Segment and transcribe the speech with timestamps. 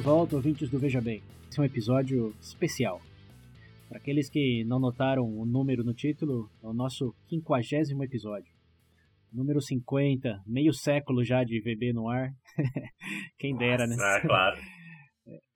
[0.00, 1.22] de volta, ouvintes do Veja Bem.
[1.50, 3.02] Esse é um episódio especial.
[3.86, 8.50] Para aqueles que não notaram o número no título, é o nosso quinquagésimo episódio.
[9.30, 12.30] Número 50, meio século já de VB no ar.
[13.38, 14.16] Quem dera, Nossa, né?
[14.16, 14.60] Ah, claro.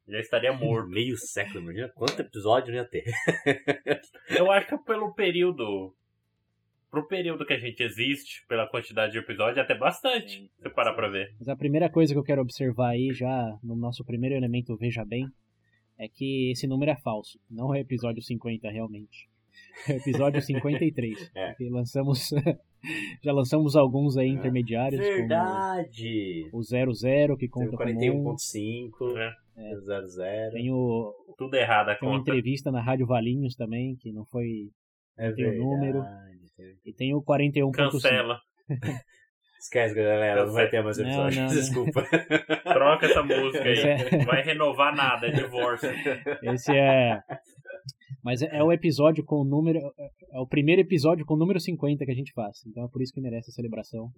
[0.09, 0.91] Já estaria morto.
[0.91, 3.05] Meio século, imagina quanto episódio não ia ter.
[4.29, 5.97] Eu acho que pelo período.
[6.95, 10.43] Pro período que a gente existe, pela quantidade de episódios, é até bastante.
[10.43, 11.35] Se você parar pra ver.
[11.41, 15.05] Mas a primeira coisa que eu quero observar aí, já no nosso primeiro elemento Veja
[15.05, 15.27] Bem,
[15.99, 17.37] é que esse número é falso.
[17.51, 19.29] Não é episódio 50 realmente.
[19.89, 21.31] É episódio 53.
[21.35, 21.49] É.
[21.49, 22.31] Porque lançamos.
[23.25, 25.01] já lançamos alguns aí intermediários.
[25.01, 26.47] Verdade!
[26.53, 27.79] Como o 00, que conta um.
[27.79, 29.33] 41.5, É.
[29.81, 30.53] 00.
[30.53, 32.31] Tem, o, Tudo errado a tem uma conta.
[32.31, 34.71] entrevista na Rádio Valinhos também, que não foi.
[35.17, 36.03] É tem o número.
[36.85, 37.73] E tem o 41.5.
[37.73, 38.41] Cancela.
[39.59, 41.41] Esquece, galera, não vai ter mais Não, episódio.
[41.41, 41.55] não, não.
[41.55, 42.03] Desculpa.
[42.65, 43.79] Troca essa música aí.
[43.79, 45.89] é- Não vai renovar nada, é divórcio.
[46.43, 47.19] Esse é.
[48.23, 49.79] Mas é, é o episódio com o número.
[50.33, 52.59] É o primeiro episódio com o número 50 que a gente faz.
[52.67, 54.11] Então é por isso que merece a celebração.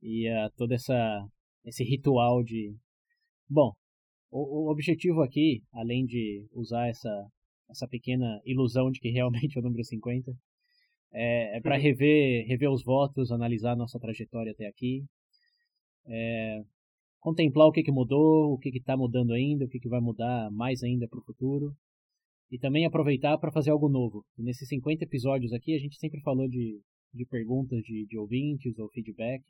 [0.00, 1.24] E uh, todo essa,
[1.64, 2.72] esse ritual de.
[3.48, 3.72] Bom,
[4.30, 7.10] o, o objetivo aqui, além de usar essa,
[7.68, 10.32] essa pequena ilusão de que realmente é o número 50,
[11.12, 15.04] é, é para rever, rever os votos, analisar nossa trajetória até aqui.
[16.06, 16.62] É,
[17.20, 20.50] contemplar o que, que mudou, o que está mudando ainda, o que, que vai mudar
[20.50, 21.72] mais ainda para o futuro.
[22.50, 24.24] E também aproveitar para fazer algo novo.
[24.36, 26.80] E nesses 50 episódios aqui, a gente sempre falou de,
[27.12, 29.42] de perguntas de, de ouvintes ou feedback,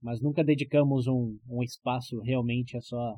[0.00, 3.16] mas nunca dedicamos um, um espaço realmente a só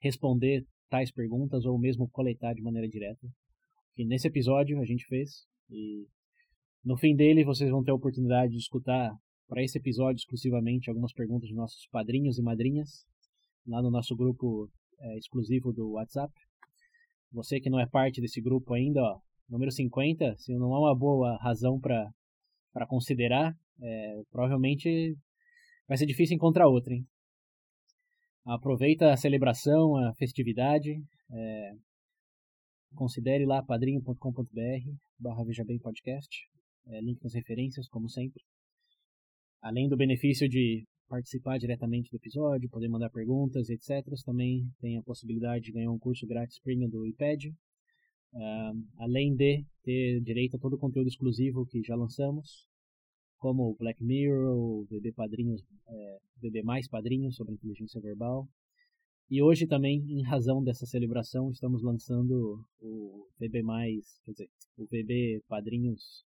[0.00, 3.28] responder tais perguntas ou mesmo coletar de maneira direta.
[3.96, 5.46] E nesse episódio a gente fez.
[5.70, 6.06] E
[6.86, 9.12] no fim dele vocês vão ter a oportunidade de escutar
[9.48, 13.04] para esse episódio exclusivamente algumas perguntas dos nossos padrinhos e madrinhas
[13.66, 14.70] lá no nosso grupo
[15.00, 16.32] é, exclusivo do WhatsApp.
[17.32, 20.96] Você que não é parte desse grupo ainda, ó, número 50, se não há uma
[20.96, 25.16] boa razão para considerar, é, provavelmente
[25.88, 27.04] vai ser difícil encontrar outra, hein?
[28.44, 31.72] Aproveita a celebração, a festividade, é,
[32.94, 36.46] considere lá padrinho.com.br barra Veja Bem Podcast,
[36.88, 38.42] é, link nas referências, como sempre.
[39.60, 44.04] Além do benefício de participar diretamente do episódio, poder mandar perguntas, etc.
[44.24, 47.46] Também tem a possibilidade de ganhar um curso grátis premium do iPad.
[48.32, 52.66] Uh, além de ter direito a todo o conteúdo exclusivo que já lançamos,
[53.38, 58.48] como o Black Mirror, o VB Padrinhos, é, VB Mais Padrinhos sobre inteligência verbal.
[59.30, 64.84] E hoje também, em razão dessa celebração, estamos lançando o VB Mais, quer dizer, o
[64.84, 66.24] VB Padrinhos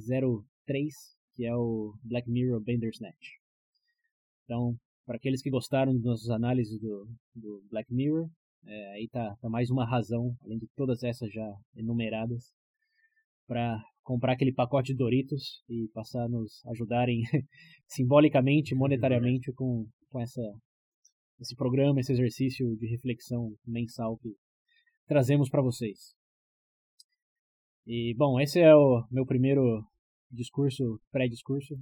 [0.00, 0.92] 03,
[1.34, 3.38] que é o Black Mirror Bandersnatch.
[4.44, 8.28] Então, para aqueles que gostaram das nossas análises do, do Black Mirror,
[8.66, 12.52] é, aí tá, tá, mais uma razão, além de todas essas já enumeradas,
[13.46, 17.22] para comprar aquele pacote de Doritos e passar a nos ajudarem
[17.86, 20.42] simbolicamente, monetariamente com, com essa,
[21.40, 24.34] esse programa, esse exercício de reflexão mensal que
[25.06, 26.14] trazemos para vocês.
[27.86, 29.84] E, bom, esse é o meu primeiro
[30.30, 31.74] discurso, pré-discurso.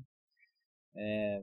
[0.94, 1.42] É,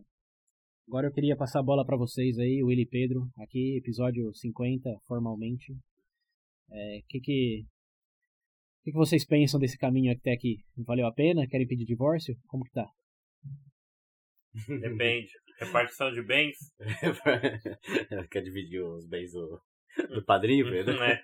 [0.91, 4.89] Agora eu queria passar a bola para vocês aí, Willy e Pedro, aqui, episódio 50,
[5.07, 5.71] formalmente.
[5.71, 5.77] O
[6.73, 7.65] é, que, que,
[8.83, 10.57] que, que vocês pensam desse caminho até aqui?
[10.85, 11.47] Valeu a pena?
[11.47, 12.35] Querem pedir divórcio?
[12.45, 12.85] Como que tá?
[14.81, 15.31] Depende.
[15.59, 16.57] Repartição de bens?
[18.29, 19.61] Quer dividir os bens do,
[20.13, 21.01] do padrinho, Pedro?
[21.03, 21.21] É.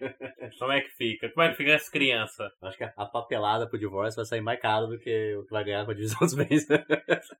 [0.59, 1.29] Como é que fica?
[1.29, 2.51] Como é que fica as crianças?
[2.61, 5.63] Acho que a papelada pro divórcio vai sair mais caro do que o que vai
[5.63, 6.67] ganhar com a divisão dos bens.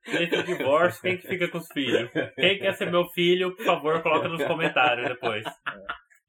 [0.06, 2.10] Nesse é divórcio, quem que fica com os filhos?
[2.34, 5.44] Quem quer ser meu filho, por favor, coloca nos comentários depois.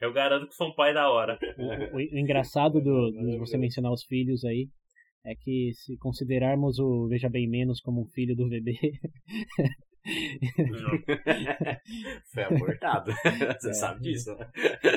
[0.01, 1.37] Eu garanto que sou um pai da hora.
[1.57, 4.69] O, o, o engraçado do, de você mencionar os filhos aí
[5.25, 8.73] é que se considerarmos o Veja Bem Menos como um filho do VB,
[12.33, 13.11] foi abortado.
[13.59, 13.73] Você É.
[13.73, 14.49] sabe disso, né?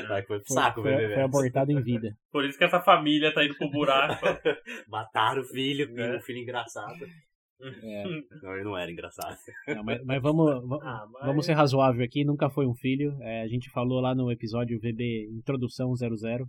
[0.07, 1.13] Vai foi pro foi, saco, foi, bebê.
[1.15, 2.15] foi abortado em vida.
[2.31, 4.25] Por isso que essa família tá indo pro buraco.
[4.87, 6.17] Mataram o filho, É.
[6.17, 7.05] um filho engraçado.
[7.61, 8.03] É,
[8.41, 9.37] Não, ele não era engraçado.
[9.69, 13.17] não, mas, mas vamos, va- Ah, mas- vamos ser razoável aqui, nunca foi um filho.
[13.21, 16.45] É, a gente falou lá no episódio VB Introdução 00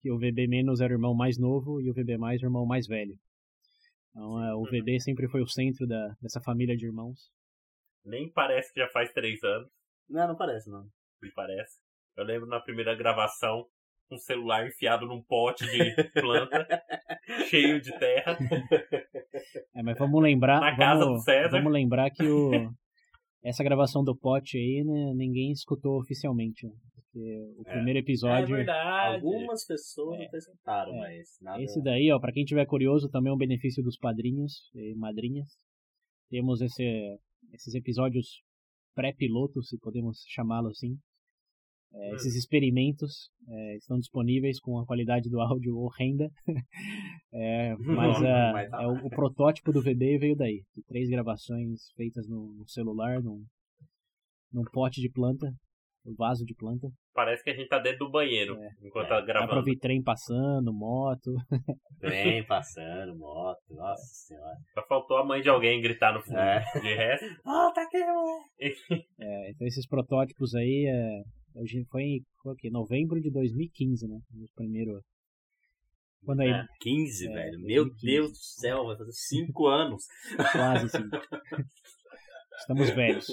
[0.00, 2.64] que o VB menos era o irmão mais novo e o VB mais o irmão
[2.64, 3.14] mais velho.
[4.10, 7.18] Então é, o VB sempre foi o centro da, dessa família de irmãos.
[8.04, 9.68] Nem parece que já faz três anos,
[10.08, 10.84] Não, não parece, não.
[11.22, 11.76] me parece.
[12.16, 13.66] Eu lembro na primeira gravação,
[14.10, 16.66] um celular enfiado num pote de planta,
[17.48, 18.38] cheio de terra.
[19.74, 21.50] É, mas vamos lembrar, Na casa vamos, do César.
[21.50, 22.50] vamos lembrar que o,
[23.44, 26.66] essa gravação do pote aí, né, ninguém escutou oficialmente.
[26.66, 26.72] né?
[26.94, 27.72] Porque o É.
[27.72, 29.14] primeiro É episódio, verdade.
[29.16, 30.36] Algumas pessoas É.
[30.36, 30.98] escutaram, É.
[30.98, 31.62] mas nada.
[31.62, 35.48] esse daí, ó, para quem tiver curioso, também é um benefício dos padrinhos e madrinhas.
[36.30, 37.18] Temos esse,
[37.52, 38.42] esses episódios
[38.94, 40.98] pré-pilotos, se podemos chamá-lo assim.
[41.92, 42.16] É, Hum.
[42.16, 46.30] Esses experimentos é, estão disponíveis com a qualidade do áudio horrenda.
[47.30, 50.64] É, mas é, Mas tá é o, o protótipo do VB veio daí.
[50.86, 53.44] Três gravações feitas no, no celular, num,
[54.50, 55.46] num pote de planta,
[56.06, 56.90] um vaso de planta.
[57.18, 58.68] Parece que a gente tá dentro do banheiro É.
[58.80, 59.56] enquanto É, tá Dá pra gravando.
[59.56, 61.32] ouvir trem passando, moto.
[62.00, 64.56] Trem passando, moto, nossa senhora.
[64.72, 66.38] Só faltou a mãe de alguém gritar no fundo.
[66.38, 66.62] É.
[66.80, 68.78] De resto, Volta aqui, moleque!
[69.20, 74.20] É, então esses protótipos aí é, hoje foi em foi novembro de 2015, né?
[74.32, 75.00] O primeiro.
[76.24, 77.58] Quando aí, É, 15, É, velho.
[77.62, 78.06] Meu 2015.
[78.06, 80.04] Deus do céu, vai fazer 5 anos.
[80.52, 81.08] quase assim.
[82.60, 83.26] Estamos velhos.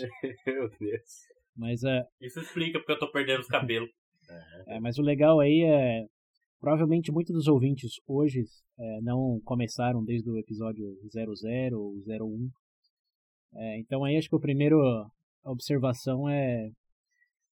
[0.47, 1.34] Meu Deus.
[1.55, 3.89] Mas, é, isso explica porque eu tô perdendo os cabelos.
[4.67, 6.05] é, mas o legal aí é.
[6.59, 8.43] Provavelmente muitos dos ouvintes hoje
[8.79, 12.49] é, não começaram desde o episódio 00 ou 01.
[13.55, 16.69] É, então aí acho que o primeiro a observação é.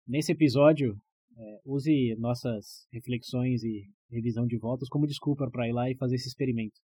[0.07, 0.95] Nesse episódio,
[1.37, 6.15] é, use nossas reflexões e revisão de votos como desculpa para ir lá e fazer
[6.15, 6.79] esse experimento.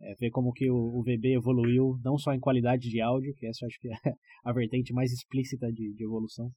[0.00, 3.46] É, ver como que o, o VB evoluiu, não só em qualidade de áudio, que
[3.46, 3.92] essa eu acho que é
[4.44, 6.50] a vertente mais explícita de, de evolução,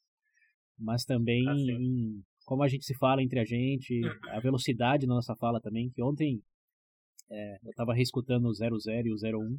[0.77, 5.13] mas também Ah, em como a gente se fala entre a gente, a velocidade da
[5.13, 6.41] nossa fala também, que ontem
[7.29, 9.57] é, eu estava reescutando o 00 e o 01,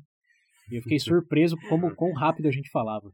[0.71, 3.11] e eu fiquei surpreso como quão rápido a gente falava.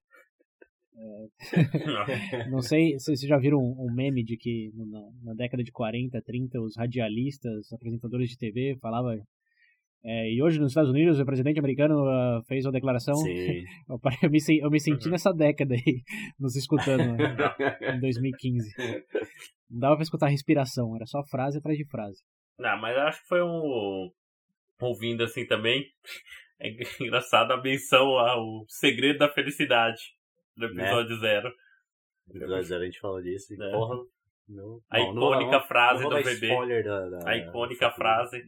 [2.50, 5.70] Não sei se vocês já viram um, um meme de que na, na década de
[5.70, 9.22] 40, 30, os radialistas, apresentadores de TV falavam.
[10.04, 13.14] É, e hoje nos Estados Unidos o presidente americano ah, fez uma declaração.
[13.16, 13.64] Sim.
[13.88, 15.12] Eu, eu me, eu me senti Uhum.
[15.12, 16.02] nessa década aí,
[16.38, 17.34] nos escutando né,
[17.94, 18.74] em 2015.
[19.70, 22.22] Não dava pra escutar a respiração, era só frase atrás de frase.
[22.58, 24.10] Não, mas acho que foi um.
[24.80, 25.84] Ouvindo assim também.
[26.60, 30.00] É engraçado a menção ao segredo da felicidade
[30.56, 31.52] do episódio zero.
[32.28, 33.54] No episódio zero a gente falou disso.
[33.54, 33.70] E, É.
[33.70, 33.96] porra.
[34.48, 38.42] Não, A não- icônica não- frase do da, da- A icônica frase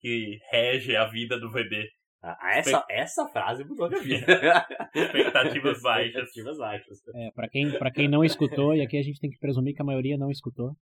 [0.00, 1.88] que rege a vida do VB.
[2.22, 4.26] Ah, essa, essa frase mudou minha vida.
[4.94, 6.14] Expectativas baixas.
[6.14, 6.98] Expectativas baixas.
[7.14, 9.80] É, para quem, pra quem não escutou, e aqui a gente tem que presumir que
[9.80, 10.76] a maioria não escutou,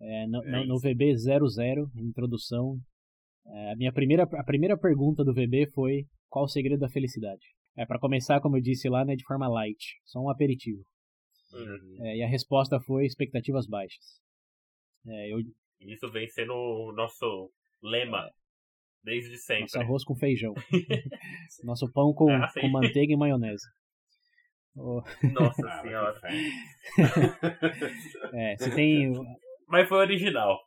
[0.00, 2.78] é, no, no, no VB 00, introdução,
[3.46, 7.44] é, a minha primeira, a primeira pergunta do VB foi qual o segredo da felicidade?
[7.76, 10.82] É, para começar, como eu disse lá, né, de forma light, só um aperitivo.
[11.52, 12.06] Uhum.
[12.06, 14.20] É, e a resposta foi expectativas baixas.
[15.06, 15.38] É, eu,
[15.80, 17.52] Isso vem sendo o nosso
[17.84, 18.28] lema
[19.04, 19.62] desde sempre.
[19.62, 20.54] nosso arroz com feijão.
[21.62, 23.66] nosso pão com, Ah, com manteiga e maionese.
[24.74, 26.20] Nossa Ah, senhora.
[28.34, 29.12] é, se tem.
[29.68, 30.58] Mas foi original.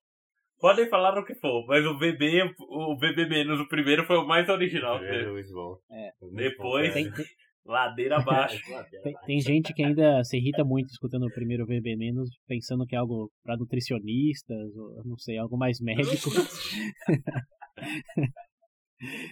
[0.59, 4.25] Podem falar o que for, mas o BB, o BB menos, o primeiro foi o
[4.25, 5.03] mais original.
[5.03, 5.77] É muito bom.
[5.91, 6.11] É.
[6.21, 7.25] Muito Depois- Tem, tem,
[7.67, 8.63] Ladeira abaixo.
[9.03, 12.95] tem- tem gente que ainda se irrita muito escutando o primeiro VB menos, pensando que
[12.95, 16.29] é algo para nutricionistas, ou não sei, algo mais médico.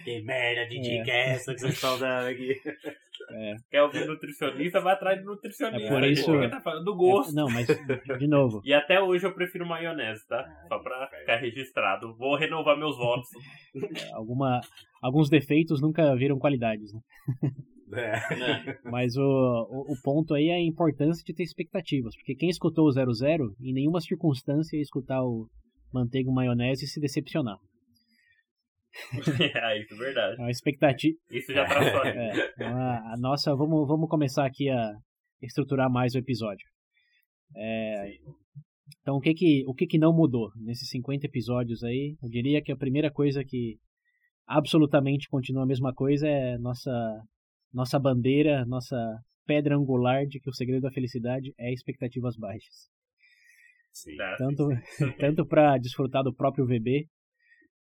[0.04, 0.80] Que merda de É.
[0.80, 2.54] dica é essa que vocês estão dando aqui?
[3.68, 5.88] Quer ouvir nutricionista, vai atrás de nutricionista.
[5.88, 7.32] É por isso- gente tá falando do gosto.
[7.32, 10.38] É, não, mas, de novo, E até hoje eu prefiro maionese, tá?
[10.46, 12.14] Ah, Só pra que ficar registrado.
[12.16, 13.28] Vou renovar meus votos.
[14.14, 14.60] alguma,
[15.02, 17.00] alguns defeitos nunca viram qualidades, né?
[17.92, 18.36] É.
[18.36, 18.78] né?
[18.84, 22.86] Mas o, o, o ponto aí é a importância de ter expectativas, porque quem escutou
[22.86, 25.48] o 00, em nenhuma circunstância ia escutar o
[25.92, 27.56] manteiga maionese e se decepcionar.
[29.54, 30.36] é isso, verdade.
[30.38, 31.16] É uma expectativa.
[31.30, 33.54] Isso já traçou a É, então a, a nossa.
[33.54, 34.92] Vamos, vamos começar aqui a
[35.42, 36.66] estruturar mais o episódio.
[37.54, 38.16] É,
[39.02, 42.16] então, o que que, o que que não mudou nesses 50 episódios aí?
[42.22, 43.78] Eu diria que a primeira coisa que
[44.46, 46.90] absolutamente continua a mesma coisa é nossa,
[47.72, 48.96] nossa bandeira, nossa
[49.46, 52.90] pedra angular de que o segredo da felicidade é expectativas baixas.
[53.92, 54.16] Sim.
[54.16, 54.36] Tá?
[54.36, 54.68] Tanto,
[55.18, 57.08] tanto para desfrutar do próprio VB,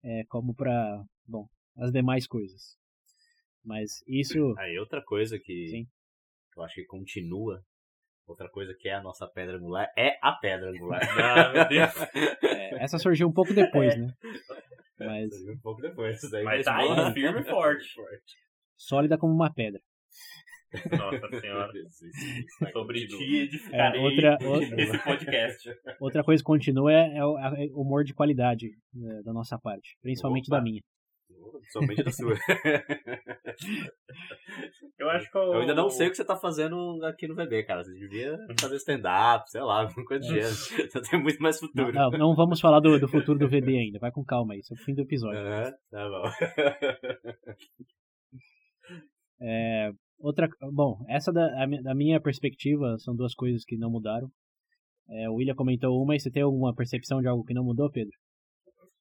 [0.03, 2.77] é, como para, bom, as demais coisas.
[3.63, 4.53] Mas isso.
[4.59, 5.87] Aí outra coisa que Sim.
[6.55, 7.61] eu acho que continua,
[8.27, 11.01] outra coisa que é a nossa pedra angular, é a pedra angular.
[11.19, 11.93] Ah, meu Deus.
[12.43, 14.07] é, essa surgiu um pouco depois, né?
[14.97, 16.17] Mas um pouco depois.
[16.17, 17.99] Isso daí Mas tá aí, firme e forte.
[18.77, 19.81] Sólida como uma pedra.
[20.97, 21.71] Nossa senhora.
[22.73, 25.69] Sobre ti edificarei É, outra- outra- esse podcast.
[26.01, 29.97] Outra coisa que continua é, é o é humor de qualidade né, da nossa parte,
[30.01, 30.57] principalmente Opa.
[30.57, 30.81] da minha.
[31.71, 32.33] Somente da sua.
[34.97, 35.41] Eu acho que eu...
[35.53, 37.83] Eu ainda não sei o que você tá fazendo aqui no VB, cara.
[37.83, 40.53] Você devia fazer stand-up, sei lá, alguma coisa do gênero.
[40.53, 41.91] Você tem muito mais Não, futuro.
[41.93, 44.73] não, não vamos falar do, do futuro do VB ainda, vai com calma aí, isso
[44.73, 45.39] é o fim do episódio.
[45.39, 46.31] Aham, tá bom.
[49.41, 51.47] É, outra, bom, essa da,
[51.83, 54.29] da minha perspectiva são duas coisas que não mudaram.
[55.09, 57.91] É, o William comentou uma e você tem alguma percepção de algo que não mudou,
[57.91, 58.13] Pedro?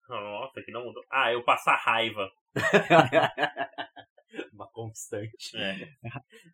[0.09, 1.03] Nossa, que não mudou.
[1.11, 2.29] Ah, eu passar raiva.
[4.53, 5.57] uma constante.
[5.57, 5.89] É.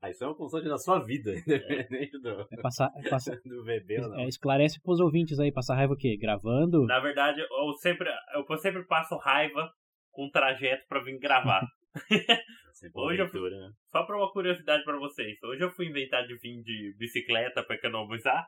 [0.00, 3.64] Ah, isso é uma constante da sua vida, independente do, É passar, é passar- do
[3.64, 4.20] VB ou não.
[4.20, 6.16] é, esclarece pros ouvintes aí, passar raiva o quê?
[6.16, 6.84] Gravando?
[6.86, 9.70] Na verdade, eu sempre, eu sempre passo raiva
[10.12, 11.60] com trajeto pra vir gravar.
[12.94, 13.72] Hoje eu- né?
[13.90, 15.36] Só pra uma curiosidade pra vocês.
[15.42, 18.46] Hoje eu fui inventar de vir de bicicleta pra economizar.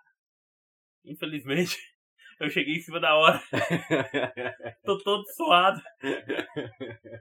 [1.05, 1.77] Infelizmente,
[2.41, 3.41] eu cheguei em cima da hora.
[4.85, 5.81] Tô todo suado.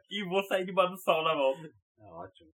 [0.10, 1.68] E vou sair debaixo do sol na volta.
[2.00, 2.50] É ótimo.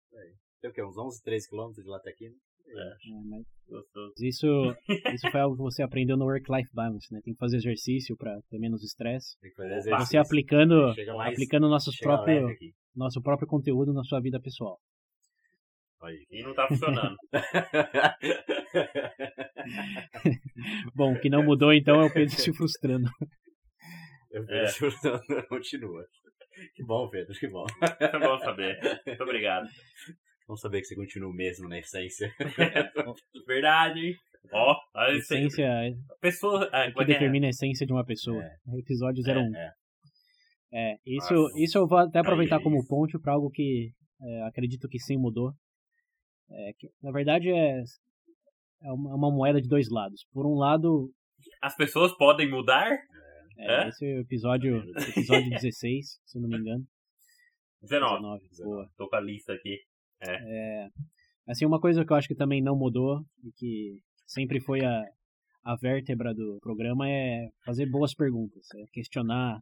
[0.62, 0.83] Tem o quê?
[0.83, 2.29] Uns 11, 13 quilômetros de lá até aqui?
[2.29, 2.36] né?
[2.69, 2.93] É,
[3.29, 4.13] mas Gostoso.
[4.21, 4.47] isso,
[5.15, 7.19] isso foi algo que você aprendeu no Work-Life Balance, né?
[7.24, 9.38] Tem que fazer exercício pra ter menos estresse.
[9.39, 9.77] Tem que fazer Opa.
[9.79, 10.05] exercício.
[10.07, 12.50] Você aplicando, mais- aplicando leve próprio,
[12.95, 14.77] nosso próprio conteúdo na sua vida pessoal.
[16.31, 17.15] E não tá funcionando.
[20.95, 23.09] Bom, o que não mudou então é o Pedro se frustrando.
[24.31, 24.65] Eu É.
[24.65, 24.89] vejo,
[25.50, 26.03] continua.
[26.75, 27.65] Que bom, Pedro, que bom.
[28.12, 28.79] Foi bom saber.
[29.05, 29.67] Muito obrigado.
[30.48, 32.32] Vamos saber que você continua o mesmo na essência.
[33.48, 34.16] Verdade, hein?
[34.51, 35.66] Ó, a A essência.
[35.66, 36.70] é Pessoa.
[36.72, 37.13] Ah, o que é que é?
[37.16, 38.42] determina a essência de uma pessoa.
[38.77, 39.56] Episódio 01.
[39.56, 39.72] É, é.
[40.70, 41.60] É, isso, Nossa.
[41.60, 45.18] isso eu vou até aproveitar Aí, como ponte para algo que é, acredito que sim
[45.18, 45.51] mudou.
[46.50, 47.80] É, que, na verdade é,
[48.84, 50.25] é uma, moeda de dois lados.
[50.32, 51.10] Por um lado,
[51.62, 52.89] As pessoas podem mudar?
[53.58, 53.88] é, É?
[53.89, 54.77] esse é o episódio,
[55.10, 56.86] episódio 16, se não me engano.
[57.82, 58.48] 19.
[58.63, 58.89] boa.
[58.98, 59.77] Tô com a lista aqui.
[61.47, 65.03] Assim, uma coisa que eu acho que também não mudou e que sempre foi a,
[65.63, 69.62] a vértebra do programa é fazer boas perguntas, é questionar,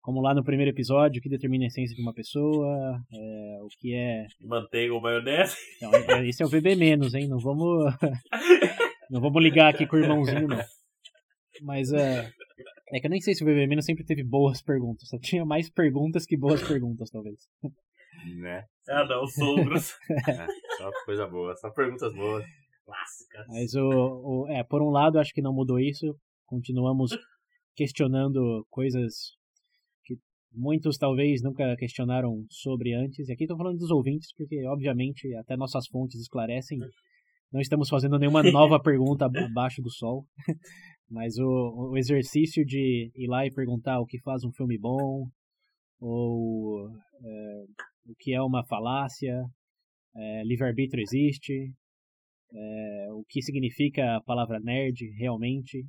[0.00, 3.68] como lá no primeiro episódio, o que determina a essência de uma pessoa, é, o
[3.80, 5.56] que é Manteiga ou maionese?
[5.78, 7.26] Então, é- esse é o VB menos, hein?
[7.26, 7.84] Não vamos.
[9.10, 10.60] não vamos ligar aqui com o irmãozinho, não.
[11.62, 12.30] Mas é.
[12.92, 15.08] É que eu nem sei se o VB menos sempre teve boas perguntas.
[15.08, 17.38] Só tinha mais perguntas que boas perguntas, talvez.
[18.40, 18.64] Né?
[18.88, 19.92] Ah, não, sogros.
[20.28, 20.46] É,
[20.78, 22.44] só coisa boa, só perguntas boas.
[22.84, 23.46] Clássicas.
[23.48, 24.46] Mas o, o.
[24.48, 26.14] É, por um lado, acho que não mudou isso.
[26.46, 27.10] Continuamos
[27.74, 29.32] questionando coisas
[30.04, 30.16] que
[30.52, 33.28] muitos talvez nunca questionaram sobre antes.
[33.28, 36.78] E aqui estou falando dos ouvintes, porque, obviamente, até nossas fontes esclarecem.
[37.52, 40.26] Não estamos fazendo nenhuma nova pergunta ab- abaixo do sol.
[41.08, 45.26] Mas o, o exercício de ir lá e perguntar o que faz um filme bom,
[46.00, 46.88] ou
[47.22, 47.64] é,
[48.06, 49.44] o que é uma falácia,
[50.16, 51.72] é, livre-arbítrio existe,
[52.52, 55.84] é, o que significa a palavra nerd realmente.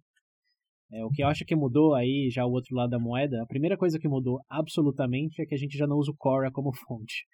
[0.91, 3.47] É, o que eu acho que mudou aí, já o outro lado da moeda, a
[3.47, 6.71] primeira coisa que mudou absolutamente é que a gente já não usa o Quora como
[6.87, 7.25] fonte.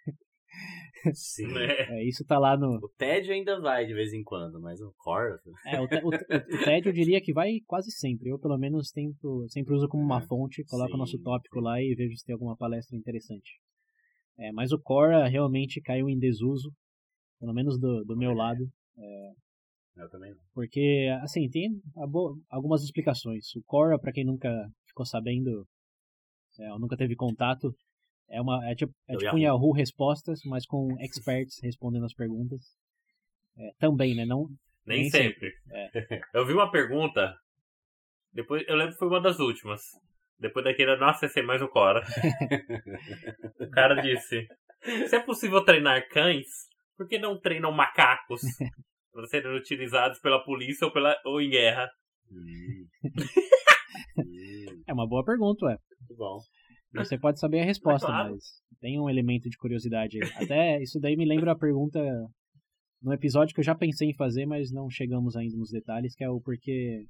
[1.13, 1.47] Sim.
[1.57, 1.99] É.
[1.99, 2.75] É, isso tá lá no.
[2.75, 5.39] O TED ainda vai de vez em quando, mas o Core.
[5.65, 8.29] É, o, o, o TED eu diria que vai quase sempre.
[8.29, 11.65] Eu, pelo menos, tento, sempre uso como uma É, fonte, coloco o nosso tópico sim.
[11.65, 13.59] lá e vejo se tem alguma palestra interessante.
[14.37, 16.71] É, mas o Quora realmente caiu em desuso,
[17.39, 18.35] pelo menos do, do meu É.
[18.35, 18.69] lado.
[19.95, 20.39] Eu também não.
[20.53, 21.69] Porque, assim, tem
[22.49, 23.53] algumas explicações.
[23.55, 24.49] O Quora, pra quem nunca
[24.87, 25.65] ficou sabendo,
[26.59, 27.73] é, ou nunca teve contato,
[28.29, 29.71] é, uma, é tipo, é É tipo um Yahoo.
[29.73, 32.61] Respostas, mas com experts respondendo as perguntas.
[33.57, 34.25] É, também, né?
[34.25, 34.47] Não,
[34.85, 35.51] Nem, Nem sempre.
[35.65, 35.91] sempre,
[36.33, 37.35] Eu vi uma pergunta.
[38.33, 39.81] Depois, eu lembro que foi uma das últimas.
[40.41, 42.03] Depois daquele, nossa, esse é mais o Cora.
[43.59, 44.47] o cara disse:
[45.07, 46.47] Se é possível treinar cães,
[46.97, 48.41] por que não treinam macacos?
[49.13, 51.87] Para serem utilizados pela polícia ou, pela, ou em guerra.
[52.29, 52.87] Hum.
[54.87, 55.77] É uma boa pergunta, ué.
[55.99, 56.37] muito bom.
[56.95, 58.31] Você pode saber a resposta, claro.
[58.31, 58.43] mas
[58.79, 60.29] tem um elemento de curiosidade aí.
[60.43, 61.99] Até isso daí me lembra a pergunta
[63.01, 66.23] no episódio que eu já pensei em fazer, mas não chegamos ainda nos detalhes, que
[66.23, 67.05] é o porquê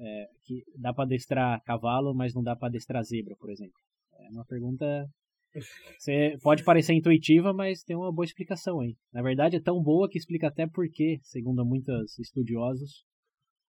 [0.00, 3.78] é, que dá pra adestrar cavalo, mas não dá pra adestrar zebra, por exemplo.
[4.18, 5.06] É uma pergunta
[5.98, 8.94] Você pode parecer intuitiva, mas tem uma boa explicação aí.
[9.12, 13.04] Na verdade, é tão boa que explica até por que, segundo muitos estudiosos,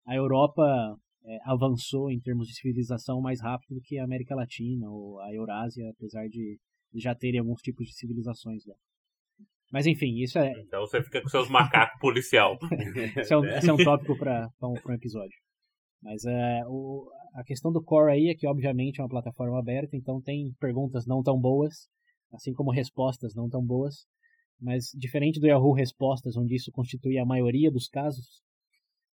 [0.05, 0.63] a Europa
[1.25, 5.33] é, avançou em termos de civilização mais rápido do que a América Latina ou a
[5.33, 6.57] Eurásia, apesar de
[6.95, 8.75] já terem alguns tipos de civilizações lá.
[9.71, 10.51] Mas enfim, isso é.
[10.59, 12.57] Então você fica com seus macacos policial.
[13.21, 15.37] isso, é um, isso é um tópico para um, um episódio.
[16.01, 19.95] Mas é, o, a questão do Core aí é que, obviamente, é uma plataforma aberta,
[19.95, 21.87] então tem perguntas não tão boas,
[22.33, 24.05] assim como respostas não tão boas.
[24.59, 28.41] Mas, diferente do Yahoo Respostas, onde isso constituía a maioria dos casos,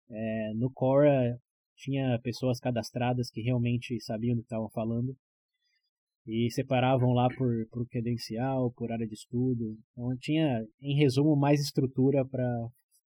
[0.09, 1.37] é, no Core
[1.75, 5.15] tinha pessoas cadastradas que realmente sabiam do que estavam falando
[6.25, 9.77] e separavam lá por, por credencial, por área de estudo.
[9.91, 12.47] Então tinha, em resumo, mais estrutura para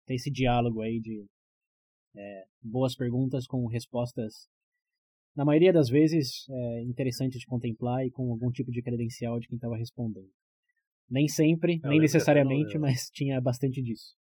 [0.06, 1.26] ter esse diálogo aí de
[2.18, 4.50] é, boas perguntas com respostas,
[5.36, 9.48] na maioria das vezes, é, interessantes de contemplar e com algum tipo de credencial de
[9.48, 10.30] quem estava respondendo.
[11.10, 14.16] Nem sempre, nem necessariamente, não, mas tinha bastante disso.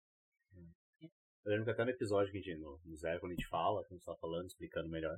[1.46, 3.48] Eu lembro que até no episódio que a gente, no, no Zero, quando a gente
[3.48, 5.18] fala, quando a gente tá falando, explicando melhor,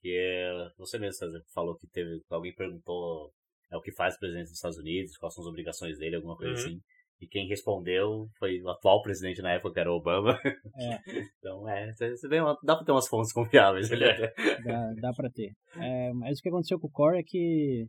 [0.00, 3.32] que é, você mesmo falou que teve, alguém perguntou
[3.70, 6.36] é o que faz o presidente dos Estados Unidos, quais são as obrigações dele, alguma
[6.36, 6.58] coisa uhum.
[6.58, 6.82] assim.
[7.20, 10.38] E quem respondeu foi o atual presidente na época, que era o Obama.
[10.42, 10.98] É.
[11.38, 14.32] então, é, você vê dá pra ter umas fontes confiáveis ali até.
[14.64, 15.52] Dá, dá pra ter.
[15.76, 17.86] É, mas o que aconteceu com o Core é que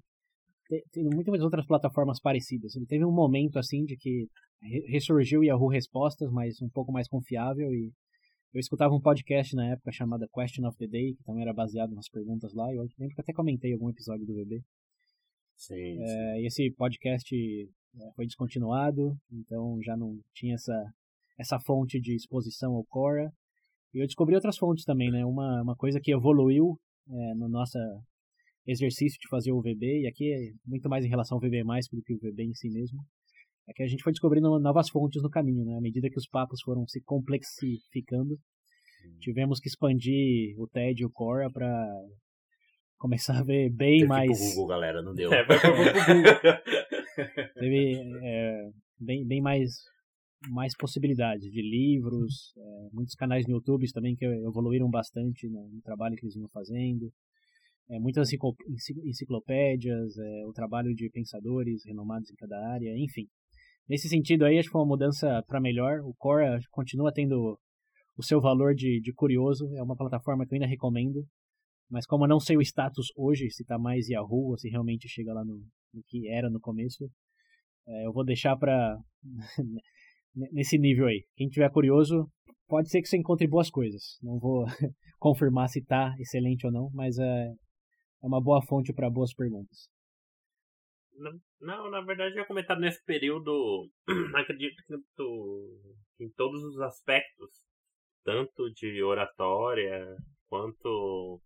[0.68, 2.76] tem, tem muitas outras plataformas parecidas.
[2.76, 4.28] Ele teve um momento, assim, de que
[4.88, 7.92] ressurgiu o Yahoo Respostas, mas um pouco mais confiável e
[8.54, 11.96] eu escutava um podcast na época chamado Question of the Day, que também era baseado
[11.96, 14.62] nas perguntas lá, e eu lembro que até comentei algum episódio do VB.
[15.56, 16.46] Sim, é, sim.
[16.46, 17.68] Esse podcast é,
[18.16, 20.94] foi descontinuado, então já não tinha essa,
[21.40, 23.32] essa fonte de exposição ao Cora.
[23.94, 25.26] E eu descobri outras fontes também, né?
[25.26, 26.80] Uma, uma coisa que evoluiu
[27.10, 27.78] é, no nosso
[28.66, 32.02] exercício de fazer o VB, e aqui é muito mais em relação ao VB+, do
[32.04, 33.00] que o VB em si mesmo,
[33.68, 35.78] é que a gente foi descobrindo novas fontes no caminho, né?
[35.78, 38.38] À medida que os papos foram se complexificando,
[39.20, 41.70] tivemos que expandir o TED e o Cora para
[42.98, 44.38] começar a ver bem Teve mais.
[44.38, 45.34] Pro Google, galera, não deu.
[45.34, 45.92] É, vai pro Google.
[47.56, 49.72] Teve é, bem, bem mais,
[50.50, 55.82] mais possibilidades de livros, é, muitos canais no YouTube também que evoluíram bastante no, no
[55.82, 57.12] trabalho que eles vinham fazendo.
[57.90, 58.30] É, muitas
[59.06, 63.28] enciclopédias, é, o trabalho de pensadores renomados em cada área, enfim.
[63.90, 66.00] Nesse sentido aí, acho que foi uma mudança para melhor.
[66.06, 67.60] O Cora continua tendo
[68.18, 71.26] o seu valor de, de curioso, é uma plataforma que eu ainda recomendo.
[71.92, 75.10] Mas como eu não sei o status hoje, se tá mais Yahoo ou se realmente
[75.10, 75.62] chega lá no,
[75.94, 77.04] no que era no começo,
[77.86, 78.98] é, eu vou deixar para
[80.34, 81.26] nesse nível aí.
[81.36, 82.32] Quem tiver curioso,
[82.66, 84.18] pode ser que você encontre boas coisas.
[84.24, 84.64] Não vou
[85.20, 87.50] confirmar se tá excelente ou não, mas é,
[88.24, 89.90] é uma boa fonte para boas perguntas.
[91.60, 93.90] Não, na verdade, eu ia nesse período,
[94.36, 97.50] acredito que em todos os aspectos,
[98.24, 100.16] tanto de oratória,
[100.48, 101.42] quanto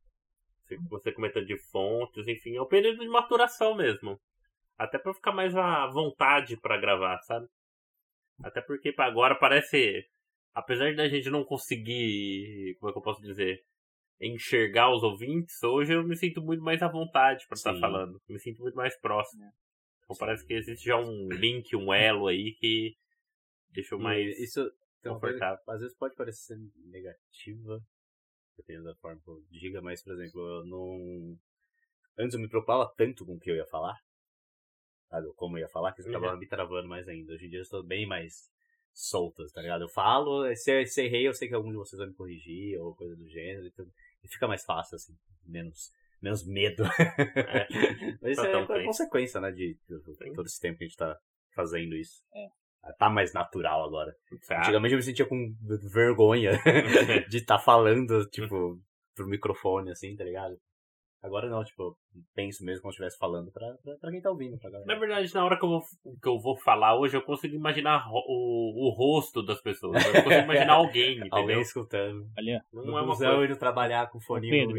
[0.90, 4.20] você comenta de fontes, enfim, é um período de maturação mesmo.
[4.78, 7.48] Até para ficar mais à vontade para gravar, sabe?
[8.44, 10.06] Até porque agora parece,
[10.54, 13.64] apesar da gente não conseguir, como é que eu posso dizer,
[14.20, 18.20] enxergar os ouvintes, hoje eu me sinto muito mais à vontade para estar falando.
[18.28, 19.44] Me sinto muito mais próximo.
[19.44, 19.52] É.
[20.04, 22.96] Então parece que existe já um link, um elo aí que
[23.72, 24.70] deixa mais isso
[25.04, 25.60] confortável.
[25.68, 27.80] Às vezes pode parecer negativa,
[28.58, 31.38] dependendo da forma que eu diga, mas, por exemplo, eu não...
[32.18, 34.00] Antes eu me preocupava tanto com o que eu ia falar,
[35.10, 35.28] sabe?
[35.36, 36.40] Como eu ia falar, que isso acabava uhum.
[36.40, 37.34] me travando mais ainda.
[37.34, 38.50] Hoje em dia eu estou bem mais
[38.94, 39.82] soltas, tá ligado?
[39.82, 42.96] Eu falo, se, se errei, eu sei que algum de vocês vai me corrigir, ou
[42.96, 43.86] coisa do gênero, então
[44.28, 45.16] fica mais fácil, assim,
[45.46, 45.92] menos
[46.22, 46.84] menos medo.
[46.84, 47.68] É.
[48.22, 51.20] Mas isso é a consequência, né, de, de, todo esse tempo que a gente tá
[51.54, 52.24] fazendo isso.
[52.34, 52.48] É.
[52.94, 54.16] Tá mais natural agora.
[54.32, 55.54] Antigamente eu me sentia com
[55.92, 56.52] vergonha
[57.30, 58.80] de estar tá falando, tipo,
[59.16, 60.58] pro microfone, assim, tá ligado?
[61.26, 61.98] Agora não, tipo,
[62.36, 64.60] penso mesmo como se estivesse falando pra, pra, pra, quem tá ouvindo.
[64.60, 65.82] Pra Na verdade, na hora que eu, vou,
[66.22, 70.06] que eu vou falar hoje, eu consigo imaginar o, o rosto das pessoas.
[70.06, 71.40] Eu consigo imaginar alguém, entendeu?
[71.40, 72.28] Alguém escutando.
[72.38, 73.44] Ali, Não no é uma coisa...
[73.44, 74.78] indo trabalhar com fone Pedro,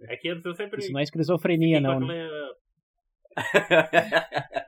[0.00, 0.80] É que eu sempre...
[0.80, 2.00] Isso não é esquizofrenia, não.
[2.00, 2.28] Né?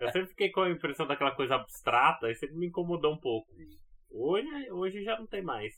[0.00, 3.50] Eu sempre fiquei com a impressão daquela coisa abstrata e sempre me incomodou um pouco.
[4.10, 5.74] Hoje, hoje já não tem mais.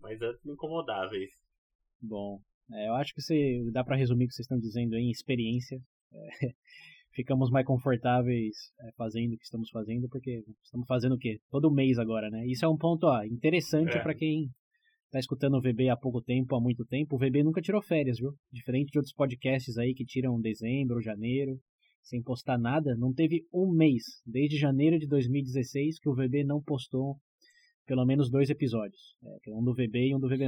[0.00, 1.36] Mas antes me incomodava isso.
[2.00, 2.40] Bom,
[2.72, 5.78] é, eu acho que você, dá para resumir o que vocês estão dizendo em experiência.
[6.12, 6.28] É,
[7.12, 11.38] ficamos mais confortáveis é, fazendo o que estamos fazendo, porque estamos fazendo o quê?
[11.50, 12.46] Todo mês agora, né?
[12.46, 14.02] Isso é um ponto ó, interessante é.
[14.02, 14.50] para quem
[15.06, 17.16] está escutando o VB há pouco tempo, há muito tempo.
[17.16, 18.32] O VB nunca tirou férias, viu?
[18.52, 21.58] Diferente de outros podcasts aí que tiram dezembro, janeiro.
[22.08, 22.96] Sem postar nada.
[22.96, 27.16] Não teve um mês, desde janeiro de 2016, que o VB não postou
[27.86, 29.14] pelo menos dois episódios.
[29.46, 30.46] É, um do VB e um do VB+.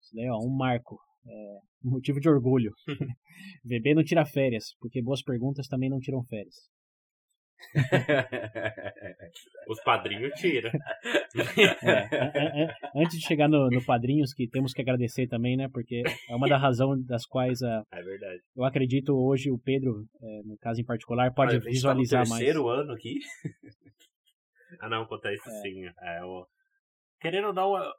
[0.00, 0.98] Isso daí, ó, um marco.
[1.26, 2.72] É, motivo de orgulho.
[3.64, 6.54] VB não tira férias, porque boas perguntas também não tiram férias.
[9.68, 10.70] Os padrinhos tiram.
[11.56, 15.68] É, antes de chegar no, no, padrinhos, que temos que agradecer também, né?
[15.72, 18.40] Porque é uma das razões das quais a, é verdade.
[18.56, 22.36] eu acredito hoje o Pedro, é, no caso em particular, pode Mas visualizar tá no
[22.36, 22.80] terceiro mais.
[22.80, 23.18] ano aqui.
[24.80, 25.52] ah, não, conta isso é.
[25.62, 25.84] sim.
[26.00, 26.46] É, o...
[27.20, 27.92] Querendo ou não, a,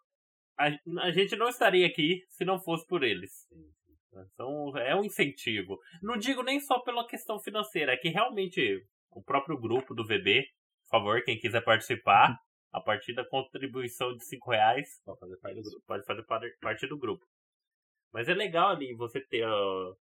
[0.58, 3.32] a gente não estaria aqui se não fosse por eles.
[4.34, 5.78] Então, é um incentivo.
[6.02, 10.44] Não digo nem só pela questão financeira, é que realmente o próprio grupo do VB,
[10.84, 12.38] por favor, quem quiser participar,
[12.72, 15.86] a partir da contribuição de 5 reais, pode fazer parte do grupo.
[15.88, 16.24] Pode fazer
[16.60, 17.26] parte do grupo.
[18.12, 19.98] Mas é legal ali você ter uh,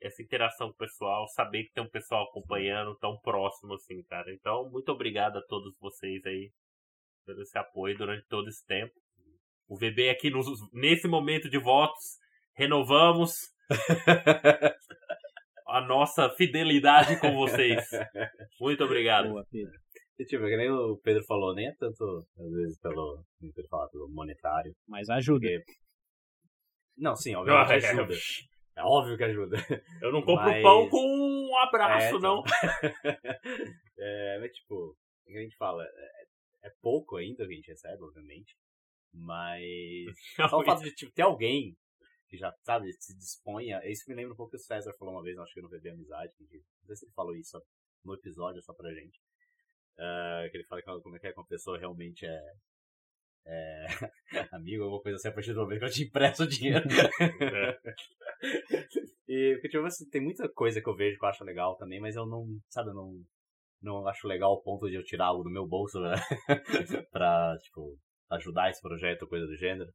[0.00, 4.30] essa interação com o pessoal, saber que tem um pessoal acompanhando tão próximo assim, cara.
[4.32, 6.52] Então, muito obrigado a todos vocês aí
[7.24, 8.92] pelo esse apoio durante todo esse tempo.
[9.66, 12.18] O VB aqui nos, nesse momento de votos,
[12.54, 13.32] renovamos
[15.72, 17.82] a nossa fidelidade com vocês.
[18.60, 19.30] Muito obrigado.
[19.30, 19.72] Boa, Pedro.
[20.18, 22.04] E, tipo, que nem o Pedro falou, nem é tanto,
[22.38, 24.74] às vezes, pelo, Pedro fala, pelo monetário.
[24.86, 25.48] Mas ajuda.
[25.48, 25.72] Porque...
[26.96, 28.14] Não, sim, obviamente ah, ajuda.
[28.76, 29.56] É óbvio que ajuda.
[30.00, 30.62] Eu não compro mas...
[30.62, 32.42] pão com um abraço, é, não.
[33.98, 38.54] é, mas, tipo, a gente fala, é, é pouco ainda que a gente recebe, obviamente.
[39.14, 39.62] Mas
[40.48, 41.74] só o fato de tipo, ter alguém
[42.32, 43.78] que já, sabe, se disponha.
[43.84, 45.90] Isso me lembra um pouco que o César falou uma vez, acho que no VB
[45.90, 47.62] Amizade, que, não sei se ele falou isso
[48.02, 49.20] no episódio só pra gente.
[49.98, 52.40] Uh, que ele fala que como é que é uma pessoa realmente é,
[53.44, 53.86] é
[54.50, 56.88] amigo, alguma coisa assim, a partir do momento que eu te empresto o dinheiro.
[59.28, 62.00] e porque, tipo assim, tem muita coisa que eu vejo que eu acho legal também,
[62.00, 63.22] mas eu não, sabe, eu não,
[63.82, 66.14] não acho legal o ponto de eu tirar algo do meu bolso né?
[67.12, 67.98] pra, tipo,
[68.30, 69.92] ajudar esse projeto coisa do gênero.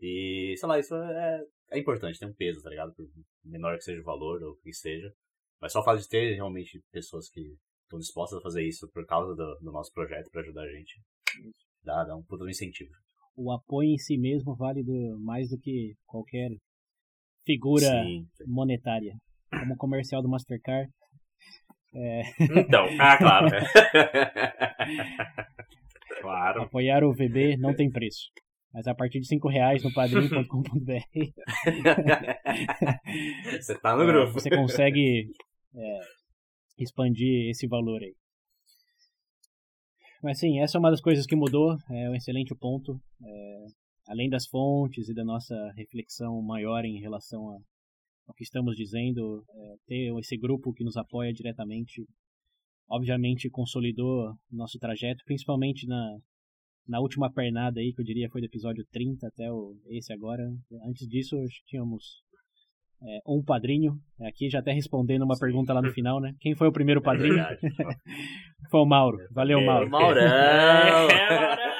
[0.00, 2.94] E, sei lá, isso é, é importante, tem um peso, tá ligado?
[2.94, 3.06] Por
[3.44, 5.12] menor que seja o valor ou o que seja.
[5.60, 7.40] Mas só o fato de ter realmente pessoas que
[7.82, 11.00] estão dispostas a fazer isso por causa do, do nosso projeto para ajudar a gente,
[11.82, 12.90] dá, dá um puto incentivo.
[13.36, 16.50] O apoio em si mesmo vale do, mais do que qualquer
[17.44, 18.44] figura sim, sim.
[18.46, 19.14] monetária.
[19.50, 20.90] Como o comercial do Mastercard.
[21.94, 22.22] É...
[22.60, 23.46] Então, ah, claro.
[26.20, 26.62] claro.
[26.62, 28.30] Apoiar o VB não tem preço.
[28.76, 30.44] Mas a partir de 5 reais no padrinho.com.br
[33.58, 34.34] Você tá no grupo.
[34.34, 35.30] Você consegue
[35.74, 36.00] é,
[36.78, 38.14] expandir esse valor aí.
[40.22, 43.00] Mas sim, essa é uma das coisas que mudou, é um excelente ponto.
[43.24, 43.64] É,
[44.08, 47.54] além das fontes e da nossa reflexão maior em relação a,
[48.28, 52.06] ao que estamos dizendo, é, ter esse grupo que nos apoia diretamente,
[52.90, 56.18] obviamente consolidou nosso trajeto, principalmente na,
[56.88, 60.42] na última pernada aí, que eu diria foi do episódio 30 até o, esse agora.
[60.88, 62.22] Antes disso, tínhamos
[63.02, 63.98] é, um padrinho.
[64.22, 66.32] Aqui já até respondendo uma pergunta lá no final, né?
[66.40, 67.38] Quem foi o primeiro padrinho?
[67.38, 67.56] É
[68.70, 69.18] foi o Mauro.
[69.32, 69.90] Valeu, Mauro.
[69.90, 70.26] Maurão!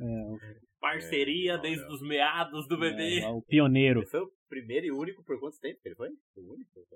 [0.00, 3.20] É, Parceria desde os meados do bebê.
[3.20, 4.04] É, o pioneiro.
[4.06, 6.10] Foi o primeiro e único por quanto tempo ele foi?
[6.36, 6.86] O único?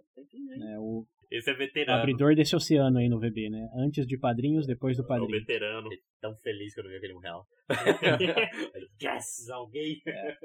[0.62, 2.00] É, o esse é veterano.
[2.00, 3.68] Abridor desse oceano aí no VB, né?
[3.74, 5.34] Antes de padrinhos, depois do padrinho.
[5.34, 5.90] É o veterano.
[6.20, 7.46] Tão feliz que eu não vi aquele um real.
[9.02, 10.00] yes, alguém.
[10.06, 10.36] É.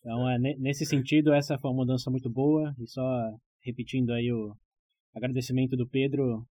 [0.00, 2.74] Então, é, nesse sentido, essa foi uma mudança muito boa.
[2.78, 3.02] E só
[3.62, 4.54] repetindo aí o
[5.14, 6.44] agradecimento do Pedro.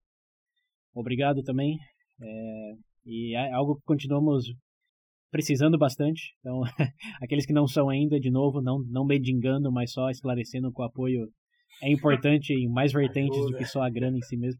[0.93, 1.77] Obrigado também.
[2.19, 2.73] É,
[3.05, 4.45] e é algo que continuamos
[5.31, 6.35] precisando bastante.
[6.39, 6.61] Então,
[7.21, 10.85] aqueles que não são ainda, de novo, não, não medingando, mas só esclarecendo com o
[10.85, 11.27] apoio
[11.81, 13.51] é importante em mais vertentes Ajuda.
[13.51, 14.59] do que só a grana em si mesmo.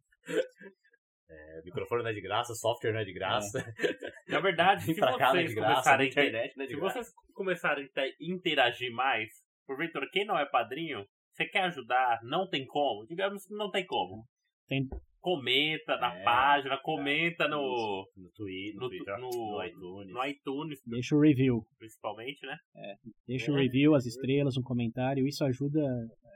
[1.29, 3.59] É, microfone não é de graça, software não é de graça.
[3.59, 4.31] É.
[4.31, 6.93] Na verdade, se vocês, graça, começarem, internet é de se graça.
[6.93, 9.29] vocês começarem a interagir mais,
[9.65, 13.05] porventura, quem não é padrinho, você quer ajudar, não tem como?
[13.05, 14.25] Digamos que não tem como.
[14.67, 14.87] Tem,
[15.27, 20.13] comenta na é, página, comenta no, no, Twitter, no, Twitter, no, no, iTunes.
[20.13, 20.79] no iTunes.
[20.85, 21.65] Deixa o review.
[21.77, 22.57] Principalmente, né?
[22.73, 22.95] É,
[23.27, 23.53] deixa é.
[23.53, 25.27] o review, as estrelas, um comentário.
[25.27, 25.81] Isso ajuda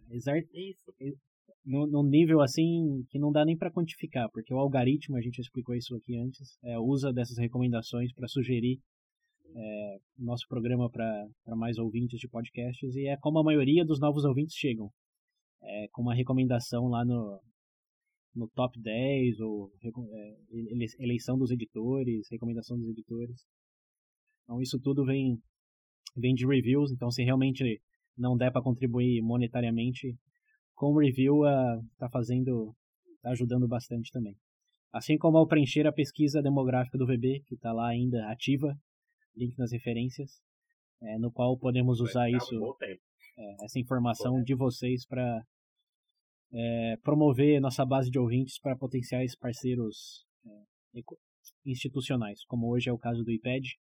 [0.10, 0.46] exert...
[0.54, 0.94] isso.
[1.64, 5.40] No, num nível assim que não dá nem para quantificar, porque o algoritmo, a gente
[5.40, 8.78] explicou isso aqui antes, é, usa dessas recomendações para sugerir
[9.56, 14.26] é, nosso programa para mais ouvintes de podcasts e é como a maioria dos novos
[14.26, 14.90] ouvintes chegam.
[15.64, 17.40] É, com uma recomendação lá no,
[18.36, 19.94] no top 10 ou é,
[21.00, 23.46] eleição dos editores, recomendação dos editores.
[24.44, 25.38] Então isso tudo vem
[26.16, 27.82] vem de reviews, então se realmente
[28.18, 30.16] não der para contribuir monetariamente,
[30.76, 31.44] com o review
[31.94, 32.76] está fazendo,
[33.16, 34.36] está ajudando bastante também.
[34.92, 38.76] Assim como ao preencher a pesquisa demográfica do VB, que está lá ainda ativa,
[39.36, 40.42] link nas referências,
[41.02, 42.78] é, no qual podemos usar isso,
[43.38, 45.42] é, essa informação de vocês para
[46.54, 51.02] é, promover nossa base de ouvintes para potenciais parceiros é,
[51.66, 53.78] institucionais, como hoje é o caso do IPED.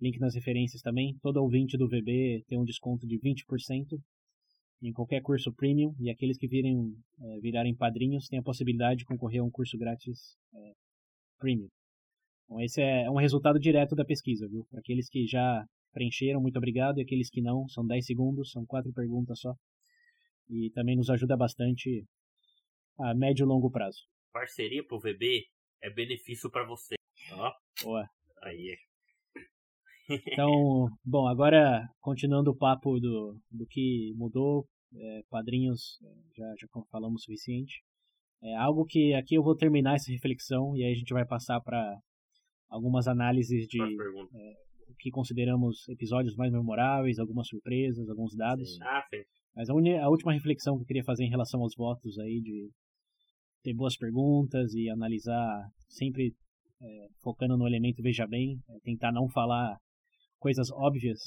[0.00, 1.16] Link nas referências também.
[1.22, 3.98] Todo ouvinte do VB tem um desconto de 20%
[4.82, 9.04] em qualquer curso premium e aqueles que virem, é, virarem padrinhos têm a possibilidade de
[9.04, 10.72] concorrer a um curso grátis é,
[11.38, 11.68] premium.
[12.44, 14.66] Então esse é, é um resultado direto da pesquisa, viu?
[14.70, 18.66] Para aqueles que já preencheram, muito obrigado, e aqueles que não, são 10 segundos, são
[18.66, 19.54] quatro perguntas só.
[20.48, 22.04] E também nos ajuda bastante
[22.98, 23.98] a médio e longo prazo.
[24.32, 25.46] Parceria pro VB
[25.82, 26.94] é benefício para você.
[27.32, 27.52] Ó.
[27.82, 28.08] Boa.
[28.42, 28.76] Aí.
[30.08, 30.50] Então,
[31.04, 37.22] bom, agora continuando o papo do, do que mudou, é, padrinhos, é, já, já falamos
[37.22, 37.82] o suficiente.
[38.42, 41.60] É algo que aqui eu vou terminar essa reflexão e aí a gente vai passar
[41.60, 41.98] para
[42.68, 44.54] algumas análises de é,
[44.88, 48.74] o que consideramos episódios mais memoráveis, algumas surpresas, alguns dados.
[48.74, 48.82] Sim.
[48.82, 49.22] Ah, sim.
[49.54, 52.70] Mas a, a, última reflexão que eu queria fazer em relação aos votos aí de
[53.62, 56.34] ter boas perguntas e analisar sempre
[56.82, 59.78] é, focando no elemento veja bem, é, tentar não falar
[60.38, 61.20] coisas óbvias,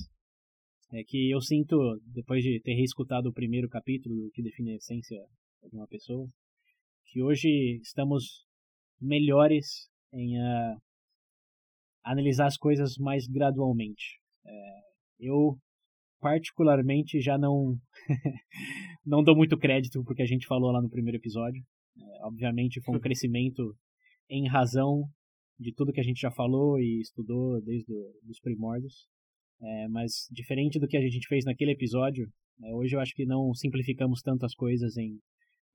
[0.94, 5.18] é que eu sinto, depois de ter reescutado o primeiro capítulo que define a essência
[5.70, 6.28] de uma pessoa,
[7.08, 8.46] que hoje estamos
[9.02, 10.78] melhores em uh,
[12.04, 14.20] analisar as coisas mais gradualmente.
[14.46, 14.80] É,
[15.20, 15.58] eu
[16.19, 17.75] particularmente já não
[19.06, 21.62] não dou muito crédito porque a gente falou lá no primeiro episódio.
[21.97, 23.75] É, obviamente foi um crescimento
[24.30, 25.03] em razão
[25.60, 27.91] de tudo que a gente já falou e estudou desde
[28.30, 29.08] os primórdios.
[29.62, 32.27] É, mas diferente do que a gente fez naquele episódio,
[32.63, 35.19] é, hoje eu acho que não simplificamos tanto as coisas em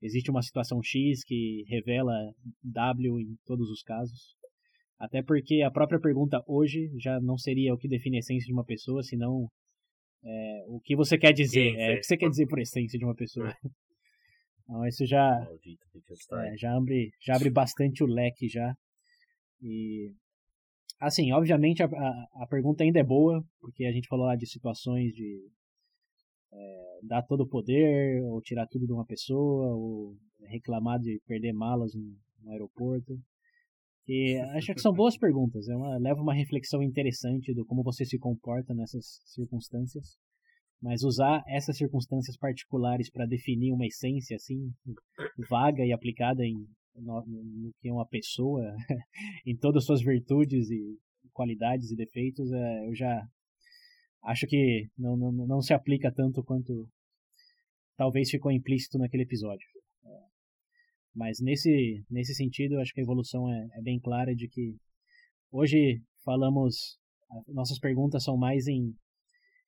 [0.01, 2.13] existe uma situação X que revela
[2.61, 4.35] W em todos os casos.
[4.99, 8.53] Até porque a própria pergunta hoje já não seria o que define a essência de
[8.53, 9.49] uma pessoa, senão
[10.23, 11.71] é, o que você quer dizer.
[11.71, 13.53] Sim, é, o que você quer dizer por essência de uma pessoa.
[14.65, 15.45] Então isso já,
[16.45, 18.73] é, já, abre, já abre bastante o leque já.
[19.61, 20.09] E
[20.99, 24.47] assim, obviamente a, a, a, pergunta ainda é boa, porque a gente falou lá de
[24.47, 25.49] situações de
[26.53, 30.15] é, dar todo o poder, ou tirar tudo de uma pessoa, ou
[30.47, 33.19] reclamar de perder malas no, no aeroporto.
[34.07, 38.03] E acho que são boas perguntas, é uma, leva uma reflexão interessante do como você
[38.03, 40.17] se comporta nessas circunstâncias.
[40.81, 44.69] Mas usar essas circunstâncias particulares para definir uma essência assim
[45.49, 48.61] vaga e aplicada em no, no que é uma pessoa,
[49.45, 50.99] em todas as suas virtudes e
[51.31, 53.25] qualidades e defeitos, é, eu já
[54.23, 56.87] acho que não, não, não se aplica tanto quanto
[57.97, 59.65] talvez ficou implícito naquele episódio.
[61.15, 64.75] Mas nesse, nesse sentido, acho que a evolução é, é bem clara de que
[65.51, 66.97] hoje falamos,
[67.47, 68.95] nossas perguntas são mais em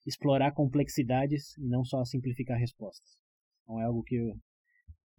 [0.06, 3.10] explorar complexidades e não só simplificar respostas.
[3.64, 4.34] Então é algo que, eu,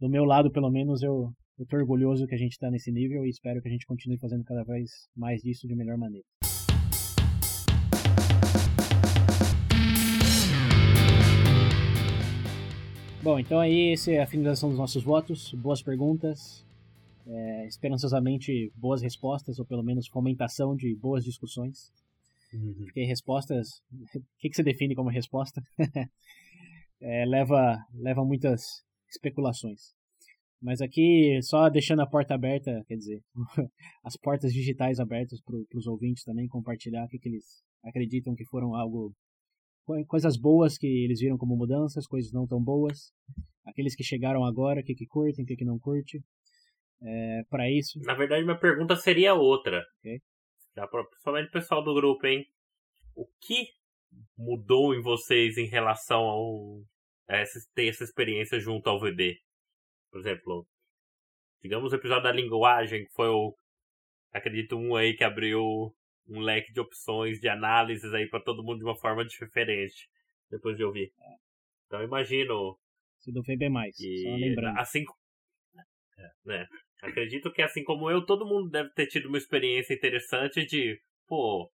[0.00, 1.32] do meu lado, pelo menos, eu,
[1.68, 4.44] tô orgulhoso que a gente está nesse nível e espero que a gente continue fazendo
[4.44, 6.26] cada vez mais disso de melhor maneira.
[13.26, 15.52] Bom, então aí essa é a finalização dos nossos votos.
[15.54, 16.64] Boas perguntas,
[17.26, 21.92] é, esperançosamente boas respostas, ou pelo menos fomentação de boas discussões.
[22.54, 22.84] Uhum.
[22.84, 23.82] Porque respostas,
[24.14, 25.60] o que, que você define como resposta?
[27.02, 28.62] é, leva, leva muitas
[29.10, 29.92] especulações.
[30.62, 33.20] Mas aqui, só deixando a porta aberta, quer dizer,
[34.04, 37.44] as portas digitais abertas para os ouvintes também compartilhar o que, que eles
[37.84, 39.12] acreditam que foram algo.
[40.06, 43.12] Coisas boas que eles viram como mudanças, coisas não tão boas.
[43.64, 46.20] Aqueles que chegaram agora, o que, que curtem, o que, que não curte.
[47.02, 47.98] É, para isso.
[48.00, 49.84] Na verdade, minha pergunta seria outra.
[50.00, 50.20] Okay.
[51.10, 52.44] Principalmente o pessoal do grupo, hein?
[53.14, 53.68] O que
[54.36, 56.82] mudou em vocês em relação ao.
[57.28, 59.36] A essa, ter essa experiência junto ao VB?
[60.10, 60.66] Por exemplo,
[61.60, 63.56] digamos o episódio da linguagem, que foi o.
[64.32, 65.92] Acredito um aí que abriu
[66.28, 70.08] um leque de opções, de análises aí para todo mundo de uma forma diferente,
[70.50, 71.12] depois de ouvir.
[71.86, 72.78] Então imagino.
[73.18, 74.78] Se do VB mais, que, só lembrando.
[74.78, 75.04] Assim.
[76.44, 76.66] Né?
[77.02, 81.70] Acredito que assim como eu, todo mundo deve ter tido uma experiência interessante de, pô,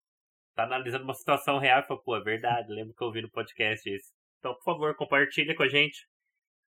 [0.55, 3.29] tá analisando uma situação real e fala, pô, é verdade, lembro que eu ouvi no
[3.29, 4.11] podcast isso.
[4.39, 6.07] Então, por favor, compartilha com a gente.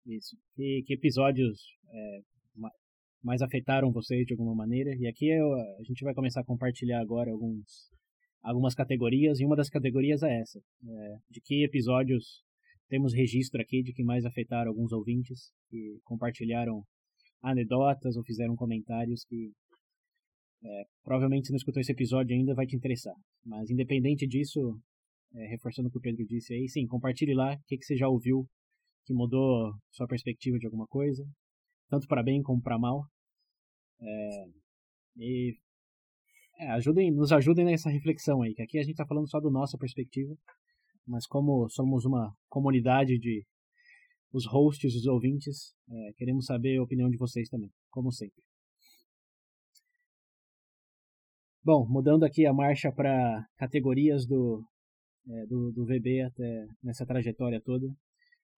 [0.05, 0.35] Isso.
[0.55, 2.21] Que, que episódios é,
[3.23, 4.95] mais afetaram vocês de alguma maneira?
[4.95, 7.89] E aqui eu, a gente vai começar a compartilhar agora alguns,
[8.41, 10.59] algumas categorias, e uma das categorias é essa.
[10.59, 12.41] É, de que episódios
[12.89, 16.83] temos registro aqui de que mais afetaram alguns ouvintes que compartilharam
[17.41, 19.51] anedotas ou fizeram comentários que
[20.63, 23.15] é, provavelmente se não escutou esse episódio ainda vai te interessar.
[23.45, 24.77] Mas independente disso,
[25.33, 27.95] é, reforçando o que o Pedro disse aí, sim, compartilhe lá o que, que você
[27.95, 28.45] já ouviu
[29.05, 31.25] que mudou sua perspectiva de alguma coisa,
[31.91, 33.05] tanto para bem como para mal.
[33.99, 34.45] É,
[35.17, 35.57] e
[36.57, 39.51] é, ajudem, nos ajudem nessa reflexão aí, que aqui a gente está falando só da
[39.51, 40.33] nossa perspectiva,
[41.05, 43.45] mas como somos uma comunidade de
[44.33, 48.41] os hosts, os ouvintes, é, queremos saber a opinião de vocês também, como sempre.
[51.61, 54.65] Bom, mudando aqui a marcha para categorias do,
[55.27, 57.93] é, do, do VB até nessa trajetória toda.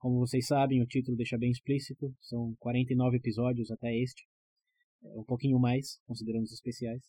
[0.03, 4.27] Como vocês sabem, o título deixa bem explícito, são 49 episódios até este,
[5.01, 7.01] é, um pouquinho mais, considerando os especiais.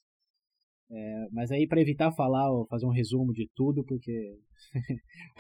[0.89, 4.39] É, mas aí, para evitar falar ou fazer um resumo de tudo, porque.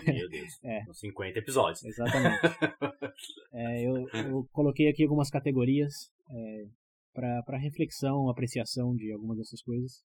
[0.04, 0.58] Meu Deus.
[0.64, 0.82] é.
[0.92, 1.84] 50 episódios.
[1.84, 2.40] Exatamente.
[3.54, 6.66] é, eu, eu, coloquei aqui algumas categorias é,
[7.14, 10.02] para reflexão, apreciação de algumas dessas coisas.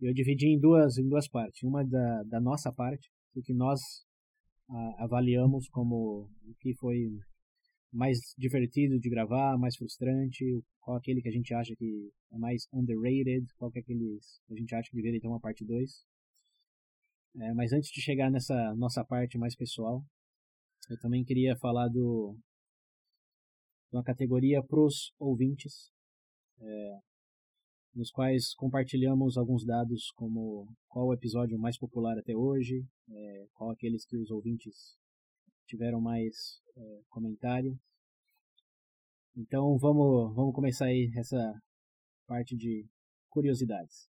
[0.00, 1.64] Eu dividi em duas, em duas partes.
[1.64, 4.05] Uma da, da nossa parte, o que nós
[4.98, 7.18] avaliamos como o que foi
[7.92, 10.44] mais divertido de gravar, mais frustrante,
[10.80, 14.56] qual aquele que a gente acha que é mais underrated, qual é aquele que a
[14.56, 16.04] gente acha que deveria ter uma parte 2.
[17.38, 20.02] É, mas antes de chegar nessa nossa parte mais pessoal,
[20.90, 22.36] eu também queria falar do
[23.92, 25.90] uma categoria para os ouvintes.
[26.60, 26.98] É,
[27.96, 33.70] nos quais compartilhamos alguns dados como qual o episódio mais popular até hoje, é, qual
[33.70, 34.98] aqueles que os ouvintes
[35.66, 37.74] tiveram mais é, comentário.
[39.34, 41.38] Então vamos, vamos começar aí essa
[42.26, 42.86] parte de
[43.30, 44.08] curiosidades.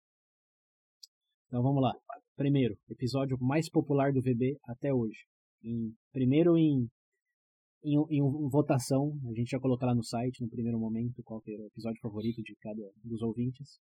[1.47, 1.95] Então vamos lá.
[2.37, 5.25] Primeiro, episódio mais popular do VB até hoje.
[5.62, 6.88] Em, primeiro em
[7.83, 11.53] em, em votação, a gente já colocar lá no site, no primeiro momento, qual que
[11.53, 13.79] era o episódio favorito de cada dos ouvintes.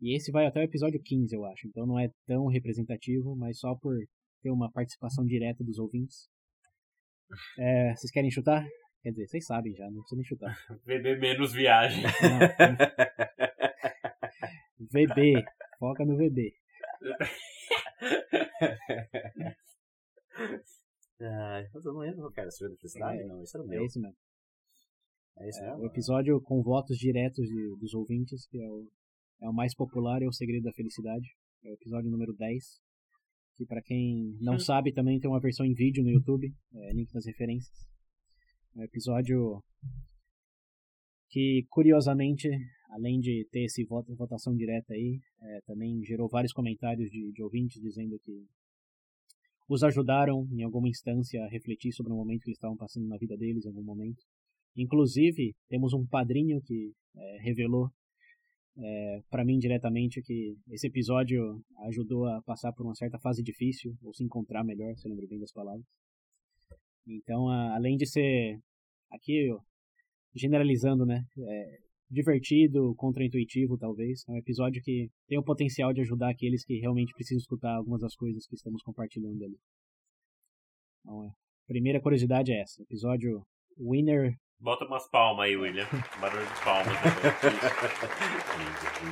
[0.00, 1.66] E esse vai até o episódio 15, eu acho.
[1.68, 3.96] Então não é tão representativo, mas só por
[4.42, 6.28] ter uma participação direta dos ouvintes.
[7.58, 8.66] É, vocês querem chutar?
[9.02, 10.56] Quer dizer, vocês sabem já, não precisa nem chutar.
[10.84, 12.04] VB menos viagem.
[14.78, 15.42] Não, VB,
[15.78, 16.52] foca no VB.
[21.20, 22.50] Ah, eu não lembro, cara.
[22.50, 23.22] Surra da Felicidade?
[23.22, 23.82] É, não, esse era o meu.
[23.82, 24.16] É esse mesmo.
[25.38, 25.82] É esse é, mesmo?
[25.82, 28.90] O episódio com votos diretos de, dos ouvintes, que é o,
[29.42, 31.26] é o mais popular, é o Segredo da Felicidade.
[31.64, 32.64] É o episódio número 10.
[33.56, 36.52] Que para quem não sabe, também tem uma versão em vídeo no YouTube.
[36.74, 37.86] É, link nas referências.
[38.74, 39.62] É um episódio
[41.30, 42.48] que, curiosamente,
[42.90, 47.42] além de ter esse voto, votação direta aí, é, também gerou vários comentários de, de
[47.42, 48.46] ouvintes dizendo que
[49.68, 53.16] os ajudaram em alguma instância a refletir sobre o momento que eles estavam passando na
[53.16, 54.22] vida deles em algum momento.
[54.76, 57.90] Inclusive, temos um padrinho que é, revelou
[58.78, 63.96] é, para mim diretamente que esse episódio ajudou a passar por uma certa fase difícil,
[64.02, 65.84] ou se encontrar melhor, se eu lembro bem das palavras.
[67.06, 68.58] Então, a, além de ser,
[69.10, 69.48] aqui
[70.34, 71.78] generalizando, né, é,
[72.10, 74.22] divertido, contraintuitivo, talvez.
[74.28, 78.00] É um episódio que tem o potencial de ajudar aqueles que realmente precisam escutar algumas
[78.00, 79.58] das coisas que estamos compartilhando ali.
[81.00, 81.30] Então, a é.
[81.66, 82.82] primeira curiosidade é essa.
[82.82, 83.44] Episódio
[83.78, 84.34] Winner.
[84.58, 85.86] Bota umas palmas aí, William.
[86.20, 86.96] Barulho de palmas.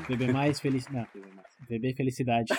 [0.08, 1.10] VB mais felicidade.
[1.14, 2.54] Não, VB Felicidade.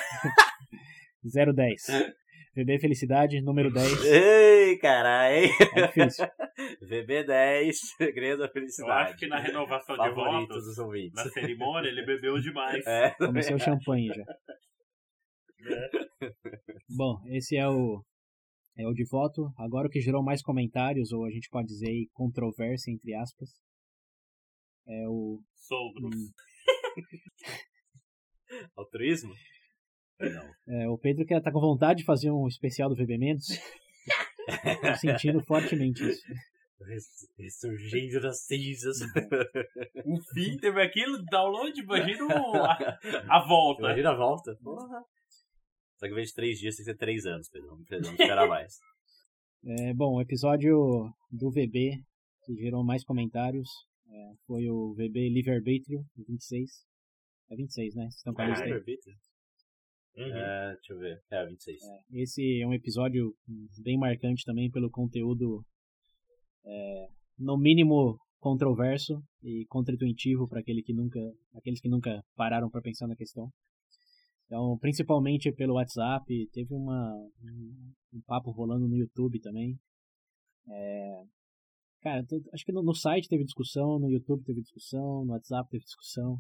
[1.24, 2.16] 010.
[2.56, 3.84] VB Felicidade, número 10.
[4.06, 5.50] Ei, caralho.
[5.76, 6.26] É difícil.
[6.82, 8.90] VB10, Segredo da Felicidade.
[8.90, 10.78] Eu acho que na renovação de votos,
[11.14, 12.86] na cerimônia, ele bebeu demais.
[12.88, 14.24] É, Começou o champanhe já.
[15.68, 15.90] É.
[16.96, 18.02] Bom, esse é o
[18.78, 19.52] é o de voto.
[19.58, 23.50] Agora o que gerou mais comentários, ou a gente pode dizer controvérsia, entre aspas,
[24.88, 25.42] é o...
[25.56, 26.16] Sogros.
[26.16, 26.32] Hum.
[28.78, 29.34] Altruísmo?
[30.20, 30.56] Não.
[30.68, 33.48] É, o Pedro quer tá com vontade de fazer um especial do VB Menos.
[34.82, 36.24] Tô sentindo fortemente isso.
[37.38, 38.98] Ressurgindo das cinzas.
[40.06, 43.82] o fim teve aquilo, download, imagina a, a volta.
[43.82, 44.56] Imagina a volta.
[44.64, 45.04] Porra.
[45.98, 47.70] Só que em vez de três dias, tem que ser três anos, Pedro.
[47.70, 47.90] Vamos
[48.20, 48.80] esperar mais.
[49.66, 52.04] É, bom, o episódio do VB,
[52.46, 53.70] que gerou mais comentários,
[54.08, 56.70] é, foi o VB Livre-Arbítrio, 26.
[57.50, 58.04] É 26, né?
[58.04, 58.72] Vocês estão com a lista aí?
[60.18, 60.36] Uhum.
[60.36, 61.22] É, deixa eu ver.
[61.30, 61.82] É, 26.
[61.84, 63.36] É, esse é um episódio
[63.84, 65.66] bem marcante também pelo conteúdo,
[66.66, 67.08] é,
[67.38, 71.20] no mínimo, controverso e contraintuitivo para aquele que nunca,
[71.56, 73.50] aqueles que nunca pararam para pensar na questão.
[74.46, 77.12] Então, principalmente pelo WhatsApp, teve uma,
[77.44, 79.76] um, um papo rolando no YouTube também.
[80.70, 81.24] É,
[82.02, 85.84] cara, acho que no, no site teve discussão, no YouTube teve discussão, no WhatsApp teve
[85.84, 86.38] discussão.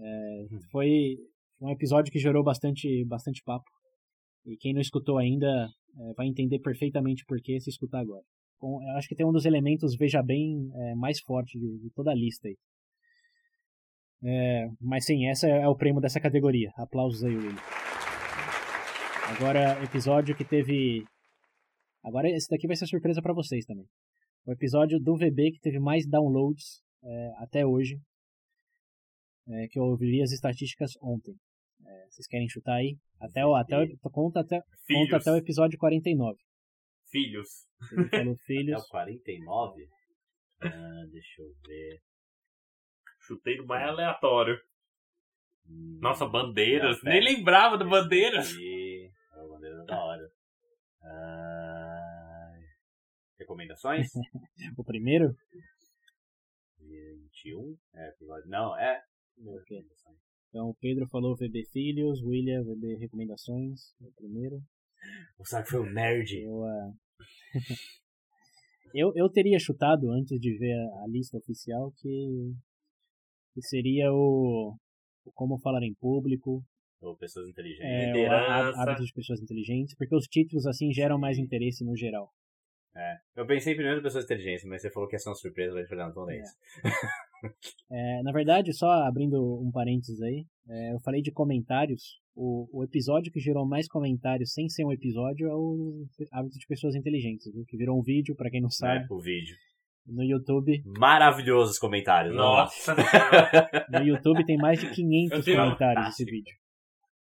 [0.00, 1.16] É, foi
[1.60, 3.64] um episódio que gerou bastante, bastante papo.
[4.44, 8.24] E quem não escutou ainda é, vai entender perfeitamente por que se escutar agora.
[8.60, 11.90] Bom, eu acho que tem um dos elementos, veja bem, é, mais forte de, de
[11.94, 12.56] toda a lista aí.
[14.26, 16.70] É, mas sim, essa é o prêmio dessa categoria.
[16.76, 17.56] Aplausos aí, Will.
[19.36, 21.04] Agora, episódio que teve.
[22.02, 23.86] Agora, esse daqui vai ser surpresa pra vocês também.
[24.46, 27.98] O episódio do VB que teve mais downloads é, até hoje.
[29.48, 31.34] É, que eu vi as estatísticas ontem.
[31.86, 32.96] É, vocês querem chutar aí?
[33.20, 36.38] Até o, até o, conta, até, conta até o episódio 49.
[37.10, 37.48] Filhos.
[37.92, 38.82] Ele falou Até filhos.
[38.82, 39.88] o 49?
[40.62, 42.00] Ah, deixa eu ver.
[43.20, 44.56] Chutei no mais aleatório.
[45.66, 47.02] Hum, Nossa, bandeiras.
[47.02, 48.50] Nem lembrava do bandeiras.
[48.52, 50.30] aqui- A bandeira é da hora.
[51.02, 52.52] Ah,
[53.38, 54.08] recomendações?
[54.78, 55.34] O primeiro?
[56.80, 57.76] 21?
[57.94, 58.48] É, episódio.
[58.48, 59.02] Não, é.
[59.38, 59.84] Ok.
[60.48, 64.62] Então o Pedro falou VB Filhos, William VB Recomendações, é o primeiro.
[65.38, 66.40] O Sark foi um nerd.
[66.40, 66.92] Eu, ah,
[68.94, 72.54] eu, eu teria chutado antes de ver a, lista oficial que,
[73.52, 74.76] que seria o,
[75.24, 76.64] o Como Falar em Público,
[77.00, 77.84] Ou pessoas inteligentes.
[77.84, 82.30] é, Hábitos de Pessoas Inteligentes, porque os títulos assim geram mais interesse no geral.
[82.96, 83.16] É.
[83.34, 85.86] Eu pensei primeiro em pessoas inteligentes, mas você falou que ia ser uma surpresa, vai
[85.86, 86.54] falando então é isso.
[87.90, 92.18] É, na verdade, só abrindo um parênteses aí, é, eu falei de comentários.
[92.36, 96.66] O, o episódio que gerou mais comentários sem ser um episódio é o Hábitos de
[96.66, 97.64] Pessoas Inteligentes, viu?
[97.68, 99.54] que virou um vídeo, pra quem não sabe, É, o vídeo.
[100.06, 100.82] no YouTube.
[100.98, 102.34] Maravilhosos comentários.
[102.34, 102.94] Nossa.
[103.90, 106.54] No YouTube tem mais de 500 Eu tenho uma comentários esse vídeo.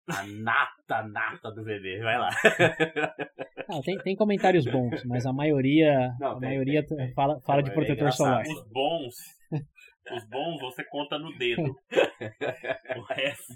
[0.08, 1.98] A nata, nata do bebê.
[2.02, 2.30] Vai lá.
[3.66, 7.14] Ah, tem, tem comentários bons, mas a maioria, Não, a tem, maioria tem, tem.
[7.14, 8.40] fala, fala A de maioria é protetor solar.
[8.42, 8.62] engraçado.
[8.62, 9.14] Os bons.
[10.12, 11.74] Os bons você conta no dedo.
[12.96, 13.52] O resto.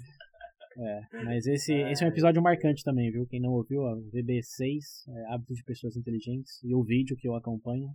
[0.77, 3.25] É, mas esse, esse é um episódio marcante também, viu?
[3.27, 4.79] Quem não ouviu, ó, VB6,
[5.09, 7.89] é, Hábitos de Pessoas Inteligentes, e o vídeo que eu acompanho.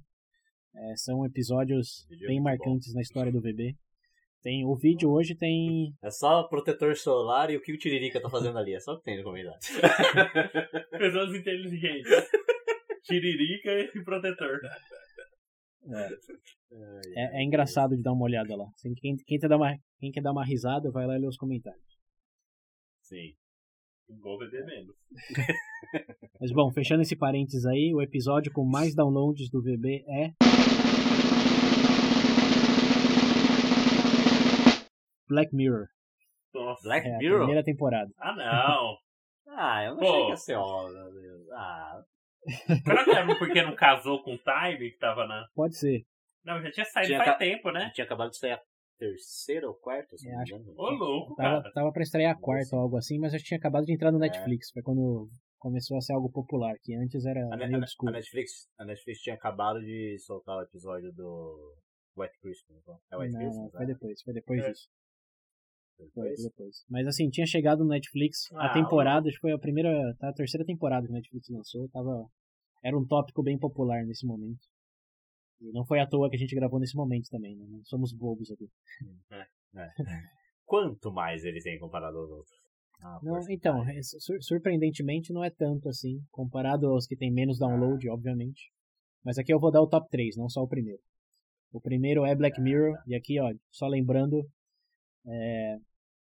[0.75, 3.75] é, são episódios vídeo é bem marcantes na história do VB.
[4.43, 5.95] Tem, o vídeo hoje tem.
[6.03, 8.75] É só protetor solar e o que o Tiririca tá fazendo ali.
[8.75, 9.59] É só o que tem no comentário.
[10.91, 12.11] Pessoas inteligentes.
[13.05, 14.61] Tiririca e protetor.
[17.17, 18.67] É, é engraçado de dar uma olhada lá.
[18.75, 21.27] Assim, quem, quem, quer dar uma, quem quer dar uma risada, vai lá e lê
[21.27, 21.99] os comentários.
[23.03, 23.35] Sim.
[24.21, 24.95] Vou beber menos.
[26.41, 30.33] Mas bom, fechando esse parênteses aí, o episódio com mais downloads do VB é.
[35.29, 35.89] Black Mirror.
[36.53, 36.83] Nossa.
[36.83, 37.39] Black É Mirror?
[37.39, 38.11] primeira temporada.
[38.19, 38.97] Ah, não.
[39.57, 40.09] Ah, eu não Pô.
[40.09, 41.51] achei que ia ser Deus.
[41.53, 42.03] Ah,
[42.85, 45.47] Será que era porque não casou com o Time que tava na.
[45.55, 46.03] Pode ser.
[46.45, 47.91] Não, já tinha saído Tinha faz ca- tempo, né?
[47.95, 48.61] tinha acabado de sair a
[48.99, 50.75] terceira ou quarta, se É, não me acho- engano.
[50.79, 51.73] Ô, louco, Tava, cara.
[51.75, 54.19] tava pra estrear a quarta ou algo assim, mas eu tinha acabado de entrar no
[54.19, 54.29] É.
[54.29, 54.71] Netflix.
[54.73, 55.29] Foi quando
[55.59, 59.21] começou a ser algo popular, que antes era A, meio a a Netflix, a Netflix
[59.21, 61.75] tinha acabado de soltar o episódio do
[62.17, 62.79] White Christmas.
[62.83, 62.99] então.
[63.11, 63.65] É White Não, Christmas?
[63.65, 63.93] não, foi né?
[63.95, 64.71] depois, foi depois É.
[64.71, 64.89] disso.
[65.99, 66.43] Depois?
[66.43, 66.85] depois.
[66.89, 70.29] Mas assim, tinha chegado no Netflix, a Ah, temporada, acho que foi a primeira, tá,
[70.29, 72.27] a terceira temporada que o Netflix lançou, tava,
[72.83, 74.61] era um tópico bem popular nesse momento.
[75.61, 77.65] E não foi à toa que a gente gravou nesse momento também, né?
[77.69, 78.69] Não somos bobos aqui.
[80.65, 82.55] Quanto mais ele tem comparado aos outros?
[83.03, 87.59] Ah, Não, então, é, sur- surpreendentemente não é tanto assim, comparado aos que tem menos
[87.59, 88.71] download, obviamente.
[89.25, 91.01] Mas aqui eu vou dar o top 3, não só o primeiro.
[91.73, 94.47] O primeiro é Black Mirror, e aqui, ó, só lembrando,
[95.27, 95.77] é,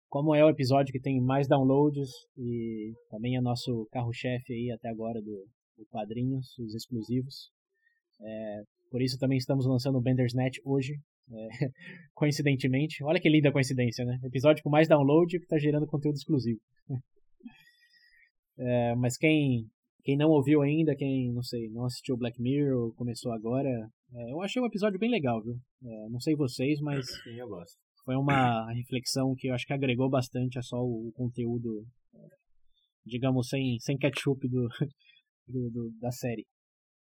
[0.08, 4.88] como é o episódio que tem mais downloads e também é nosso carro-chefe aí até
[4.88, 7.50] agora do, do Quadrinhos, os exclusivos.
[8.20, 10.94] É, por isso também estamos lançando o Bandersnatch hoje,
[11.30, 11.48] é,
[12.14, 13.02] coincidentemente.
[13.02, 14.18] Olha que linda coincidência, né?
[14.22, 16.60] Episódio com mais download que está gerando conteúdo exclusivo.
[18.56, 19.66] É, mas quem,
[20.04, 23.68] quem não ouviu ainda, quem, não sei, não assistiu Black Mirror, começou agora,
[24.14, 25.56] é, eu achei um episódio bem legal, viu?
[25.82, 27.83] É, não sei vocês, mas Sim, eu gosto.
[28.04, 32.28] Foi uma reflexão que eu acho que agregou bastante a só o, conteúdo, é,
[33.06, 34.68] digamos, sem, sem ketchup do,
[35.48, 36.46] do, do- da série.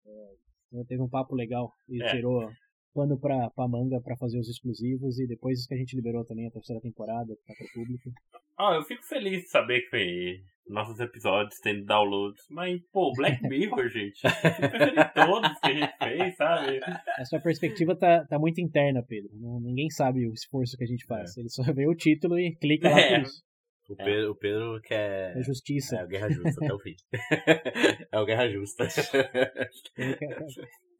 [0.06, 0.34] É,
[0.68, 2.10] então teve um papo legal e É.
[2.10, 2.50] tirou
[2.94, 6.24] pano pra, pra manga pra fazer os exclusivos e depois isso que a gente liberou
[6.24, 8.10] também a terceira temporada tá pro público.
[8.58, 12.42] Ah, eu fico feliz de saber que nossos episódios têm downloads.
[12.50, 14.20] Mas, pô, Black Mirror, gente.
[14.22, 16.80] Eu fico preferindo todos que a gente fez, sabe?
[17.18, 19.30] A sua perspectiva tá, tá muito interna, Pedro.
[19.62, 21.36] Ninguém sabe o esforço que a gente faz.
[21.38, 23.18] Ele só vê o título e clica lá É.
[23.20, 23.42] por isso.
[23.88, 25.36] O Pedro, o Pedro quer.
[25.36, 25.96] É justiça.
[25.96, 26.94] É o Guerra Justa até o fim.
[28.12, 28.86] é o Guerra Justa.
[28.86, 29.52] Quer-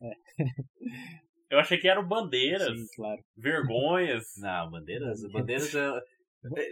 [1.51, 3.21] Eu achei que eram bandeiras, Sim, claro.
[3.37, 4.25] vergonhas.
[4.39, 5.21] Não, bandeiras.
[5.33, 5.75] Bandeiras.
[5.75, 6.01] é-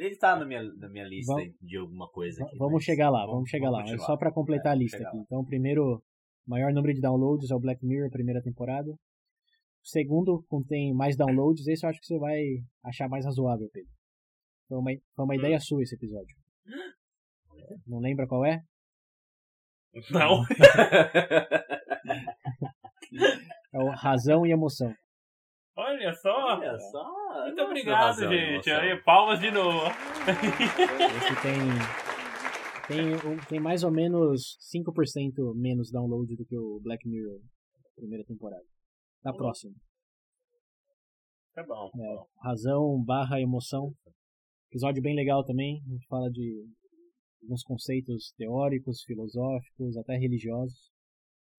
[0.05, 2.57] Ele tá na minha, na minha lista Vamos- de alguma coisa aqui.
[2.57, 3.79] Vamos chegar lá, vamos- chegar lá.
[3.79, 4.07] vamos Mas continuar.
[4.07, 5.19] só pra completar a É, lista chegar aqui.
[5.19, 5.23] lá.
[5.25, 6.03] Então, o primeiro
[6.47, 8.91] maior número de downloads é o Black Mirror, primeira temporada.
[8.91, 8.97] O
[9.89, 11.67] segundo contém mais downloads.
[11.67, 12.43] Esse eu acho que você vai
[12.85, 13.91] achar mais razoável, Pedro.
[14.69, 16.35] Foi uma, foi uma ideia sua esse episódio.
[17.87, 18.61] Não lembra qual é?
[20.11, 20.45] Não.
[23.79, 24.93] É o Razão e Emoção.
[25.77, 26.57] Olha só.
[26.57, 27.45] Olha só.
[27.45, 28.69] Muito gosto obrigado, gente.
[28.69, 28.81] emoção.
[28.81, 29.87] Aí, palmas de novo.
[31.17, 31.43] Esse
[32.89, 37.41] tem, tem, tem mais ou menos 5% menos download do que o Black Mirror,
[37.95, 38.65] primeira temporada.
[39.23, 39.75] Tá próximo.
[41.55, 41.89] Tá bom.
[41.95, 43.95] É, razão barra emoção.
[44.73, 45.81] Episódio bem legal também.
[45.87, 46.67] A gente fala de
[47.41, 50.91] alguns conceitos teóricos, filosóficos, até religiosos.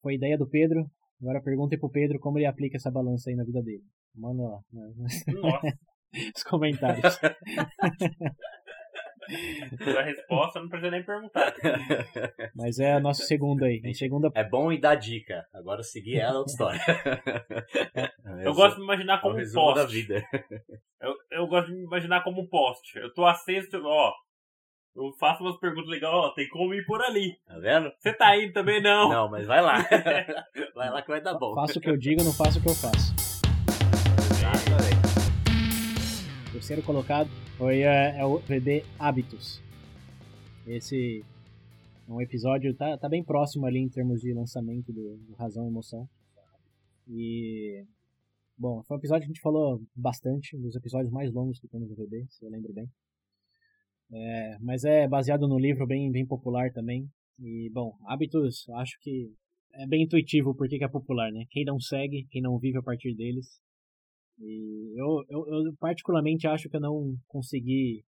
[0.01, 0.85] Foi ideia do Pedro.
[1.21, 3.83] Agora perguntem pro Pedro como ele aplica essa balança aí na vida dele.
[4.15, 5.77] Manda lá né, Nossa,
[6.33, 7.19] nos comentários.
[9.97, 11.53] a resposta não precisa nem perguntar.
[12.55, 13.81] Mas é a nosso segundo aí.
[13.85, 15.45] A segunda É bom e dá dica.
[15.53, 16.81] Agora seguir ela é outra história.
[18.43, 20.01] Eu gosto de me imaginar É como um resumo da poste.
[20.01, 20.23] vida.
[21.01, 22.97] Eu, eu gosto de me imaginar como um poste.
[22.97, 24.13] Eu tô aceso, ó.
[24.99, 26.31] Eu faço umas perguntas legais, ó.
[26.31, 27.39] Tem como ir por ali.
[27.47, 27.89] Tá vendo?
[27.97, 29.07] Você tá indo também não?
[29.07, 29.77] Não, mas vai lá.
[30.75, 31.55] vai lá que vai dar bom.
[31.55, 33.15] faço o que eu digo, não faço o que eu faço.
[34.35, 34.99] Exatamente.
[36.51, 39.63] Terceiro colocado foi é, é o VB Hábitos.
[40.67, 41.23] Esse
[42.05, 45.63] é um episódio, tá, tá bem próximo ali em termos de lançamento do, do Razão
[45.63, 46.09] e Emoção.
[47.07, 47.85] E.
[48.57, 51.69] Bom, foi um episódio que a gente falou bastante, um dos episódios mais longos que
[51.69, 52.89] temos no VB, se eu lembro bem.
[54.11, 57.07] É, mas é baseado no livro bem, bem popular também.
[57.39, 59.31] E, bom, Hábitos, acho que
[59.73, 61.45] é bem intuitivo porque que é popular, né?
[61.51, 63.45] Quem não segue, quem não vive a partir deles,
[64.39, 68.03] e eu, eu, eu particularmente acho que eu não consegui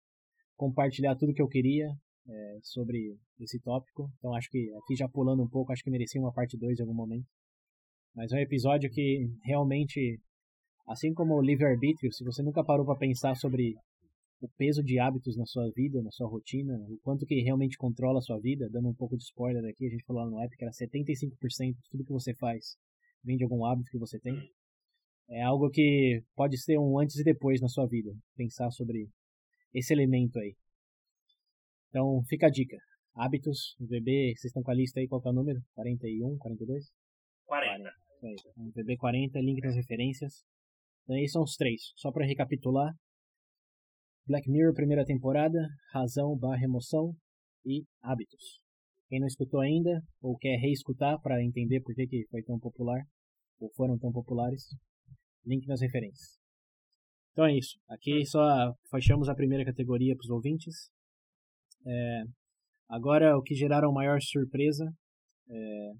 [0.56, 1.86] compartilhar tudo que eu queria
[2.28, 4.08] é, sobre esse tópico.
[4.18, 6.82] Então acho que aqui já pulando um pouco, acho que merecia uma parte 2 em
[6.82, 7.26] algum momento.
[8.14, 10.20] Mas é um episódio que realmente,
[10.88, 13.74] assim como o livre-arbítrio, se você nunca parou para pensar sobre
[14.40, 18.18] o peso de hábitos na sua vida, na sua rotina, o quanto que realmente controla
[18.18, 20.56] a sua vida, dando um pouco de spoiler aqui, a gente falou lá no app
[20.56, 22.76] que era 75% de tudo que você faz
[23.22, 24.34] vem de algum hábito que você tem.
[25.28, 29.08] É algo que pode ser um antes e depois na sua vida, pensar sobre
[29.72, 30.56] esse elemento aí.
[31.88, 32.76] Então, fica a dica.
[33.14, 35.60] Hábitos, VB, vocês estão com a lista aí, qual é o número?
[35.74, 36.90] 41, 42?
[37.46, 37.88] 40.
[37.88, 38.36] Isso aí.
[38.56, 40.44] Então, VB40, link nas referências.
[41.04, 41.92] Então, esses são os três.
[41.96, 42.94] Só para recapitular.
[44.26, 45.58] Black Mirror, primeira temporada,
[45.92, 47.14] Razão barra Emoção
[47.64, 48.60] e Hábitos.
[49.08, 53.02] Quem não escutou ainda, ou quer reescutar para entender por que, que foi tão popular,
[53.58, 54.62] ou foram tão populares,
[55.44, 56.38] link nas referências.
[57.32, 57.78] Então é isso.
[57.88, 60.90] Aqui só fechamos a primeira categoria para os ouvintes.
[61.86, 62.22] É,
[62.88, 64.92] agora, o que geraram maior surpresa.
[65.48, 65.92] É,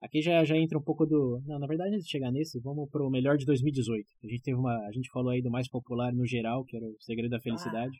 [0.00, 1.40] aqui já, já entra um pouco do.
[1.46, 4.06] Não, na verdade, antes de chegar nesse, vamos para o melhor de 2018.
[4.24, 4.74] A gente teve uma.
[4.86, 7.98] A gente falou aí do mais popular no geral, que era o Segredo da Felicidade.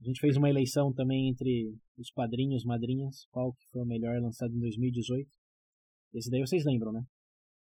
[0.00, 4.20] A gente fez uma eleição também entre os padrinhos, madrinhas, qual que foi o melhor
[4.20, 5.26] lançado em 2018.
[6.14, 7.02] Esse daí vocês lembram, né?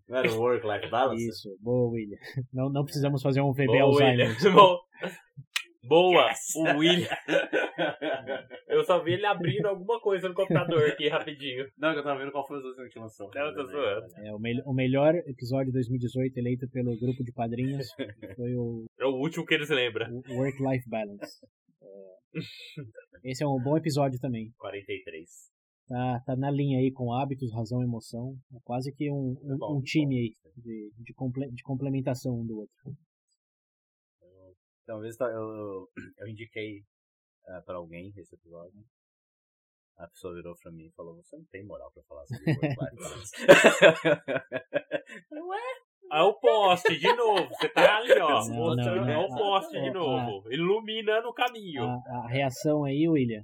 [0.07, 1.27] Não era o Work-Life Balance?
[1.27, 2.17] Isso, boa, William.
[2.53, 4.35] Não, não precisamos fazer um VB Boa, Alzheimer.
[4.37, 4.77] William.
[5.87, 6.27] Boa.
[6.29, 6.55] Yes.
[6.55, 7.07] O William.
[8.67, 11.65] Eu só vi ele abrindo alguma coisa no computador aqui rapidinho.
[11.77, 13.29] Não, que eu tava vendo qual foi os outros que lançou.
[13.33, 14.07] Não, eu tô zoando.
[14.17, 17.87] É, o, mel- o melhor episódio de 2018 eleito pelo grupo de padrinhos
[18.35, 20.07] foi o, É o último que eles lembram.
[20.29, 21.39] o Work-Life Balance.
[21.81, 24.51] É, esse é um bom episódio também.
[24.57, 25.29] 43.
[25.87, 28.35] Tá, tá na linha aí com hábitos, razão e emoção.
[28.53, 30.21] É quase que um, um, bom, um time bom.
[30.21, 30.33] aí
[30.63, 32.75] de, de, comple- de complementação um do outro.
[34.85, 36.81] Então, uma vez eu, eu, eu indiquei
[37.47, 38.79] uh, pra alguém esse episódio.
[39.97, 42.95] A pessoa virou pra mim e falou: Você não tem moral pra falar sobre Work-Life
[42.97, 43.31] Balance.
[46.11, 47.47] É o poste de novo.
[47.49, 48.45] Você tá ali, ó.
[48.45, 49.05] Não, mostrando.
[49.05, 49.35] não, É o não.
[49.35, 50.51] poste de novo.
[50.53, 51.83] Iluminando o caminho.
[51.83, 53.43] A, a reação aí, William,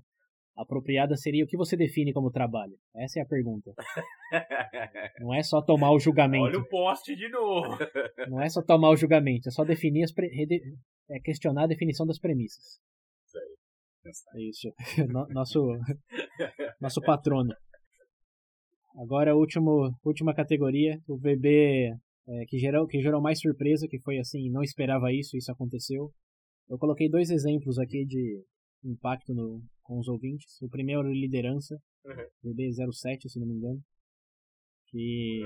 [0.56, 2.74] apropriada seria o que você define como trabalho?
[2.96, 3.72] Essa é a pergunta.
[5.20, 6.46] Não é só tomar o julgamento.
[6.46, 7.78] Olha o poste de novo.
[8.30, 10.30] Não é só tomar o julgamento, é só definir as pre...
[11.10, 12.80] é questionar a definição das premissas.
[14.36, 14.74] É isso.
[15.08, 15.60] No- nosso
[16.80, 17.54] nosso patrono.
[18.98, 21.94] Agora a último, última categoria, o VB
[22.28, 26.12] é, que gerou que gerou mais surpresa, que foi assim, não esperava isso, isso aconteceu.
[26.70, 28.44] Eu coloquei dois exemplos aqui de
[28.84, 30.62] impacto no, com os ouvintes.
[30.62, 32.52] O primeiro liderança, Uhum.
[32.54, 33.80] VB07, se não me engano,
[34.88, 35.42] que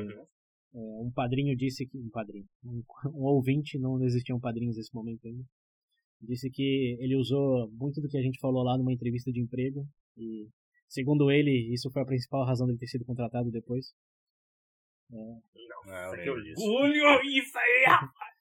[0.73, 1.97] É, um padrinho disse que.
[1.97, 2.45] Um padrinho.
[2.63, 2.81] Um,
[3.13, 5.43] um ouvinte, não existiam padrinhos nesse momento ainda.
[6.21, 9.85] Disse que ele usou muito do que a gente falou lá numa entrevista de emprego.
[10.17, 10.47] E,
[10.87, 13.93] segundo ele, isso foi a principal razão dele ter sido contratado depois.
[15.11, 16.61] É, Não, Que eu lembro disso.
[16.63, 18.34] orgulho isso aí, rapaz!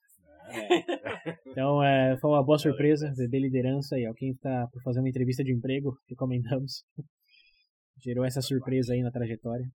[1.47, 5.43] Então, é, foi uma boa surpresa, VB Liderança e alguém está por fazer uma entrevista
[5.43, 6.83] de emprego, recomendamos.
[8.03, 9.65] Gerou essa surpresa aí na trajetória.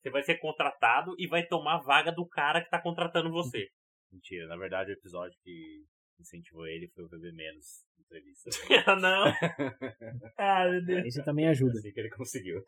[0.00, 3.68] Você vai ser contratado e vai tomar a vaga do cara que tá contratando você.
[4.12, 5.84] Mentira, na verdade o episódio que
[6.20, 8.50] incentivou ele foi o BB Menos entrevista.
[8.86, 9.24] Ah, não.
[10.38, 11.06] Ah, meu Deus.
[11.06, 11.78] Esse também ajuda.
[11.78, 12.62] Assim que ele conseguiu.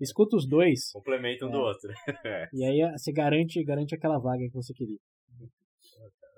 [0.00, 1.60] Escuta os dois Complementa um do É.
[1.60, 1.92] outro.
[2.52, 4.98] e aí você garante, garante aquela vaga que você queria.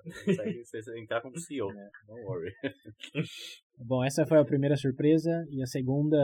[0.05, 1.67] Você entrar como CEO.
[2.07, 2.51] Don't worry.
[3.77, 5.45] Bom, essa foi a primeira surpresa.
[5.49, 6.17] E a segunda,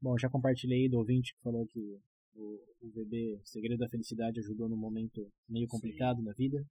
[0.00, 1.80] bom, já compartilhei do ouvinte que falou que
[2.34, 6.62] o, o VB Segredo da Felicidade ajudou num momento meio complicado na vida.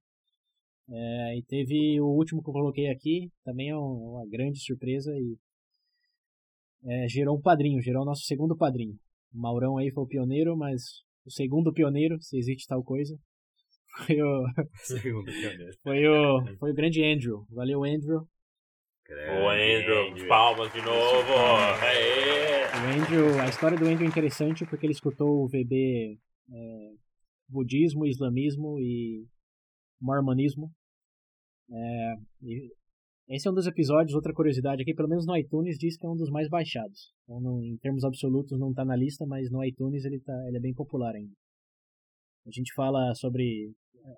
[0.88, 5.12] É, e teve o último que eu coloquei aqui, também é um- uma grande surpresa
[5.16, 5.36] e
[6.84, 8.94] é, gerou um padrinho, gerou o nosso segundo padrinho.
[9.32, 10.82] O Maurão aí foi o pioneiro, mas
[11.24, 13.16] o segundo pioneiro, se existe tal coisa,
[13.96, 14.44] foi o,
[14.82, 15.30] Segundo
[15.82, 17.44] foi o, foi o grande Andrew.
[17.50, 18.26] Valeu, Andrew.
[19.10, 21.32] O Andrew, palmas de novo.
[21.82, 22.60] Aê!
[22.70, 26.16] O Andrew, a história do Andrew é interessante porque ele escutou o VB
[26.52, 26.92] é,
[27.48, 29.26] budismo, islamismo e
[30.00, 30.70] mormonismo.
[31.72, 32.72] É, e
[33.28, 36.08] esse é um dos episódios, outra curiosidade aqui, pelo menos no iTunes diz que é
[36.08, 37.12] um dos mais baixados.
[37.24, 40.56] Então, não- em termos absolutos não está na lista, mas no iTunes ele, tá, ele
[40.56, 41.32] é bem popular ainda.
[42.46, 43.72] A gente fala sobre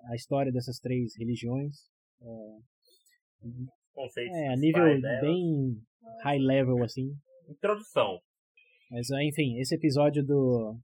[0.09, 1.75] a história dessas três religiões.
[3.93, 4.83] Conceitos É, a nível
[5.21, 5.77] bem
[6.23, 7.15] high level, assim.
[7.49, 8.19] Introdução.
[8.89, 10.77] Mas, ah, enfim, esse episódio do.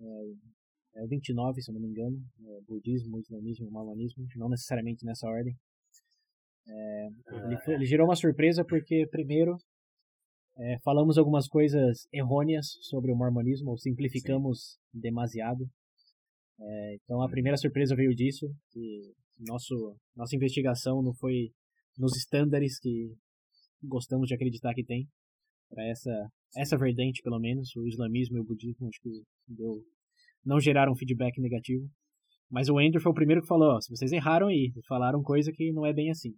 [0.00, 2.16] É, é o 29, se eu não me engano.
[2.46, 4.26] É, budismo, islamismo, mormonismo.
[4.36, 5.54] Não necessariamente nessa ordem.
[6.66, 9.56] É, ele, ele gerou uma surpresa porque, primeiro,
[10.56, 15.68] é, falamos algumas coisas errôneas sobre o mormonismo, ou simplificamos demasiado.
[16.60, 18.46] É, então, a primeira surpresa veio disso.
[18.70, 21.50] Que nosso, nossa investigação não foi
[21.98, 23.12] nos estándares que
[23.82, 25.08] gostamos de acreditar que tem.
[25.68, 26.10] Para essa
[26.56, 29.10] essa vertente, pelo menos, o islamismo e o budismo, acho que
[29.48, 29.82] deu,
[30.44, 31.88] não geraram feedback negativo.
[32.50, 35.72] Mas o Andrew foi o primeiro que falou, se vocês erraram aí, falaram coisa que
[35.72, 36.34] não é bem assim.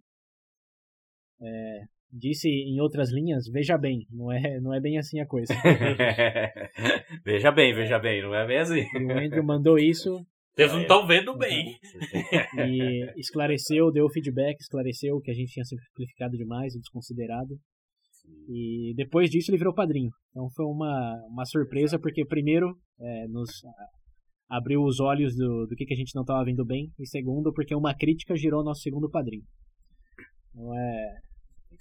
[1.39, 1.81] É,
[2.11, 5.53] disse em outras linhas, veja bem, não é, não é bem assim a coisa.
[7.25, 8.85] veja bem, veja bem, não é bem assim.
[8.93, 11.77] E o Andrew mandou isso Vocês não estão vendo bem.
[12.67, 17.55] e esclareceu, deu feedback, esclareceu que a gente tinha simplificado demais e desconsiderado.
[18.49, 20.09] E depois disso ele virou padrinho.
[20.31, 23.49] Então foi uma, uma surpresa, porque primeiro é, nos
[24.49, 27.53] abriu os olhos do, do que, que a gente não estava vendo bem, e segundo,
[27.53, 29.43] porque uma crítica girou nosso segundo padrinho.
[30.49, 31.15] Então é,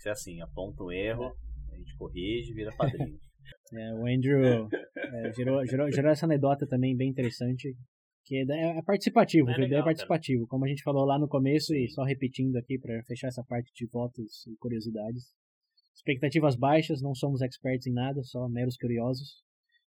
[0.06, 1.34] ser assim, aponta um erro,
[1.72, 3.18] a gente corrige e vira padrinho.
[3.74, 7.74] é, o Andrew é, gerou, gerou, gerou essa anedota também bem interessante,
[8.24, 11.18] que é, é participativo, É o VD é legal, participativo, como a gente falou lá
[11.18, 15.24] no começo, e só repetindo aqui para fechar essa parte de votos e curiosidades.
[15.94, 19.42] Expectativas baixas, não somos experts em nada, só meros curiosos.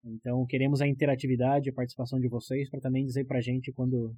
[0.05, 4.15] Então queremos a interatividade, a participação de vocês para também dizer pra gente quando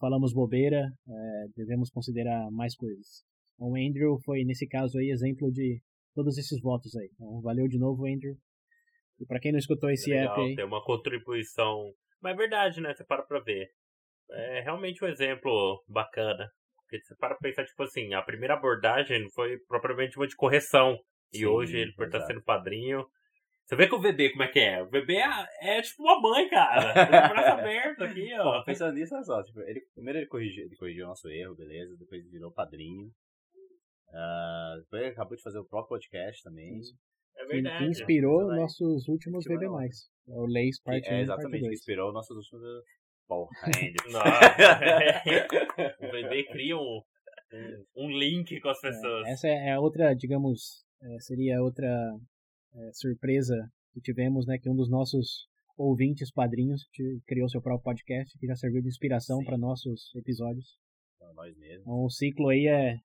[0.00, 3.27] falamos bobeira, é, devemos considerar mais coisas.
[3.58, 5.82] Então, O Andrew foi nesse caso aí exemplo de
[6.14, 7.10] todos esses votos aí.
[7.12, 8.36] Então valeu de novo, Andrew.
[9.20, 11.92] E para quem não escutou esse Legal, app aí, ter uma contribuição.
[12.22, 12.94] Mas é verdade, né?
[12.94, 13.68] Você para pra ver.
[14.30, 16.48] É realmente um exemplo bacana.
[16.82, 20.96] Porque você para pra pensar, tipo assim, a primeira abordagem foi propriamente uma de correção.
[21.32, 22.32] E Sim, hoje ele, por estar exato.
[22.32, 23.04] sendo padrinho.
[23.66, 24.82] Você vê que o VB, como é que é?
[24.82, 26.94] O VB é, é tipo uma mãe, cara.
[27.06, 28.60] Tem o braço aberto aqui, ó.
[28.60, 31.54] Pô, pensando nisso, olha só, tipo, ele, primeiro ele corrigiu, ele corrigiu o nosso erro,
[31.54, 33.10] beleza, depois ele virou padrinho.
[34.12, 36.80] Ah, depois ele acabou de fazer o próprio podcast também.
[37.36, 37.84] É que, verdade.
[37.84, 38.56] que inspirou Vai.
[38.58, 39.68] nossos últimos VB+.
[39.68, 39.84] lá.
[39.84, 41.78] É o Leis parte 1 é parte exatamente, que 2.
[41.78, 42.84] inspirou nossos últimos.
[43.28, 44.12] Porra, Andrew.
[44.12, 44.24] Nossa.
[46.00, 47.02] o VB cria um,
[47.94, 49.28] um, link com as pessoas.
[49.28, 51.86] Essa é outra, digamos, é, seria outra
[52.74, 53.54] é, surpresa
[53.92, 54.58] que tivemos, né?
[54.58, 55.46] Que um dos nossos
[55.76, 56.88] ouvintes padrinhos
[57.26, 59.44] criou seu próprio podcast, que já serviu de inspiração Sim.
[59.44, 60.78] para nossos episódios.
[61.16, 61.82] Então, nós mesmos.
[61.82, 62.96] Então o ciclo aí é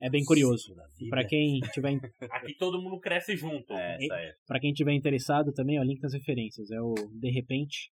[0.00, 0.76] é bem curioso.
[1.10, 1.98] Para quem tiver
[2.30, 3.72] Aqui todo mundo cresce junto.
[3.72, 4.34] É, é.
[4.46, 6.70] para quem tiver interessado também, ó, link nas referências.
[6.70, 7.90] É o De Repente.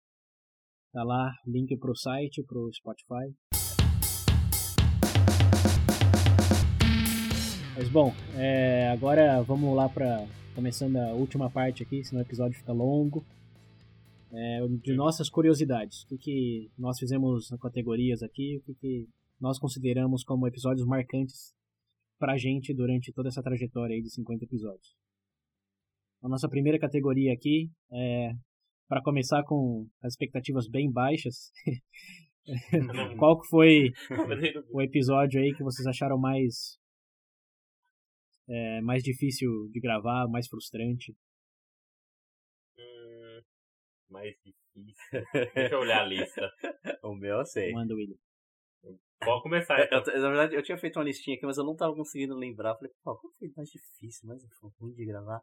[0.94, 3.34] Tá lá, link pro site, pro Spotify.
[7.76, 12.58] Mas bom, é, agora vamos lá para começando a última parte aqui, senão o episódio
[12.58, 13.26] fica longo.
[14.32, 16.04] é, de nossas curiosidades.
[16.04, 19.10] O que, que nós fizemos na categorias aqui, o que, que
[19.42, 21.54] nós consideramos como episódios marcantes
[22.18, 24.96] pra gente durante toda essa trajetória aí de 50 episódios.
[26.24, 28.32] A nossa primeira categoria aqui é
[28.88, 31.52] para começar com as expectativas bem baixas.
[33.20, 33.92] Qual que foi
[34.72, 36.78] o episódio aí que vocês acharam mais
[38.48, 41.16] é, mais difícil de gravar, mais frustrante?
[42.78, 43.42] Hum,
[44.10, 44.56] mais difícil.
[45.56, 46.52] Deixa eu olhar a lista.
[47.04, 47.72] o meu eu sei.
[47.72, 48.18] Manda, William.
[49.24, 49.80] Pode começar.
[49.80, 50.14] Eu, Então.
[50.14, 52.72] eu- na verdade, eu tinha feito uma listinha aqui, mas eu não tava conseguindo lembrar.
[52.72, 54.42] Eu Falei, pô, qual foi mais difícil, mais
[54.80, 55.40] ruim de gravar?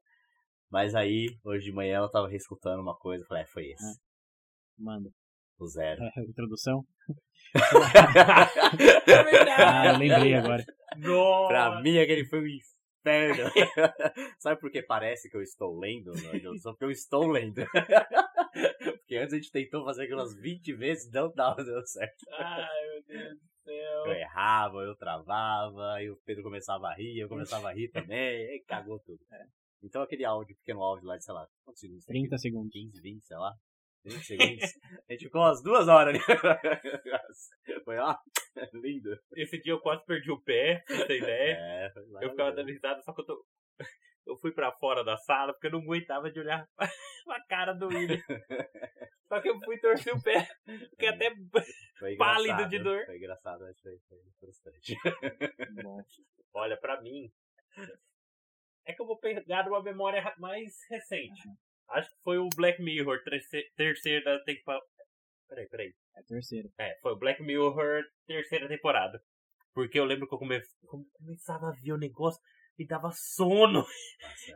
[0.70, 3.24] Mas aí, hoje de manhã, eu tava reescutando uma coisa.
[3.24, 4.00] eu Falei, é, foi esse.
[4.78, 5.10] Manda.
[5.58, 6.00] O zero.
[6.02, 6.82] É, introdução.
[9.06, 9.50] É verdade.
[9.62, 10.64] Ah, eu lembrei agora.
[10.96, 11.48] Nossa.
[11.48, 13.50] pra mim, aquele foi um inferno.
[14.40, 16.12] Sabe por que parece que eu estou lendo?
[16.42, 17.62] Não, Só porque eu estou lendo.
[19.00, 22.24] porque antes a gente tentou fazer aquilo umas 20 vezes, não dava, deu certo.
[22.38, 24.06] Ai, meu Deus céu.
[24.06, 28.48] Eu errava, eu travava, aí o Pedro começava a rir, eu começava a rir também,
[28.48, 29.20] aí cagou tudo.
[29.82, 32.04] Então aquele áudio, pequeno áudio lá de, sei lá, quantos segundos?
[32.04, 32.22] tem?
[32.22, 32.72] 30 segundos.
[32.72, 33.52] 15, 20, sei lá.
[34.04, 34.64] 20 segundos.
[35.08, 36.22] A gente ficou umas duas horas ali.
[37.84, 38.16] Foi, ó,
[38.74, 39.10] lindo.
[39.36, 41.56] Esse dia eu quase perdi o pé, pra ter ideia.
[41.58, 42.22] É, foi lá.
[42.22, 43.44] Eu ficava dando risada, só que eu tô.
[44.26, 46.66] Eu fui pra fora da sala porque eu não aguentava de olhar
[47.24, 48.18] pra cara do William.
[49.28, 50.46] Só que eu fui torcer o pé.
[50.90, 51.30] Fiquei até.
[52.18, 53.04] Pálido de dor.
[53.06, 54.94] Foi engraçado, mas foi, foi frustrante.
[56.54, 57.30] Olha, pra mim.
[58.84, 61.40] É que eu vou pegar uma memória mais recente.
[61.88, 64.84] Acho que foi o Black Mirror, terce- terceira temporada.
[65.48, 65.94] Peraí, peraí.
[66.16, 66.68] é a terceira.
[66.78, 69.22] É, foi o Black Mirror, terceira temporada.
[69.74, 70.62] Porque eu lembro que eu come-
[71.12, 72.40] começava a ver o negócio
[72.78, 73.84] e dava sono.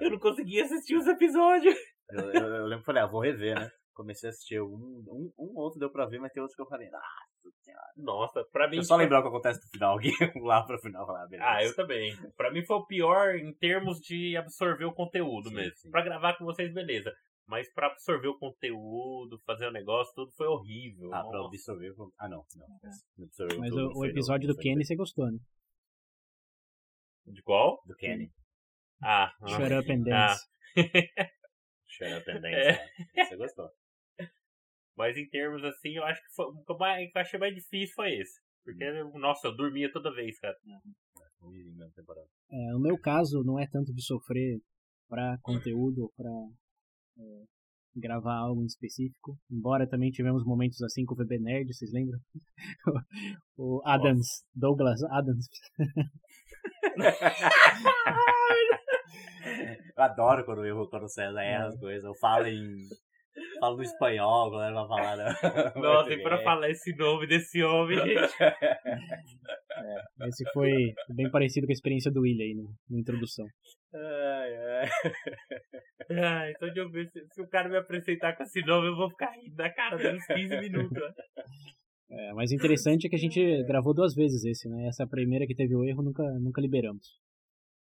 [0.01, 1.75] Eu não conseguia assistir os episódios.
[2.11, 3.71] Eu, eu, eu lembro que falei, ah, vou rever, né?
[3.93, 4.67] Comecei a assistir um,
[5.09, 7.93] um, um outro deu pra ver, mas tem outros que eu falei, ah, senhora.
[7.97, 8.77] Nossa, pra mim.
[8.77, 10.11] Deixa eu só lembrar o que acontece no final aqui,
[10.41, 11.49] lá pro final, falar, ah, beleza.
[11.49, 12.15] Ah, eu também.
[12.37, 15.77] Pra mim foi o pior em termos de absorver o conteúdo Sim, mesmo.
[15.77, 15.91] sim.
[15.91, 17.13] Pra gravar com vocês, beleza.
[17.47, 21.15] Mas pra absorver o conteúdo, fazer o negócio, tudo foi horrível.
[21.15, 21.49] Ah, pra Nossa.
[21.49, 21.95] absorver.
[22.19, 22.67] Ah, não, não.
[23.17, 25.39] Não absorver Mas o, o episódio não, do Kenny você gostou, né?
[27.27, 27.83] De qual?
[27.87, 28.31] Do Kenny.
[29.03, 30.29] Ah, Shut up and Ah.
[30.29, 30.43] dance.
[31.89, 32.73] Shut up and É.
[32.73, 32.95] dance.
[33.15, 33.25] né?
[33.25, 33.71] Você gostou.
[34.97, 38.15] Mas em termos assim, eu acho que foi, o que eu achei mais difícil foi
[38.19, 38.41] esse.
[38.65, 39.19] Porque, Hum.
[39.19, 40.57] nossa, eu dormia toda vez, cara.
[41.95, 42.27] Temporada.
[42.51, 44.59] É, no meu caso, não é tanto de sofrer
[45.09, 46.31] pra conteúdo ou pra
[47.19, 47.45] é,
[47.95, 49.39] gravar algo em específico.
[49.51, 52.19] Embora também tivemos momentos assim com o VB Nerd, vocês lembram?
[53.57, 55.47] o Adams, Douglas Adams.
[59.97, 62.05] Eu adoro quando eu quando o César erra as coisas.
[62.05, 62.77] Eu falo em.
[63.61, 65.75] Falo no espanhol, quando ela vai falar.
[65.75, 68.35] no Nossa, e pra falar esse nome desse homem, gente.
[70.27, 73.47] Esse foi bem parecido com a experiência do William aí no, na introdução.
[73.95, 74.91] Ai, ai.
[76.09, 78.97] Ah, então de eu ver se, se o cara me apresentar com esse nome, eu
[78.97, 81.03] vou ficar rindo da cara dele uns 15 minutos.
[82.11, 82.29] Né?
[82.29, 84.87] É, mas o interessante é que a gente gravou duas vezes esse, né?
[84.87, 87.07] Essa primeira que teve o erro, nunca, nunca liberamos.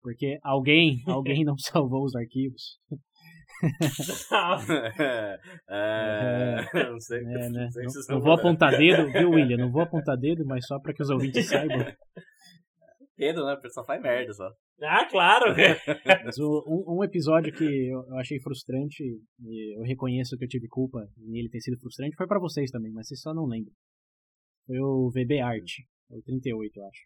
[0.03, 2.79] Porque alguém, alguém não salvou os arquivos.
[5.69, 6.57] É,
[6.91, 7.21] não sei.
[7.21, 7.65] É, né?
[7.65, 9.57] não sei Não, se não eu vou apontar dedo, viu, William?
[9.59, 11.85] Não vou apontar dedo, mas só pra que os ouvintes saibam.
[13.17, 13.53] Pedro, né?
[13.55, 14.49] O pessoal faz merda só.
[14.83, 15.55] Ah, claro!
[16.25, 19.05] Mas o- um, um episódio que eu, eu achei frustrante,
[19.41, 22.71] e eu reconheço que eu tive culpa em ele ter sido frustrante, foi pra vocês
[22.71, 23.73] também, mas vocês só não lembram.
[24.67, 25.71] Foi o VB Art,
[26.11, 27.01] o 38, eu acho.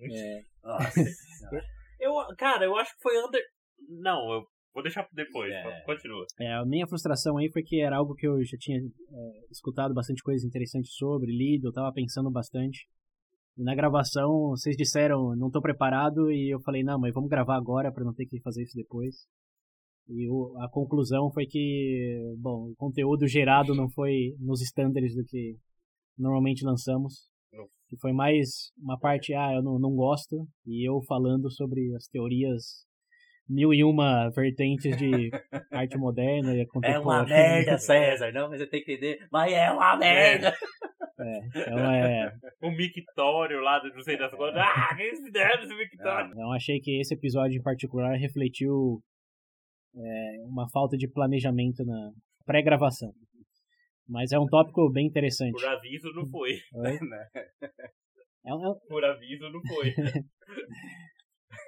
[0.00, 1.00] É, Nossa.
[2.00, 3.42] Eu, cara, eu acho que foi under.
[3.86, 5.52] Não, eu vou deixar pra depois.
[5.52, 5.82] É.
[5.82, 6.24] Continua.
[6.40, 9.92] É, a minha frustração aí foi que era algo que eu já tinha é, escutado
[9.92, 12.88] bastante coisas interessantes sobre, lido, eu tava pensando bastante.
[13.58, 17.56] E na gravação, vocês disseram, não tô preparado, e eu falei, não, mas vamos gravar
[17.56, 19.26] agora pra não ter que fazer isso depois.
[20.08, 20.26] E
[20.58, 25.58] a conclusão foi que, bom, o conteúdo gerado não foi nos estándares do que
[26.20, 27.28] normalmente lançamos.
[27.52, 27.64] Não.
[27.92, 32.06] E foi mais uma parte, ah, eu não, não gosto, e eu falando sobre as
[32.06, 32.84] teorias
[33.48, 35.30] mil e uma vertentes de
[35.72, 38.30] arte moderna e É uma merda, César.
[38.32, 39.26] Não, mas você tem que entender.
[39.32, 40.54] Mas é uma merda.
[41.18, 44.58] É, então é, O mictório lá do não sei das coisas.
[44.58, 46.30] Ah, quem se deve esse mictório?
[46.32, 49.02] então achei que esse episódio em particular refletiu
[49.96, 52.12] é, uma falta de planejamento na
[52.46, 53.12] pré-gravação.
[54.10, 55.52] Mas é um tópico bem interessante.
[55.52, 56.58] Por aviso não foi.
[56.74, 56.98] Oi?
[57.08, 57.28] Né?
[58.44, 59.94] É é Por aviso não foi.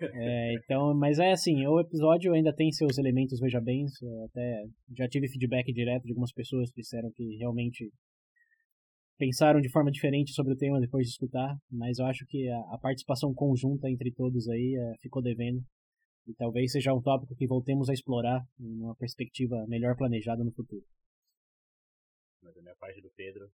[0.01, 3.85] É, então, mas é assim, o episódio ainda tem seus elementos veja bem,
[4.25, 4.65] até
[4.97, 7.89] já tive feedback direto de algumas pessoas que disseram que realmente
[9.19, 12.59] pensaram de forma diferente sobre o tema depois de escutar, mas eu acho que a,
[12.75, 15.63] a participação conjunta entre todos aí é, ficou devendo.
[16.27, 20.53] E talvez seja um tópico que voltemos a explorar em uma perspectiva melhor planejada no
[20.53, 20.85] futuro.
[22.53, 23.51] Mas a minha parte do Pedro,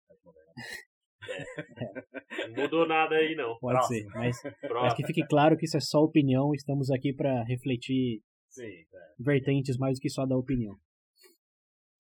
[1.28, 2.48] é.
[2.48, 3.58] Não mudou nada aí, não.
[3.60, 4.12] Pode Próximo.
[4.12, 4.38] ser, mas,
[4.72, 9.16] mas, que fique claro que isso é só opinião, estamos aqui para refletir Sim, é.
[9.20, 10.76] vertentes mais do que só dar opinião.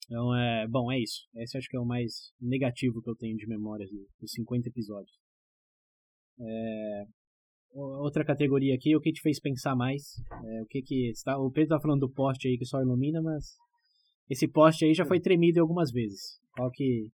[0.05, 1.27] Então, é, bom, é isso.
[1.35, 3.89] Esse acho que é o mais negativo que eu tenho de memórias
[4.19, 5.17] dos 50 episódios.
[6.39, 7.05] É,
[7.73, 10.03] outra categoria aqui, o que te fez pensar mais?
[10.31, 13.21] É, o que que está, o Pedro tá falando do poste aí que só ilumina,
[13.21, 13.57] mas
[14.29, 16.39] esse poste aí já foi tremido algumas vezes.
[16.55, 17.11] Qual que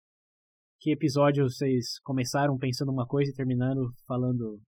[0.79, 4.61] que episódio vocês começaram pensando uma coisa e terminaram falando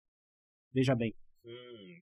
[0.72, 1.14] veja bem?
[1.44, 2.00] Hum.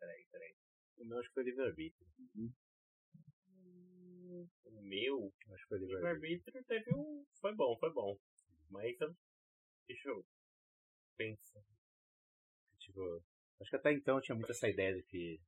[0.00, 0.54] Peraí, peraí.
[0.98, 2.08] O meu acho que foi livre-arbítrio.
[2.34, 2.52] Uhum.
[4.64, 6.64] O meu, acho que foi livre-arbítrio.
[6.64, 7.24] teve um.
[7.40, 8.18] Foi bom, foi bom.
[8.70, 8.96] Mas
[9.86, 10.26] deixa eu
[11.16, 11.62] pensar.
[12.78, 13.22] Tipo,
[13.60, 15.40] acho que até então eu tinha muito essa ideia de que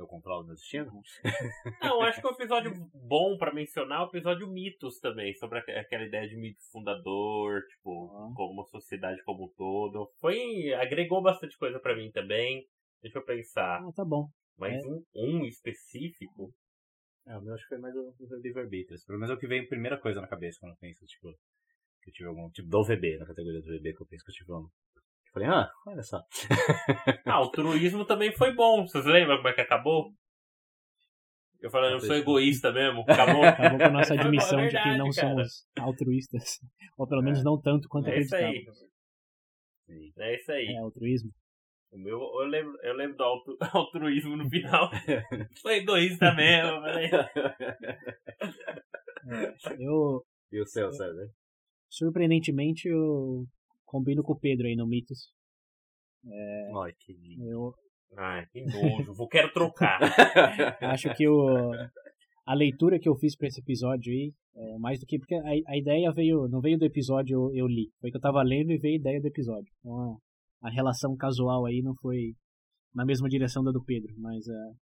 [0.00, 0.90] eu controlo meu destino.
[1.82, 6.04] Não, acho que é um episódio bom para mencionar o episódio Mitos também, sobre aquela
[6.04, 8.34] ideia de mito fundador, tipo, uhum.
[8.34, 10.10] como sociedade como um todo.
[10.18, 10.72] Foi.
[10.74, 12.66] agregou bastante coisa para mim também.
[13.02, 13.82] Deixa eu pensar.
[13.82, 14.28] Ah, tá bom.
[14.56, 14.88] Mas é.
[14.88, 16.52] um, um específico.
[17.26, 18.98] É, o meu acho que foi mais o, o livre-arbítrio.
[19.06, 21.32] Pelo menos é o que veio a primeira coisa na cabeça quando eu penso, tipo,
[22.02, 22.50] que eu tive algum.
[22.50, 24.68] Tipo, do VB, na categoria do VB, que eu penso que eu tive um
[25.32, 26.22] Falei, ah, olha só.
[27.26, 28.86] ah, o truísmo também foi bom.
[28.86, 30.12] Vocês lembram como é que acabou?
[31.60, 33.04] Eu falei, eu sou egoísta mesmo.
[33.08, 33.44] Acabou.
[33.44, 35.28] Acabou com a nossa admissão verdade, de que não cara.
[35.28, 36.58] somos altruístas.
[36.96, 37.42] Ou pelo menos é.
[37.42, 38.90] não tanto quanto é acreditávamos.
[40.18, 40.66] É isso aí.
[40.66, 41.30] É altruísmo.
[41.92, 44.90] O meu, eu lembro, eu lembro do altru, altruísmo no final.
[45.56, 46.86] Sou egoísta mesmo.
[46.86, 47.10] É,
[49.78, 51.28] eu, e o seu, César?
[51.88, 53.44] Surpreendentemente, eu
[53.90, 55.32] combino com o Pedro aí no Mitos.
[56.24, 57.44] É, Ai, que lindo.
[57.50, 57.74] Eu...
[58.16, 59.14] Ai, que nojo.
[59.14, 59.98] Vou quero trocar.
[60.82, 61.72] Acho que o,
[62.46, 65.18] a leitura que eu fiz para esse episódio aí, é, mais do que.
[65.18, 66.48] Porque a, a ideia veio.
[66.48, 67.90] Não veio do episódio eu, eu li.
[68.00, 69.70] Foi que eu tava lendo e veio a ideia do episódio.
[69.78, 70.18] Então
[70.62, 72.34] a, a relação casual aí não foi
[72.94, 74.12] na mesma direção da do Pedro.
[74.18, 74.74] Mas uh,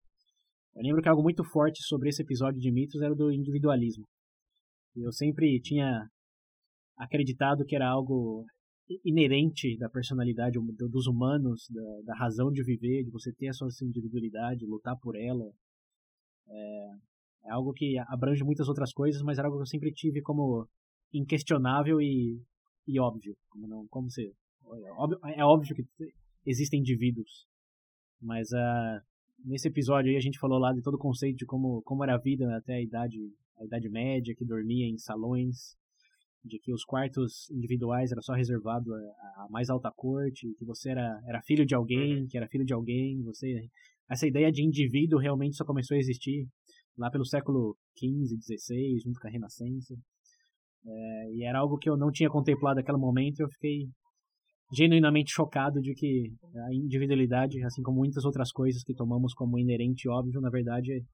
[0.77, 4.05] eu lembro que algo muito forte sobre esse episódio de mitos era do individualismo.
[4.95, 6.07] Eu sempre tinha
[6.97, 8.45] acreditado que era algo
[9.05, 10.59] inerente da personalidade
[10.91, 15.17] dos humanos, da, da, razão de viver, de você ter a sua individualidade, lutar por
[15.17, 15.53] ela.
[16.49, 16.91] É,
[17.45, 20.69] é, algo que abrange muitas outras coisas, mas era algo que eu sempre tive como
[21.13, 22.41] inquestionável e,
[22.87, 23.37] e óbvio.
[23.49, 25.85] Como não, como se, é óbvio, é óbvio que
[26.45, 27.47] existem indivíduos,
[28.21, 29.03] mas uh,
[29.45, 32.15] nesse episódio aí a gente falou lá de todo o conceito de como, como era
[32.15, 33.19] a vida até a idade,
[33.59, 35.77] a idade média, que dormia em salões,
[36.47, 41.21] de que os quartos individuais era só reservado à mais alta corte, que você era,
[41.27, 42.27] era filho de alguém, uhum.
[42.29, 43.69] que era filho de alguém, você
[44.09, 46.47] essa ideia de indivíduo realmente só começou a existir
[46.97, 49.95] lá pelo século XV, XVI, junto com a Renascença.
[50.87, 53.89] É, e era algo que eu não tinha contemplado naquele momento, eu fiquei
[54.73, 56.33] genuinamente chocado de que
[56.69, 61.05] a individualidade, assim como muitas outras coisas que tomamos como inerente e óbvio, na verdade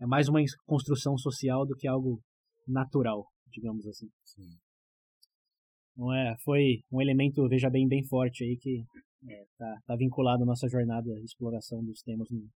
[0.00, 2.20] é mais uma construção social do que algo
[2.66, 4.06] natural, digamos assim.
[4.24, 4.67] Sim.
[5.98, 8.84] Não é, foi um elemento, veja bem, bem forte aí que
[9.28, 12.48] é, tá, tá vinculado à nossa jornada de exploração dos temas no,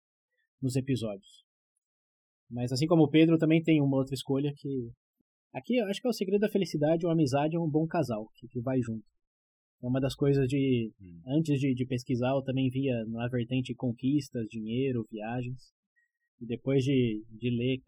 [0.63, 1.43] nos episódios.
[2.49, 4.93] Mas assim como o Pedro, também tem uma outra escolha que.
[5.53, 8.31] Aqui eu acho que é o segredo da felicidade, uma amizade é um bom casal,
[8.37, 9.05] que, que vai junto.
[9.83, 10.93] É uma das coisas de.
[11.01, 11.23] Hum.
[11.27, 15.73] Antes de, de pesquisar, eu também via na vertente conquistas, dinheiro, viagens.
[16.41, 17.83] E depois de, de ler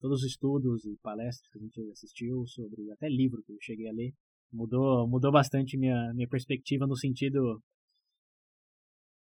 [0.00, 2.90] todos os estudos e palestras que a gente assistiu sobre.
[2.90, 4.12] até livro que eu cheguei a ler
[4.52, 7.60] Mudou, mudou bastante minha, minha perspectiva no sentido.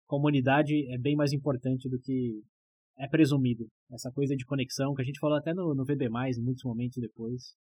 [0.08, 2.42] Comunidade é bem mais importante do que
[2.98, 3.68] é presumido.
[3.92, 6.98] Essa coisa de conexão que a gente falou até no, no VB, em muitos momentos
[7.00, 7.56] depois.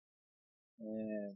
[0.80, 1.32] É,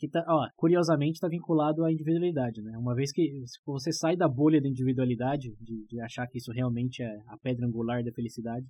[0.00, 2.76] que tá, ó, curiosamente está vinculado à individualidade, né?
[2.78, 7.02] Uma vez que você sai da bolha da individualidade, de, de achar que isso realmente
[7.02, 8.66] é a pedra angular da felicidade,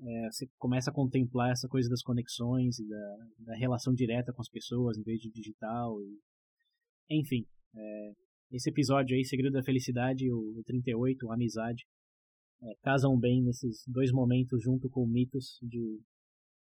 [0.00, 4.42] é, você começa a contemplar essa coisa das conexões e da, da, relação direta com
[4.42, 5.98] as pessoas em vez de digital.
[6.02, 7.18] E...
[7.18, 8.12] Enfim, é,
[8.52, 11.84] esse episódio aí, Segredo da Felicidade, o, o 38, a Amizade,
[12.62, 16.00] é, casam bem nesses dois momentos junto com o Mitos de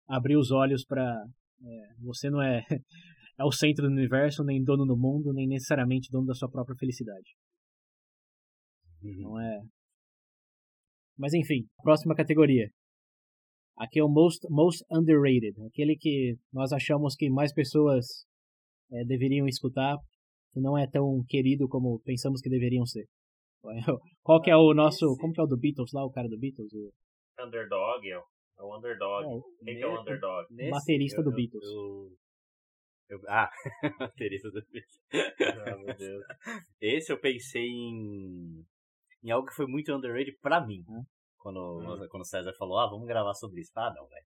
[0.08, 1.26] abrir os olhos para
[1.62, 2.64] é, você não é
[3.38, 6.78] é o centro do universo, nem dono do mundo, nem necessariamente dono da sua própria
[6.78, 7.36] felicidade.
[9.04, 9.22] Uhum.
[9.22, 9.62] Não é.
[11.18, 12.70] Mas enfim, próxima categoria.
[13.78, 15.54] Aqui é o most, most underrated.
[15.68, 18.06] Aquele que nós achamos que mais pessoas
[18.92, 19.98] é, deveriam escutar,
[20.54, 23.06] que não é tão querido como pensamos que deveriam ser.
[24.24, 25.06] Qual que é o nosso.
[25.20, 26.72] Como que é o do Beatles lá, o cara do Beatles?
[26.74, 26.92] O
[27.46, 29.26] Underdog, é o é underdog.
[29.26, 30.48] É, Quem que é o underdog?
[30.52, 31.64] Nesse, baterista do eu- Beatles.
[31.66, 32.18] eu-
[33.10, 33.50] eu- ah,
[34.00, 35.02] baterista do Beatles.
[35.68, 36.24] Ah, meu Deus.
[36.80, 38.64] Esse eu pensei em,
[39.24, 40.84] em algo que foi muito underrated pra mim.
[40.88, 41.04] Hum.
[41.46, 42.08] Quando, Hum.
[42.10, 43.72] quando o César falou, ah, vamos gravar sobre isso.
[43.76, 44.26] Ah, não, velho.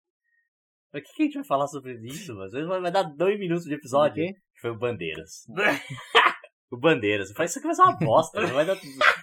[0.93, 2.45] Mas o que, que a gente vai falar sobre isso, mano?
[2.45, 4.15] Às vezes vai dar dois minutos de episódio.
[4.26, 4.34] quê?
[4.55, 5.45] Que foi o Bandeiras.
[6.72, 7.30] o Bandeiras.
[7.30, 8.47] Eu falei, isso aqui vai ser uma bosta.
[8.47, 8.76] vai, dar,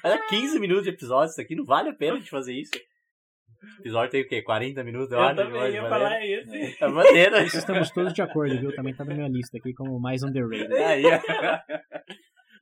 [0.03, 1.31] vai dar 15 minutos de episódio.
[1.31, 2.73] Isso aqui não vale a pena a gente fazer isso.
[3.79, 4.43] O episódio tem o quê?
[4.43, 5.11] 40 minutos?
[5.11, 6.85] Eu acho, de também ia falar esse.
[6.85, 7.43] A bandeira.
[7.45, 8.77] Isso estamos todos de acordo, viu?
[8.77, 10.69] Também tá na minha lista aqui como mais underrated.
[10.85, 11.03] Aí,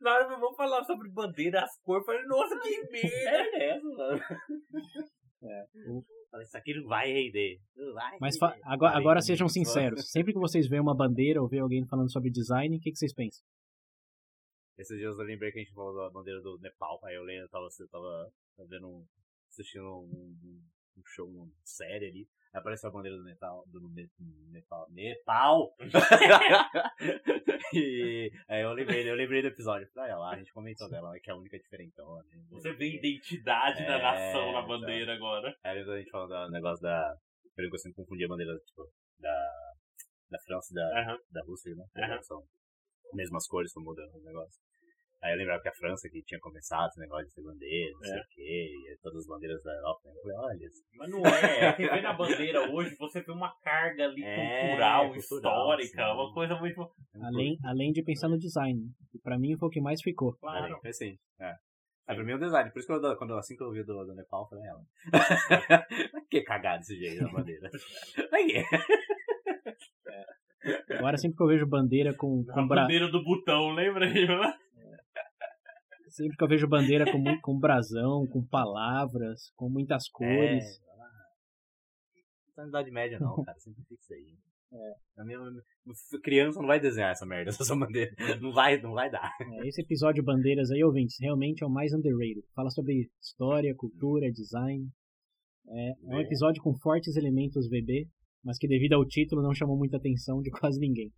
[0.01, 3.57] Na hora que vamos falar sobre bandeira, as cores, eu falei, nossa, que merda!
[3.59, 4.21] é essa, mano.
[5.45, 7.61] É, Isso aqui não vai render.
[7.77, 8.61] Não vai Mas render.
[8.65, 9.73] agora, 40 agora sejam minutos.
[9.73, 10.11] sinceros.
[10.11, 12.99] Sempre que vocês veem uma bandeira ou veem alguém falando sobre design, o que, que
[12.99, 13.45] vocês pensam?
[14.77, 16.99] Esses dias eu lembrei que a gente falou da bandeira do Nepal.
[17.05, 18.33] Aí eu lembro, eu tava, eu tava
[18.69, 19.07] vendo um,
[19.49, 20.63] assistindo um, um,
[20.97, 22.29] um show, uma série ali.
[22.55, 23.65] Apareceu a bandeira do Nepal.
[23.67, 24.09] Do Ne-
[24.53, 24.87] Nepal.
[24.91, 25.75] Nepal!
[27.73, 29.89] e aí eu lembrei, eu lembrei do episódio.
[29.93, 32.23] Falei, lá, a gente comentou dela, que é a única diferentona.
[32.25, 32.45] né?
[32.51, 34.67] Você vê identidade da É, nação na tá.
[34.69, 35.55] bandeira agora.
[35.65, 37.17] Aí a gente falou do negócio da.
[37.57, 38.89] Eu não sempre confundir a bandeira, tipo,
[39.19, 39.51] da.
[40.31, 41.19] Da França e da, Aham.
[41.31, 41.85] da Rússia, né?
[41.97, 42.23] Aham.
[42.23, 42.43] São
[43.13, 44.61] mesmas cores, estão mudando o negócio.
[45.25, 48.03] Aí eu lembrava que a França que tinha começado esse negócio de ser bandeira, não
[48.03, 48.21] sei É.
[48.21, 50.01] o quê, e todas as bandeiras da Europa.
[50.11, 50.15] né?
[50.17, 50.69] Eu falei, olha,
[50.99, 51.73] Mas não é.
[51.77, 55.19] Você vê na bandeira hoje, você vê uma carga ali É, cultural, cultural,
[55.81, 56.13] histórica, sim.
[56.13, 56.91] uma coisa muito.
[57.23, 58.83] Além, além de pensar no design.
[59.11, 60.35] Que pra mim foi o que mais ficou.
[60.35, 60.79] Claro.
[60.85, 61.17] É, sim.
[61.41, 61.55] É.
[62.07, 62.71] É, pra mim é o design.
[62.71, 64.85] Por isso que eu, quando, assim que eu vi do, do Nepal, eu falei, ela.
[66.13, 67.71] Por que cagar desse jeito na bandeira?
[68.31, 68.63] Aí.
[70.99, 72.83] Agora sempre que eu vejo bandeira com, A com bra...
[72.83, 74.27] bandeira do botão, lembra aí?
[76.15, 80.65] Sempre que eu vejo bandeira com, com brasão, com palavras, com muitas cores.
[80.65, 81.11] É, vai lá.
[82.57, 83.59] Não na idade média não, cara.
[83.59, 84.37] Sempre fica isso aí.
[84.77, 85.21] É.
[85.21, 85.39] A minha,
[86.21, 88.13] criança não vai desenhar essa merda, essa bandeira.
[88.41, 89.31] Não vai, não vai dar.
[89.41, 92.43] É, esse episódio Bandeiras aí, ouvintes, realmente é o mais underrated.
[92.57, 94.89] Fala sobre história, cultura, design.
[95.69, 96.23] É, é um É.
[96.23, 98.09] episódio com fortes elementos VB,
[98.43, 101.13] mas que devido ao título não chamou muita atenção de quase ninguém.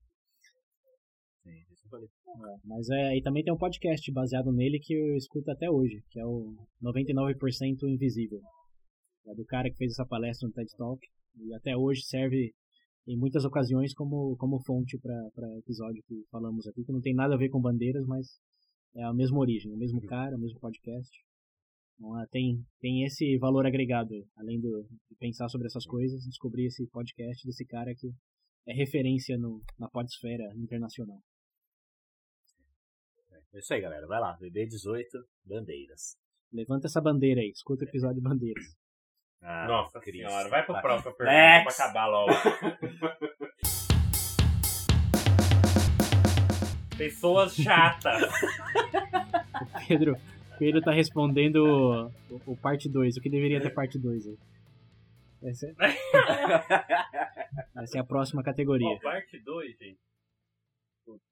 [1.43, 2.09] Sim, isso eu falei.
[2.37, 6.03] É, mas é, e também tem um podcast baseado nele que eu escuto até hoje,
[6.11, 7.37] que é o 99%
[7.85, 8.41] Invisível.
[9.27, 11.01] É do cara que fez essa palestra no TED Talk
[11.39, 12.55] e até hoje serve
[13.07, 17.35] em muitas ocasiões como, como fonte para episódio que falamos aqui, que não tem nada
[17.35, 18.27] a ver com bandeiras, mas
[18.95, 21.11] é a mesma origem, o mesmo cara, o mesmo podcast.
[21.95, 26.67] Então, é, tem, tem esse valor agregado, além do, de pensar sobre essas coisas, descobrir
[26.67, 28.13] esse podcast desse cara que
[28.67, 31.21] é referência no, na podesfera internacional.
[33.57, 34.07] É isso aí, galera.
[34.07, 34.37] Vai lá.
[34.39, 35.07] BB18,
[35.45, 36.17] bandeiras.
[36.53, 38.77] Levanta essa bandeira aí, escuta o episódio de bandeiras.
[39.43, 40.29] Ah, Nossa Cristo.
[40.29, 40.83] senhora, vai pro Vai.
[40.83, 41.75] próximo pergunta Next.
[41.77, 42.33] pra acabar logo.
[46.97, 48.23] Pessoas chatas.
[49.57, 50.17] O Pedro,
[50.59, 54.37] Pedro tá respondendo o, o, o parte 2, o que deveria ter parte 2 aí.
[55.45, 55.73] Essa, é-
[57.83, 58.87] essa é a próxima categoria.
[58.89, 59.99] Ó, parte 2, gente.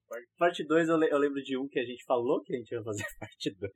[0.07, 2.71] Parte- Parte 2 eu, eu lembro de um que a gente falou que a gente
[2.71, 3.71] ia fazer parte 2,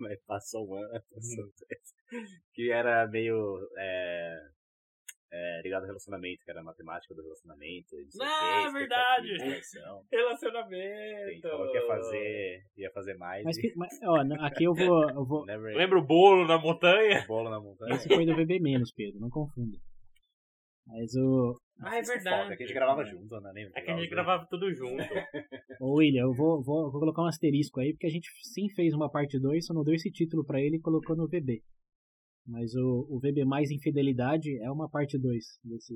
[0.00, 2.32] mas passou um ano, passou dois.
[2.52, 4.36] Que era meio é,
[5.32, 7.88] é, ligado ao relacionamento, que era a matemática do relacionamento.
[8.14, 9.28] não o Ah, quê, verdade.
[10.12, 11.30] Relacionamento.
[11.30, 13.44] gente falou que ia fazer, ia fazer mais.
[13.44, 15.44] Mas, que- mas, ó, aqui eu vou, eu vou.
[15.46, 17.24] never Lembra o bolo na montanha?
[17.26, 17.94] bolo na montanha.
[17.94, 19.76] Esse foi do VB menos, Pedro, não confunda.
[20.86, 21.58] Mas o.
[21.78, 22.42] Ah, é Isso verdade.
[22.42, 23.52] foda, que a gente gravava junto, né?
[23.52, 23.72] Lembra?
[23.76, 24.96] É que a gente gravava tudo junto.
[25.80, 28.94] Ô William, eu vou, vou, vou colocar um asterisco aí, porque a gente sim fez
[28.94, 31.62] uma parte 2, só não deu esse título pra ele e colocou no VB.
[32.46, 35.94] Mas o, o VB mais infidelidade é uma parte 2 desse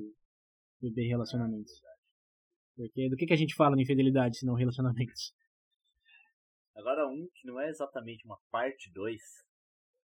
[0.81, 1.71] VB relacionamentos.
[2.75, 5.33] Porque do que, que a gente fala na infidelidade se não relacionamentos?
[6.75, 9.19] Agora um que não é exatamente uma parte 2,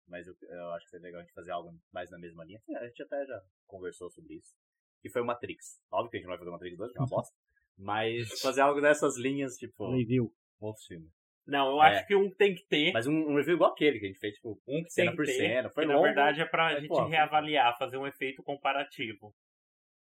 [0.06, 2.60] mas eu, eu acho que seria legal a gente fazer algo mais na mesma linha.
[2.76, 4.54] A gente até já conversou sobre isso.
[5.00, 5.80] Que foi o Matrix.
[5.92, 7.36] Óbvio que a gente não vai fazer o Matrix 2, que é uma bosta.
[7.76, 10.32] Mas fazer algo nessas linhas, tipo, Review.
[10.60, 11.08] um outro filme.
[11.46, 11.86] Não, eu É.
[11.98, 12.92] acho que um tem que ter.
[12.92, 15.24] Mas um, um review igual aquele que a gente fez, tipo, Um que cena por
[15.24, 15.32] ter.
[15.32, 15.70] cena.
[15.70, 19.32] Foi que, na longo, verdade é pra mas, gente pô, reavaliar, fazer um efeito comparativo.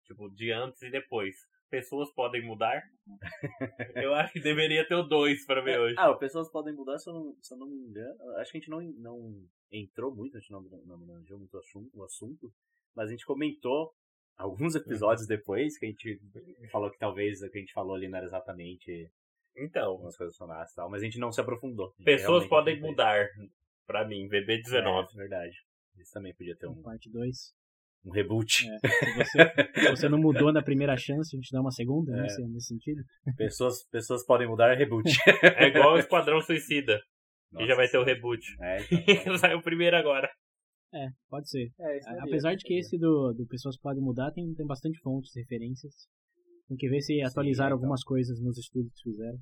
[0.06, 1.36] Tipo, de antes e depois.
[1.70, 2.82] Pessoas podem mudar.
[3.96, 5.96] eu acho que deveria ter o 2 pra ver hoje.
[5.98, 8.16] Ah, pessoas podem mudar, se eu não, se eu não me engano.
[8.38, 11.60] Acho que a gente não, não entrou muito, a gente não, não manjou muito o
[11.60, 12.54] assunto, o assunto,
[12.96, 13.94] mas a gente comentou
[14.38, 16.20] alguns episódios depois que a gente
[16.72, 19.10] falou que talvez o que a gente falou ali não era exatamente
[19.58, 21.94] Então, algumas coisas sonoras e tal, mas a gente não se aprofundou.
[22.04, 23.28] Pessoas podem mudar.
[23.88, 25.08] Pra mim, VB19.
[25.14, 25.56] É, verdade.
[26.00, 27.54] Isso também podia ter um, Parte 2.
[28.06, 28.68] um reboot.
[28.68, 32.18] É, se, você, se você não mudou na primeira chance, a gente dá uma segunda,
[32.18, 32.22] É.
[32.24, 33.02] nesse, nesse sentido.
[33.38, 35.08] Pessoas, pessoas podem mudar é reboot.
[35.58, 36.98] É igual o Esquadrão Suicida.
[37.52, 38.44] que Nossa já vai ter o reboot.
[38.60, 40.30] É, então, Saiu primeiro agora.
[40.96, 41.72] É, pode ser.
[41.80, 45.94] é, Apesar de que esse do, do Pessoas Podem Mudar tem, tem bastante fontes, referências.
[46.70, 47.78] Tem que ver se atualizaram então.
[47.78, 49.38] algumas coisas nos estudos que fizeram.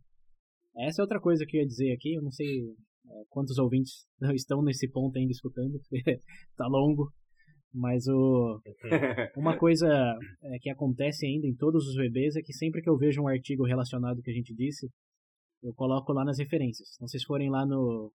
[0.77, 4.05] Essa é outra coisa que eu ia dizer aqui, eu não sei é, quantos ouvintes
[4.33, 6.01] estão nesse ponto ainda escutando, porque
[6.57, 7.11] tá longo.
[7.71, 8.59] Mas o,
[9.37, 9.87] uma coisa
[10.43, 13.27] é, que acontece ainda em todos os VBs é que sempre que eu vejo um
[13.27, 14.87] artigo relacionado que a gente disse,
[15.63, 16.89] eu coloco lá nas referências.
[16.95, 18.11] Então, vocês forem lá no.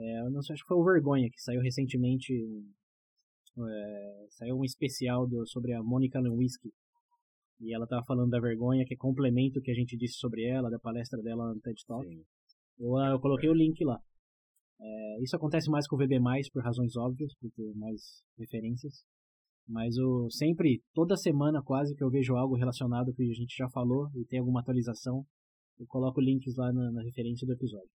[0.00, 2.32] É, eu não sei, acho que foi o Vergonha, que saiu recentemente.
[3.58, 6.72] é, saiu um especial do, sobre a Monica Lewinsky.
[7.60, 10.44] E ela tava falando da vergonha, que é complemento o que a gente disse sobre
[10.44, 12.08] ela, da palestra dela no TED Talk.
[12.08, 12.24] Sim.
[12.78, 14.00] Eu, eu coloquei o link lá.
[14.80, 16.18] É, isso acontece mais com o VB+,
[16.54, 19.04] por razões óbvias, por ter mais referências.
[19.68, 23.68] Mas o, sempre, toda semana quase que eu vejo algo relacionado que a gente já
[23.68, 25.26] falou e tem alguma atualização,
[25.78, 27.90] eu coloco links lá na, na referência do episódio.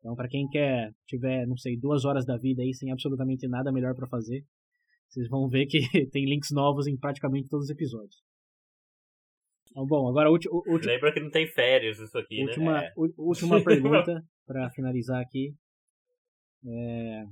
[0.00, 3.72] Então, para quem quer, tiver, não sei, duas horas da vida aí sem absolutamente nada
[3.72, 4.44] melhor para fazer,
[5.08, 5.80] vocês vão ver que
[6.12, 8.22] tem links novos em praticamente todos os episódios.
[9.70, 10.48] Então, bom, agora ulti-
[10.86, 12.44] Lembra que não tem férias isso aqui, né?
[12.44, 12.92] última, É.
[13.16, 15.54] última pergunta para finalizar aqui.
[16.66, 17.24] É,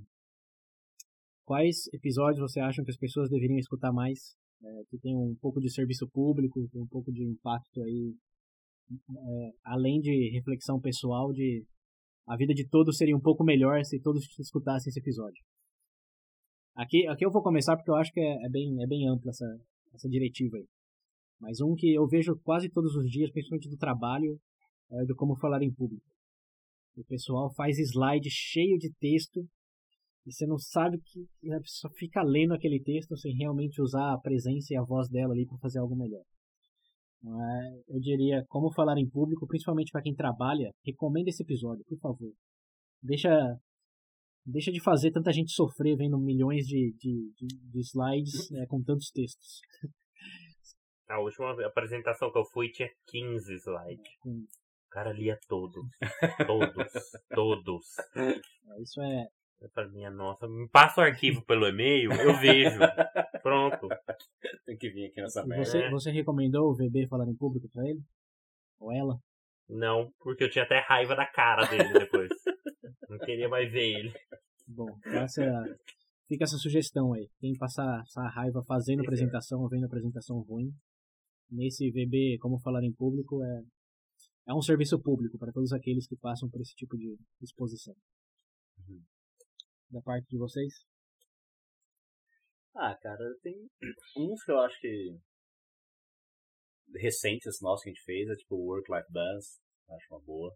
[1.45, 4.37] quais episódios você acha que as pessoas deveriam escutar mais?
[4.63, 8.15] É, que tem um pouco de serviço público, tem um pouco de impacto aí,
[8.91, 11.65] é, além de reflexão pessoal, de
[12.27, 15.43] a vida de todos seria um pouco melhor se todos escutassem esse episódio.
[16.75, 19.31] Aqui, aqui eu vou começar porque eu acho que é, é bem, é bem ampla
[19.31, 19.47] essa,
[19.95, 20.67] essa diretiva aí.
[21.41, 24.39] Mas um que eu vejo quase todos os dias, principalmente do trabalho,
[24.91, 26.05] é do como falar em público.
[26.97, 29.41] O pessoal faz slide cheio de texto
[30.27, 34.19] e você não sabe que a pessoa fica lendo aquele texto sem realmente usar a
[34.19, 36.25] presença e a voz dela ali para fazer algo melhor.
[37.27, 41.99] É, eu diria como falar em público, principalmente para quem trabalha, recomenda esse episódio, por
[41.99, 42.33] favor.
[43.03, 43.31] Deixa
[44.49, 48.81] deixa de fazer tanta gente sofrer vendo milhões de, de, de, de slides né, com
[48.83, 49.61] tantos textos.
[51.09, 54.17] A última apresentação que eu fui tinha 15 slides.
[54.21, 55.85] Com- O cara lia todos.
[56.47, 56.93] Todos.
[57.31, 57.87] todos.
[58.17, 59.27] é, Isso é,
[59.61, 62.79] Eu falei, minha nossa, me passa o arquivo pelo e-mail, eu vejo.
[63.43, 63.89] Pronto.
[64.65, 65.65] Tem que vir aqui nessa merda.
[65.65, 65.91] Você, né?
[65.91, 68.03] você recomendou o VB falar em público pra ele?
[68.79, 69.19] Ou ela?
[69.69, 72.29] Não, porque eu tinha até raiva da cara dele depois.
[73.09, 74.13] Não queria mais ver ele.
[74.67, 75.43] Bom, essa,
[76.29, 77.29] fica essa sugestão aí.
[77.41, 79.09] Quem passar essa raiva fazendo Esse é.
[79.09, 80.73] apresentação ou vendo apresentação ruim,
[81.51, 83.63] nesse VB, como falar em público, é,
[84.49, 87.95] é um serviço público para todos aqueles que passam por esse tipo de exposição.
[88.79, 89.03] Uhum.
[89.91, 90.75] Da parte de vocês?
[92.75, 93.55] Ah, cara, tem
[94.17, 95.17] uns que eu acho que
[96.95, 99.61] recentes nossos que a gente fez, é tipo Work-Life Balance,
[99.91, 100.53] acho uma boa.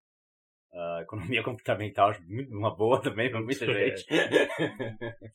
[0.73, 3.97] Ah, economia comportamental, acho muito uma boa também pra muita É.
[3.97, 4.07] gente.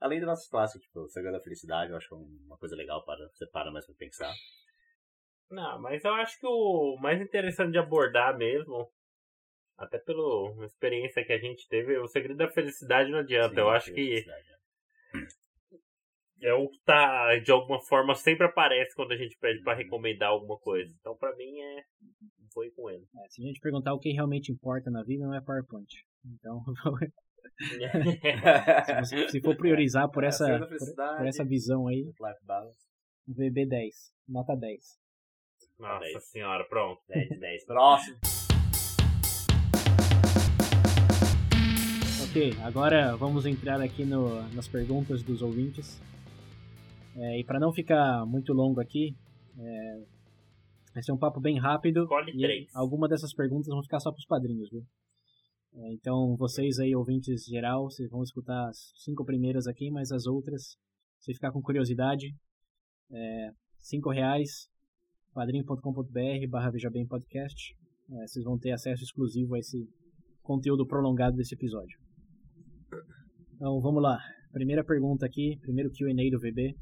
[0.00, 3.04] Além dos nossos clássicos, tipo, o Segredo da Felicidade, eu acho é uma coisa legal
[3.04, 4.32] para você para mais pra pensar.
[5.50, 8.90] Não, mas eu acho que o mais interessante de abordar mesmo,
[9.78, 13.54] até pela experiência que a gente teve, o segredo da felicidade não adianta.
[13.54, 14.24] Sim, eu acho que
[16.40, 16.48] é.
[16.48, 19.78] é o que tá, de alguma forma, sempre aparece quando a gente pede pra Uhum.
[19.78, 20.90] recomendar alguma coisa.
[21.00, 21.82] Então, pra mim, é.
[22.54, 23.04] Foi com ele.
[23.22, 25.92] É, se a gente perguntar o que realmente importa na vida, não é PowerPoint.
[26.24, 26.62] Então,
[29.04, 30.68] se, se for priorizar por É, essa, por,
[31.18, 32.78] por essa visão aí, Work-Life Balance,
[33.28, 33.94] VB 10,
[34.28, 34.98] nota 10.
[35.78, 36.24] Nossa Dez.
[36.30, 37.02] senhora, pronto.
[37.08, 37.66] 10 de 10.
[37.66, 38.16] Próximo.
[42.62, 45.98] Agora vamos entrar aqui no, nas perguntas dos ouvintes.
[47.16, 49.16] É, e para não ficar muito longo aqui,
[49.58, 50.04] é,
[50.92, 52.02] vai ser um papo bem rápido.
[52.02, 52.66] Escolhe e três.
[52.74, 54.82] algumas dessas perguntas vão ficar só para os padrinhos, viu?
[55.76, 60.26] É, então, vocês aí, ouvintes geral, vocês vão escutar as cinco primeiras aqui, mas as
[60.26, 60.76] outras,
[61.18, 62.34] se ficar com curiosidade,
[63.12, 64.68] é, cinco reais,
[65.32, 67.74] padrim.com.br barra Veja Bem Podcast.
[68.10, 69.88] É, vocês vão ter acesso exclusivo a esse
[70.42, 72.05] conteúdo prolongado desse episódio.
[73.56, 74.18] Então, vamos lá.
[74.52, 76.76] Primeira pergunta aqui, primeiro Q&A do VB,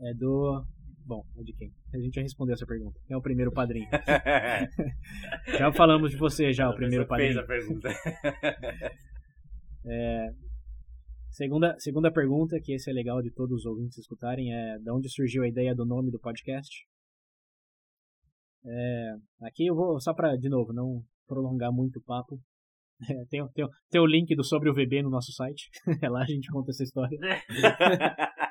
[0.00, 0.64] é do
[1.04, 1.70] Bom, é de quem?
[1.94, 2.98] A gente já respondeu essa pergunta.
[3.06, 3.86] Quem é o primeiro padrinho?
[5.58, 7.40] já falamos de você já, o primeiro fez padrinho.
[7.40, 7.88] a pergunta.
[9.90, 10.34] É,
[11.30, 15.08] segunda, segunda pergunta, que esse é legal de todos os ouvintes escutarem, é de onde
[15.08, 16.86] surgiu a ideia do nome do podcast?
[18.66, 22.38] É, aqui eu vou, só para, de novo, não prolongar muito o papo,
[23.08, 25.68] é, tem, o- tem, tem o link do Sobre o VB no nosso site,
[26.02, 27.18] é lá a gente conta essa história.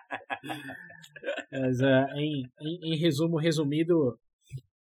[1.52, 4.18] Mas é, em, em, em resumo, resumido,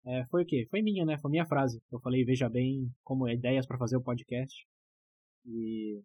[0.06, 0.66] é, foi o quê?
[0.70, 1.18] Foi minha, né?
[1.18, 1.80] Foi minha frase.
[1.92, 4.54] Eu falei, veja bem, como é, ideias para fazer o podcast.
[5.46, 6.00] E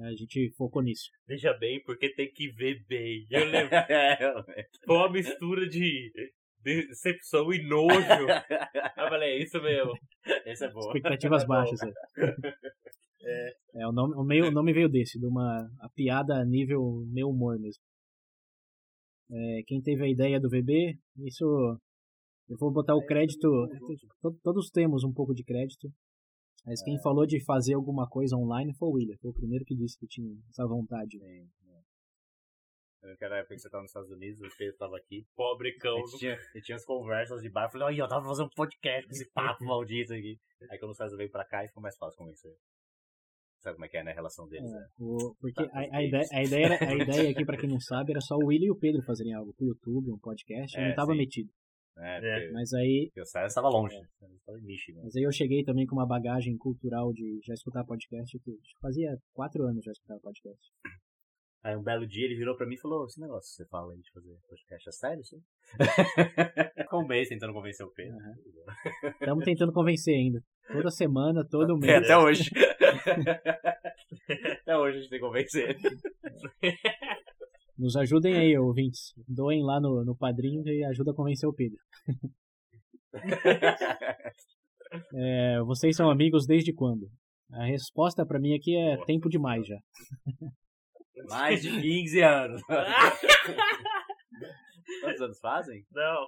[0.00, 1.10] a gente focou nisso.
[1.26, 3.26] Veja bem, porque tem que ver bem.
[3.30, 3.74] Eu lembro.
[3.74, 4.18] É,
[4.86, 6.12] Foi uma mistura de
[6.62, 7.90] decepção e nojo.
[8.96, 9.92] Eu falei, é isso mesmo.
[10.46, 10.80] Esse é bom.
[10.80, 11.54] Expectativas Tá bom.
[11.54, 11.80] baixas.
[13.24, 13.54] É.
[13.82, 17.04] É, o nome, o, meio, o nome veio desse, de uma a piada a nível
[17.06, 17.80] meu humor mesmo.
[19.30, 21.44] É, quem teve a ideia do VB, isso
[22.48, 23.48] eu vou botar o crédito.
[24.20, 25.88] to- Todos temos um pouco de crédito.
[26.66, 29.16] Mas quem falou de fazer alguma coisa online foi o William.
[29.20, 31.16] Foi o primeiro que disse que tinha essa vontade.
[33.02, 33.06] Sim, sim.
[33.06, 34.96] Eu lembro que era a época que você tava nos Estados Unidos, o Pedro tava
[34.96, 35.26] aqui.
[35.34, 35.96] Pobre cão.
[36.06, 37.64] Gente tinha, tinha as conversas de bar.
[37.66, 40.38] Eu falei, olha, eu tava fazendo um podcast com esse papo maldito aqui.
[40.70, 42.52] Aí quando o César veio pra cá, ficou mais fácil convencer.
[43.60, 44.10] Sabe como é que é, né?
[44.10, 44.88] A relação deles, né?
[44.98, 47.78] O- porque Tá, a, a ideia, a, ideia era- a ideia aqui, pra quem não
[47.80, 50.76] sabe, era só o William e o Pedro fazerem algo pro YouTube, um podcast.
[50.76, 51.18] Eu É, não tava sim.
[51.18, 51.50] metido.
[51.98, 52.40] É, É.
[52.40, 53.94] porque, Mas aí porque o César estava longe.
[53.94, 55.00] Estava em Michigan.
[55.04, 58.36] Mas aí eu cheguei também com uma bagagem cultural de já escutar podcast.
[58.40, 60.72] Que fazia quatro anos já escutava podcast.
[61.64, 63.92] Aí um belo dia ele virou pra mim e falou: Esse negócio que você fala
[63.92, 65.22] aí de fazer podcast é sério,
[66.92, 68.16] um mês tentando convencer o Pedro.
[69.20, 70.42] Estamos tentando convencer ainda.
[70.72, 72.04] Toda semana, todo É, mês.
[72.04, 72.50] até hoje.
[74.62, 75.76] até hoje a gente tem que convencer.
[77.78, 79.14] Nos ajudem aí, ouvintes.
[79.26, 81.78] Doem lá no, no padrinho e ajuda a convencer o Pedro.
[85.14, 87.08] É, vocês são amigos desde quando?
[87.52, 89.76] A resposta pra mim aqui é tempo demais já.
[91.28, 92.62] Mais de 15 anos.
[95.02, 95.84] Quantos anos fazem?
[95.92, 96.26] Não.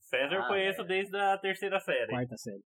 [0.00, 0.84] César eu Ah, conheço é.
[0.86, 2.08] desde a terceira série.
[2.10, 2.62] Quarta série.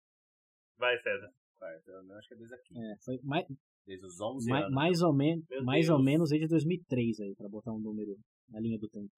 [0.77, 1.29] Vai, César.
[1.57, 2.73] Quarto, eu acho que é desde aqui.
[2.77, 3.45] É, foi mais,
[3.85, 4.75] Desde os 11 mais, anos.
[4.75, 6.05] mais ou, men Meu mais ou Deus.
[6.05, 8.15] menos desde 2003 aí, pra botar um número
[8.49, 9.11] na linha do tempo.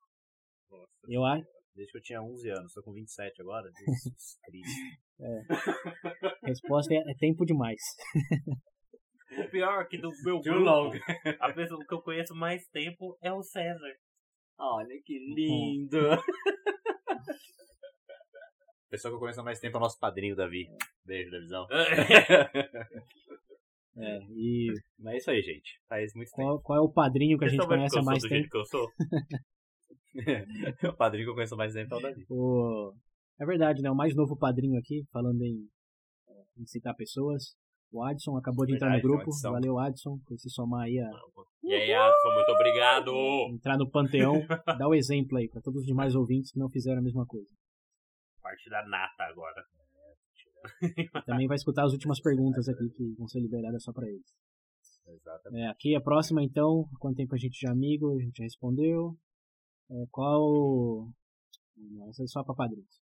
[0.70, 0.92] Nossa.
[1.08, 1.46] Eu acho.
[1.76, 2.74] Desde que eu tinha 11 anos.
[2.74, 3.70] Tô com 27 agora.
[3.76, 4.82] Jesus Cristo.
[6.44, 7.82] A resposta é, é tempo demais.
[9.38, 10.92] O pior é que do meu Too grupo, long.
[11.40, 13.96] a pessoa que eu conheço mais tempo é o César.
[14.58, 16.00] Olha que lindo.
[18.90, 20.68] Pessoa que eu conheço há mais tempo é o nosso padrinho, Davi.
[21.06, 21.68] Beijo, Davizão.
[24.02, 25.78] É, e Mas é isso aí, gente.
[25.90, 28.50] Faz muito qual, qual é o padrinho que a gente conhece há mais jeito tempo?
[28.50, 28.88] que eu sou?
[30.16, 30.88] tempo.
[30.88, 32.26] o padrinho que eu conheço mais tempo é o Davi.
[32.30, 32.94] O...
[33.42, 33.92] É verdade, né?
[33.92, 35.68] O mais novo padrinho aqui, falando em,
[36.58, 37.58] em citar pessoas.
[37.92, 39.32] O Adson acabou de entrar no grupo.
[39.42, 41.10] Valeu, Adson, por se somar aí a
[41.64, 43.12] E aí, Adson, muito obrigado.
[43.52, 44.34] entrar no panteão.
[44.78, 47.50] Dá o exemplo aí para todos os demais ouvintes que não fizeram a mesma coisa.
[48.42, 49.64] Parte da nata agora.
[51.26, 54.26] Também vai escutar as últimas perguntas aqui que vão ser liberadas só para eles.
[55.08, 55.64] Exatamente.
[55.64, 56.88] É, aqui a próxima, então.
[57.00, 58.18] Quanto tempo a gente já é amigo?
[58.18, 59.18] A gente já respondeu.
[59.90, 61.08] É, qual.
[61.76, 63.00] Não, essa é só para padrinhos.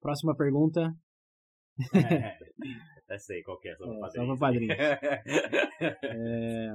[0.00, 0.94] Próxima pergunta.
[1.94, 2.38] É,
[3.08, 4.68] até sei qual que é, só É, pra só pra padrinho.
[6.04, 6.72] É,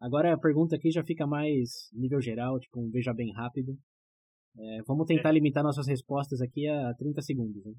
[0.00, 3.76] Agora a pergunta aqui já fica mais nível geral, tipo um veja bem rápido.
[4.58, 7.62] É, vamos tentar limitar nossas respostas aqui a 30 segundos.
[7.64, 7.72] Né?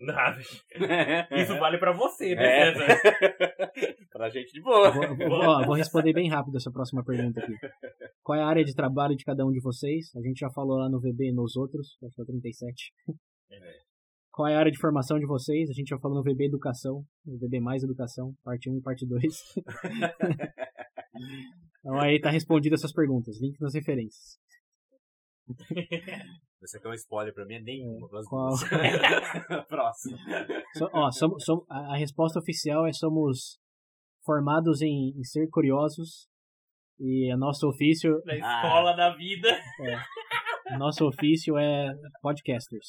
[0.00, 0.40] Nada.
[1.36, 2.72] Isso vale pra você, É.
[2.74, 2.86] César?
[4.10, 4.90] pra gente de boa.
[4.90, 7.54] Vou, vou- ó, vou responder bem rápido essa próxima pergunta aqui.
[8.22, 10.14] Qual é a área de trabalho de cada um de vocês?
[10.16, 12.92] A gente já falou lá no VB e nos outros, acho que é o 37.
[14.34, 15.70] Qual é a área de formação de vocês?
[15.70, 19.06] A gente já falou no VB Educação, no VB Mais Educação, parte 1 e parte
[19.06, 19.22] 2.
[21.78, 24.36] então aí tá respondido essas perguntas, link nas referências.
[26.60, 27.54] Você quer um spoiler pra mim?
[27.54, 28.08] É nenhuma.
[28.08, 28.50] pelas Qual?
[29.68, 30.16] Próximo.
[30.76, 33.58] So- ó, somos, som- a, a resposta oficial é somos
[34.24, 36.26] formados em, em ser curiosos
[36.98, 39.48] e o nosso ofício, Na escola da vida.
[40.78, 41.92] nosso ofício é
[42.22, 42.88] podcasters.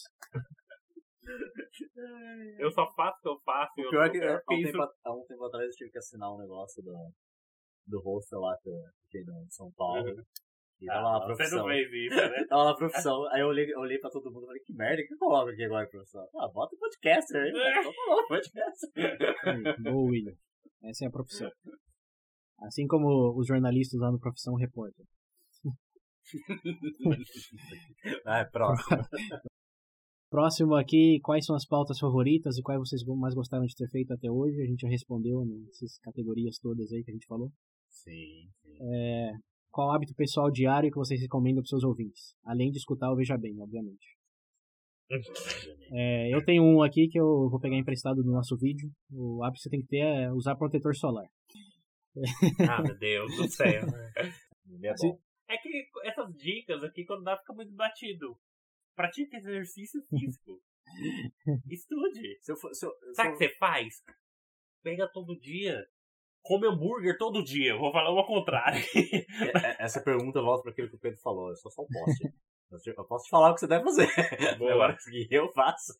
[2.60, 3.74] Eu só faço o que eu faço.
[3.78, 5.72] O eu pior é não que quero, há um, tempo, há um tempo atrás eu
[5.72, 6.94] tive que assinar um negócio do,
[7.88, 10.10] do hostel lá que eu fiquei no São Paulo.
[10.82, 11.60] E tava lá a Ah, você profissão.
[11.60, 12.46] não fez isso, né?
[12.50, 13.26] Tava lá a profissão.
[13.32, 15.18] Aí eu olhei, eu olhei pra todo mundo e falei, que merda, o que eu
[15.18, 16.28] coloco aqui agora, profissão?
[16.38, 17.52] Ah, bota podcaster aí.
[17.54, 17.80] cara.
[17.80, 18.90] Então tá bom, podcaster.
[19.84, 20.36] Boa, William.
[20.84, 21.50] Essa é a profissão.
[22.60, 25.06] Assim como os jornalistas lá no Profissão Repórter.
[28.26, 28.98] ah, é próximo.
[30.36, 34.12] Próximo aqui, quais são as pautas favoritas e quais vocês mais gostaram de ter feito
[34.12, 34.62] até hoje?
[34.62, 37.50] A gente já respondeu nessas categorias todas aí que a gente falou.
[37.90, 38.78] Sim, sim.
[38.82, 39.32] É,
[39.72, 42.36] qual hábito pessoal diário que vocês recomendam para seus ouvintes?
[42.44, 44.06] Além de escutar o Veja Bem, obviamente.
[45.94, 48.92] É, eu tenho um aqui que eu vou pegar emprestado do nosso vídeo.
[49.14, 51.28] O hábito que você tem que ter é usar protetor solar.
[52.70, 53.84] Ah, meu Deus do céu.
[54.84, 55.18] É, bom.
[55.48, 58.36] é que essas dicas aqui, quando dá, fica muito batido.
[58.96, 60.62] Pratique exercício físico.
[61.70, 62.38] Estude.
[62.42, 64.02] Se eu for, se eu, Sabe o que você faz?
[64.84, 65.86] Pega todo dia.
[66.44, 67.76] Come hambúrguer todo dia.
[67.76, 68.80] Vou falar o contrário.
[69.80, 71.50] Essa pergunta volta para aquilo que o Pedro falou.
[71.50, 72.32] Eu sou só um poste.
[72.86, 74.08] Eu posso te falar o que você deve fazer.
[74.58, 74.74] Boa.
[74.74, 75.94] Agora que eu faço.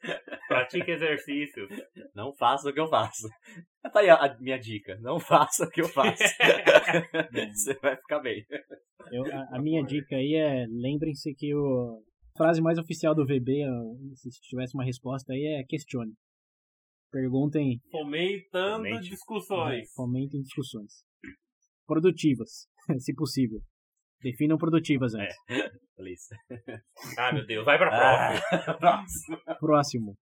[0.48, 1.70] Pratique exercícios.
[2.14, 3.28] Não faça o que eu faço.
[3.82, 4.98] Tá aí a minha dica.
[5.00, 6.24] Não faça o que eu faço.
[7.54, 8.46] você vai ficar bem.
[9.12, 12.04] Eu, a, a, minha dica aí é: lembrem-se que o,
[12.38, 13.64] frase mais oficial do VB,
[14.16, 16.14] se tivesse uma resposta aí, é questione.
[17.12, 17.80] Perguntem.
[17.92, 19.10] Fomentando Fomente.
[19.10, 19.84] discussões.
[19.90, 21.04] É, fomentem discussões.
[21.88, 22.68] Produtivas,
[23.00, 23.60] se possível.
[24.22, 25.36] Definam produtivas antes.
[25.50, 25.70] É.
[25.96, 26.28] Please.
[27.18, 27.64] Ah, meu Deus.
[27.64, 28.46] Vai pra próxima.
[28.68, 29.38] Ah, próximo.
[29.60, 30.18] Próximo.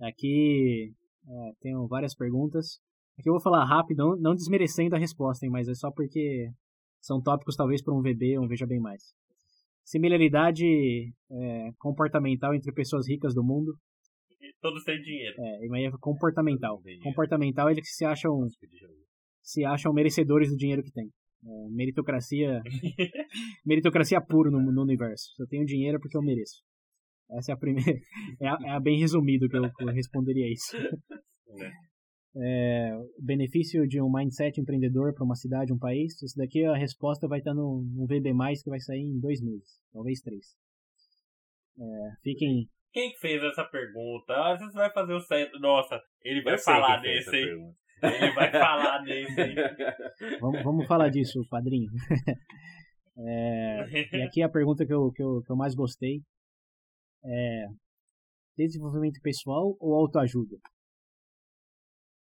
[0.00, 0.92] Aqui
[1.26, 2.78] é, tenho várias perguntas.
[3.18, 6.48] Aqui eu vou falar rápido, não, não desmerecendo a resposta, hein, mas é só porque
[7.00, 9.02] são tópicos talvez para um VB ou um Veja Bem Mais.
[9.88, 10.66] Similaridade
[11.30, 13.72] é, comportamental entre pessoas ricas do mundo.
[14.60, 15.34] Todos têm dinheiro.
[15.38, 16.82] É, mas é comportamental.
[17.02, 18.46] Comportamental eles que se acham
[19.40, 21.08] se acham merecedores do dinheiro que têm.
[21.42, 22.60] É, meritocracia
[23.64, 25.32] meritocracia puro no, no, universo.
[25.34, 26.62] Se eu tenho dinheiro porque eu mereço.
[27.30, 27.98] Essa é a primeira.
[28.42, 30.76] É, a, é a bem resumido que eu, eu responderia isso.
[30.76, 31.70] É,
[32.34, 36.20] o benefício de um mindset empreendedor para uma cidade, um país.
[36.22, 38.32] Isso daqui a resposta vai estar no, no VB,
[38.62, 40.46] que vai sair em dois meses, talvez três.
[41.78, 42.68] É, fiquem.
[42.92, 44.34] Quem que fez essa pergunta?
[44.52, 45.58] Às vezes vai fazer o certo.
[45.60, 47.42] Nossa, ele vai falar desse aí.
[48.02, 49.54] Ele vai falar desse aí.
[50.40, 51.90] Vamos, vamos falar disso, padrinho.
[53.20, 56.20] É, e aqui a pergunta que eu, que, eu, que eu mais gostei
[57.24, 57.66] é
[58.56, 60.56] desenvolvimento pessoal ou autoajuda?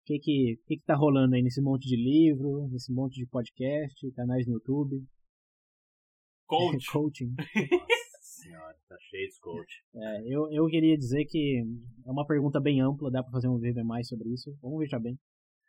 [0.03, 3.27] O que que, que que tá rolando aí nesse monte de livro, nesse monte de
[3.27, 5.01] podcast, canais no YouTube?
[6.45, 6.85] Coach.
[6.91, 7.31] Coaching.
[7.37, 9.73] Nossa senhora, tá cheio de coach.
[9.95, 11.63] É, eu, eu queria dizer que
[12.05, 14.89] é uma pergunta bem ampla, dá para fazer um vídeo mais sobre isso, vamos ver
[14.89, 15.17] já bem.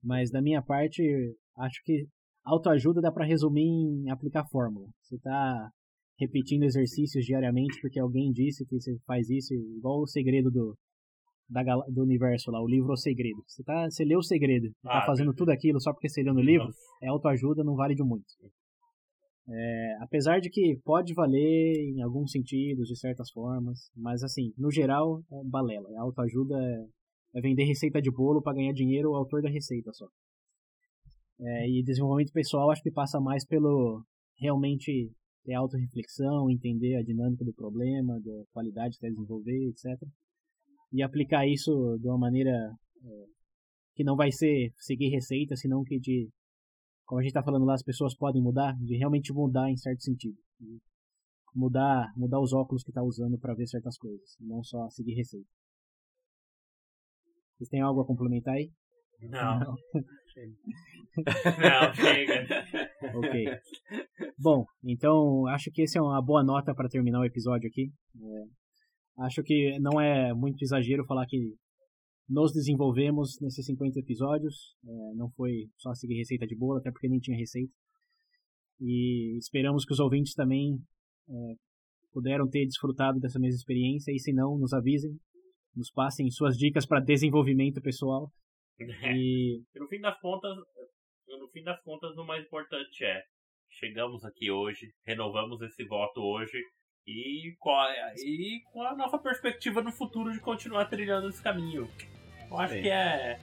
[0.01, 1.03] Mas da minha parte,
[1.59, 2.07] acho que
[2.43, 4.89] autoajuda dá para resumir em aplicar fórmula.
[5.03, 5.69] Você tá
[6.19, 10.75] repetindo exercícios diariamente porque alguém disse que você faz isso, igual o segredo do,
[11.53, 13.43] da, do universo lá, o livro O Segredo.
[13.47, 16.33] Você, tá, você leu o segredo, ah, tá fazendo tudo aquilo só porque você leu
[16.33, 16.69] no livro,
[17.01, 18.25] é autoajuda, não vale de muito.
[19.47, 24.71] É, apesar de que pode valer em alguns sentidos, de certas formas, mas assim, no
[24.71, 25.89] geral, é balela.
[25.97, 29.91] A autoajuda é, é vender receita de bolo para ganhar dinheiro o autor da receita
[29.93, 30.07] só.
[31.39, 34.03] É, e desenvolvimento pessoal acho que passa mais pelo
[34.39, 35.11] realmente
[35.43, 39.85] ter autorreflexão, entender a dinâmica do problema, da qualidade que quer desenvolver, etc.
[40.93, 43.25] E aplicar isso de uma maneira é,
[43.95, 46.29] que não vai ser seguir receita, senão que de,
[47.05, 50.03] como a gente está falando lá, as pessoas podem mudar, de realmente mudar em certo
[50.03, 50.37] sentido.
[51.55, 55.47] Mudar, mudar os óculos que está usando para ver certas coisas, não só seguir receita.
[57.55, 58.71] Vocês têm algo a complementar aí?
[59.21, 59.59] Não.
[59.59, 60.03] Não, Não
[61.93, 62.65] chega.
[63.17, 63.45] ok.
[64.37, 67.91] Bom, então acho que essa é uma boa nota para terminar o episódio aqui.
[68.15, 68.43] É,
[69.19, 71.55] acho que não é muito exagero falar que
[72.27, 74.75] nos desenvolvemos nesses 50 episódios.
[74.85, 77.71] É, não foi só seguir receita de bolo, até porque nem tinha receita.
[78.79, 80.77] E esperamos que os ouvintes também
[81.29, 81.33] é,
[82.11, 84.11] puderam ter desfrutado dessa mesma experiência.
[84.11, 85.11] E se não, nos avisem,
[85.75, 88.31] nos passem suas dicas para desenvolvimento pessoal.
[89.15, 89.61] E...
[89.75, 90.57] no fim das contas,
[91.27, 93.21] no fim das contas, o mais importante é
[93.69, 96.57] chegamos aqui hoje, renovamos esse voto hoje
[97.05, 101.89] e com a, e com a nossa perspectiva no futuro de continuar trilhando esse caminho.
[102.49, 102.81] Eu acho Sim.
[102.81, 103.39] que é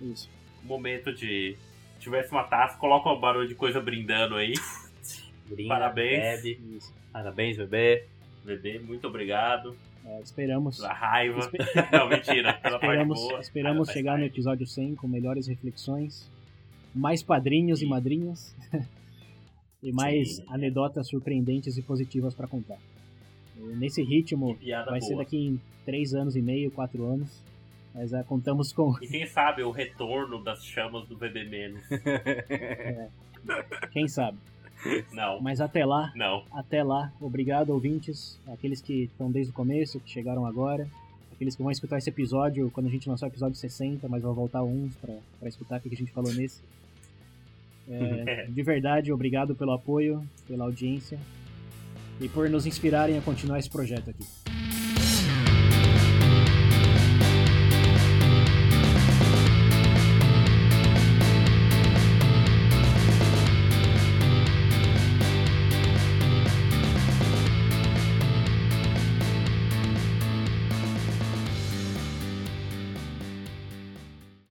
[0.00, 0.30] isso.
[0.62, 1.56] Momento de
[1.98, 4.54] tivesse uma taça, coloca um barulho de coisa brindando aí.
[5.46, 6.42] Brinda, Parabéns.
[6.42, 6.78] Bebe.
[7.12, 8.06] Parabéns, bebê.
[8.44, 9.76] Bebê, muito obrigado.
[10.04, 10.82] É, esperamos.
[10.82, 11.40] A raiva.
[11.40, 11.58] Espe...
[11.92, 12.54] Não, mentira.
[12.54, 13.40] Pela esperamos parte boa.
[13.40, 16.30] esperamos chegar no episódio 100 com melhores reflexões,
[16.94, 17.86] mais padrinhos Sim.
[17.86, 18.56] e madrinhas
[19.82, 20.44] e mais Sim.
[20.48, 22.78] anedotas surpreendentes e positivas para contar.
[23.56, 25.00] E nesse ritmo, vai boa.
[25.00, 27.42] ser daqui em três anos e meio, quatro anos.
[27.94, 28.94] Mas ah, contamos com.
[29.02, 31.82] E quem sabe o retorno das chamas do bebê Menos.
[31.90, 32.00] Né?
[32.48, 33.08] é.
[33.90, 34.38] Quem sabe?
[35.12, 35.40] Não.
[35.40, 36.12] Mas até lá.
[36.14, 36.44] Não.
[36.52, 37.12] Até lá.
[37.20, 38.38] Obrigado, ouvintes.
[38.46, 40.88] Aqueles que estão desde o começo, que chegaram agora.
[41.32, 44.34] Aqueles que vão escutar esse episódio quando a gente lançar o episódio 60, mas vão
[44.34, 46.60] voltar uns para escutar o que a gente falou nesse.
[47.90, 51.18] É, é, de verdade, obrigado pelo apoio, pela audiência
[52.20, 54.49] e por nos inspirarem a continuar esse projeto aqui.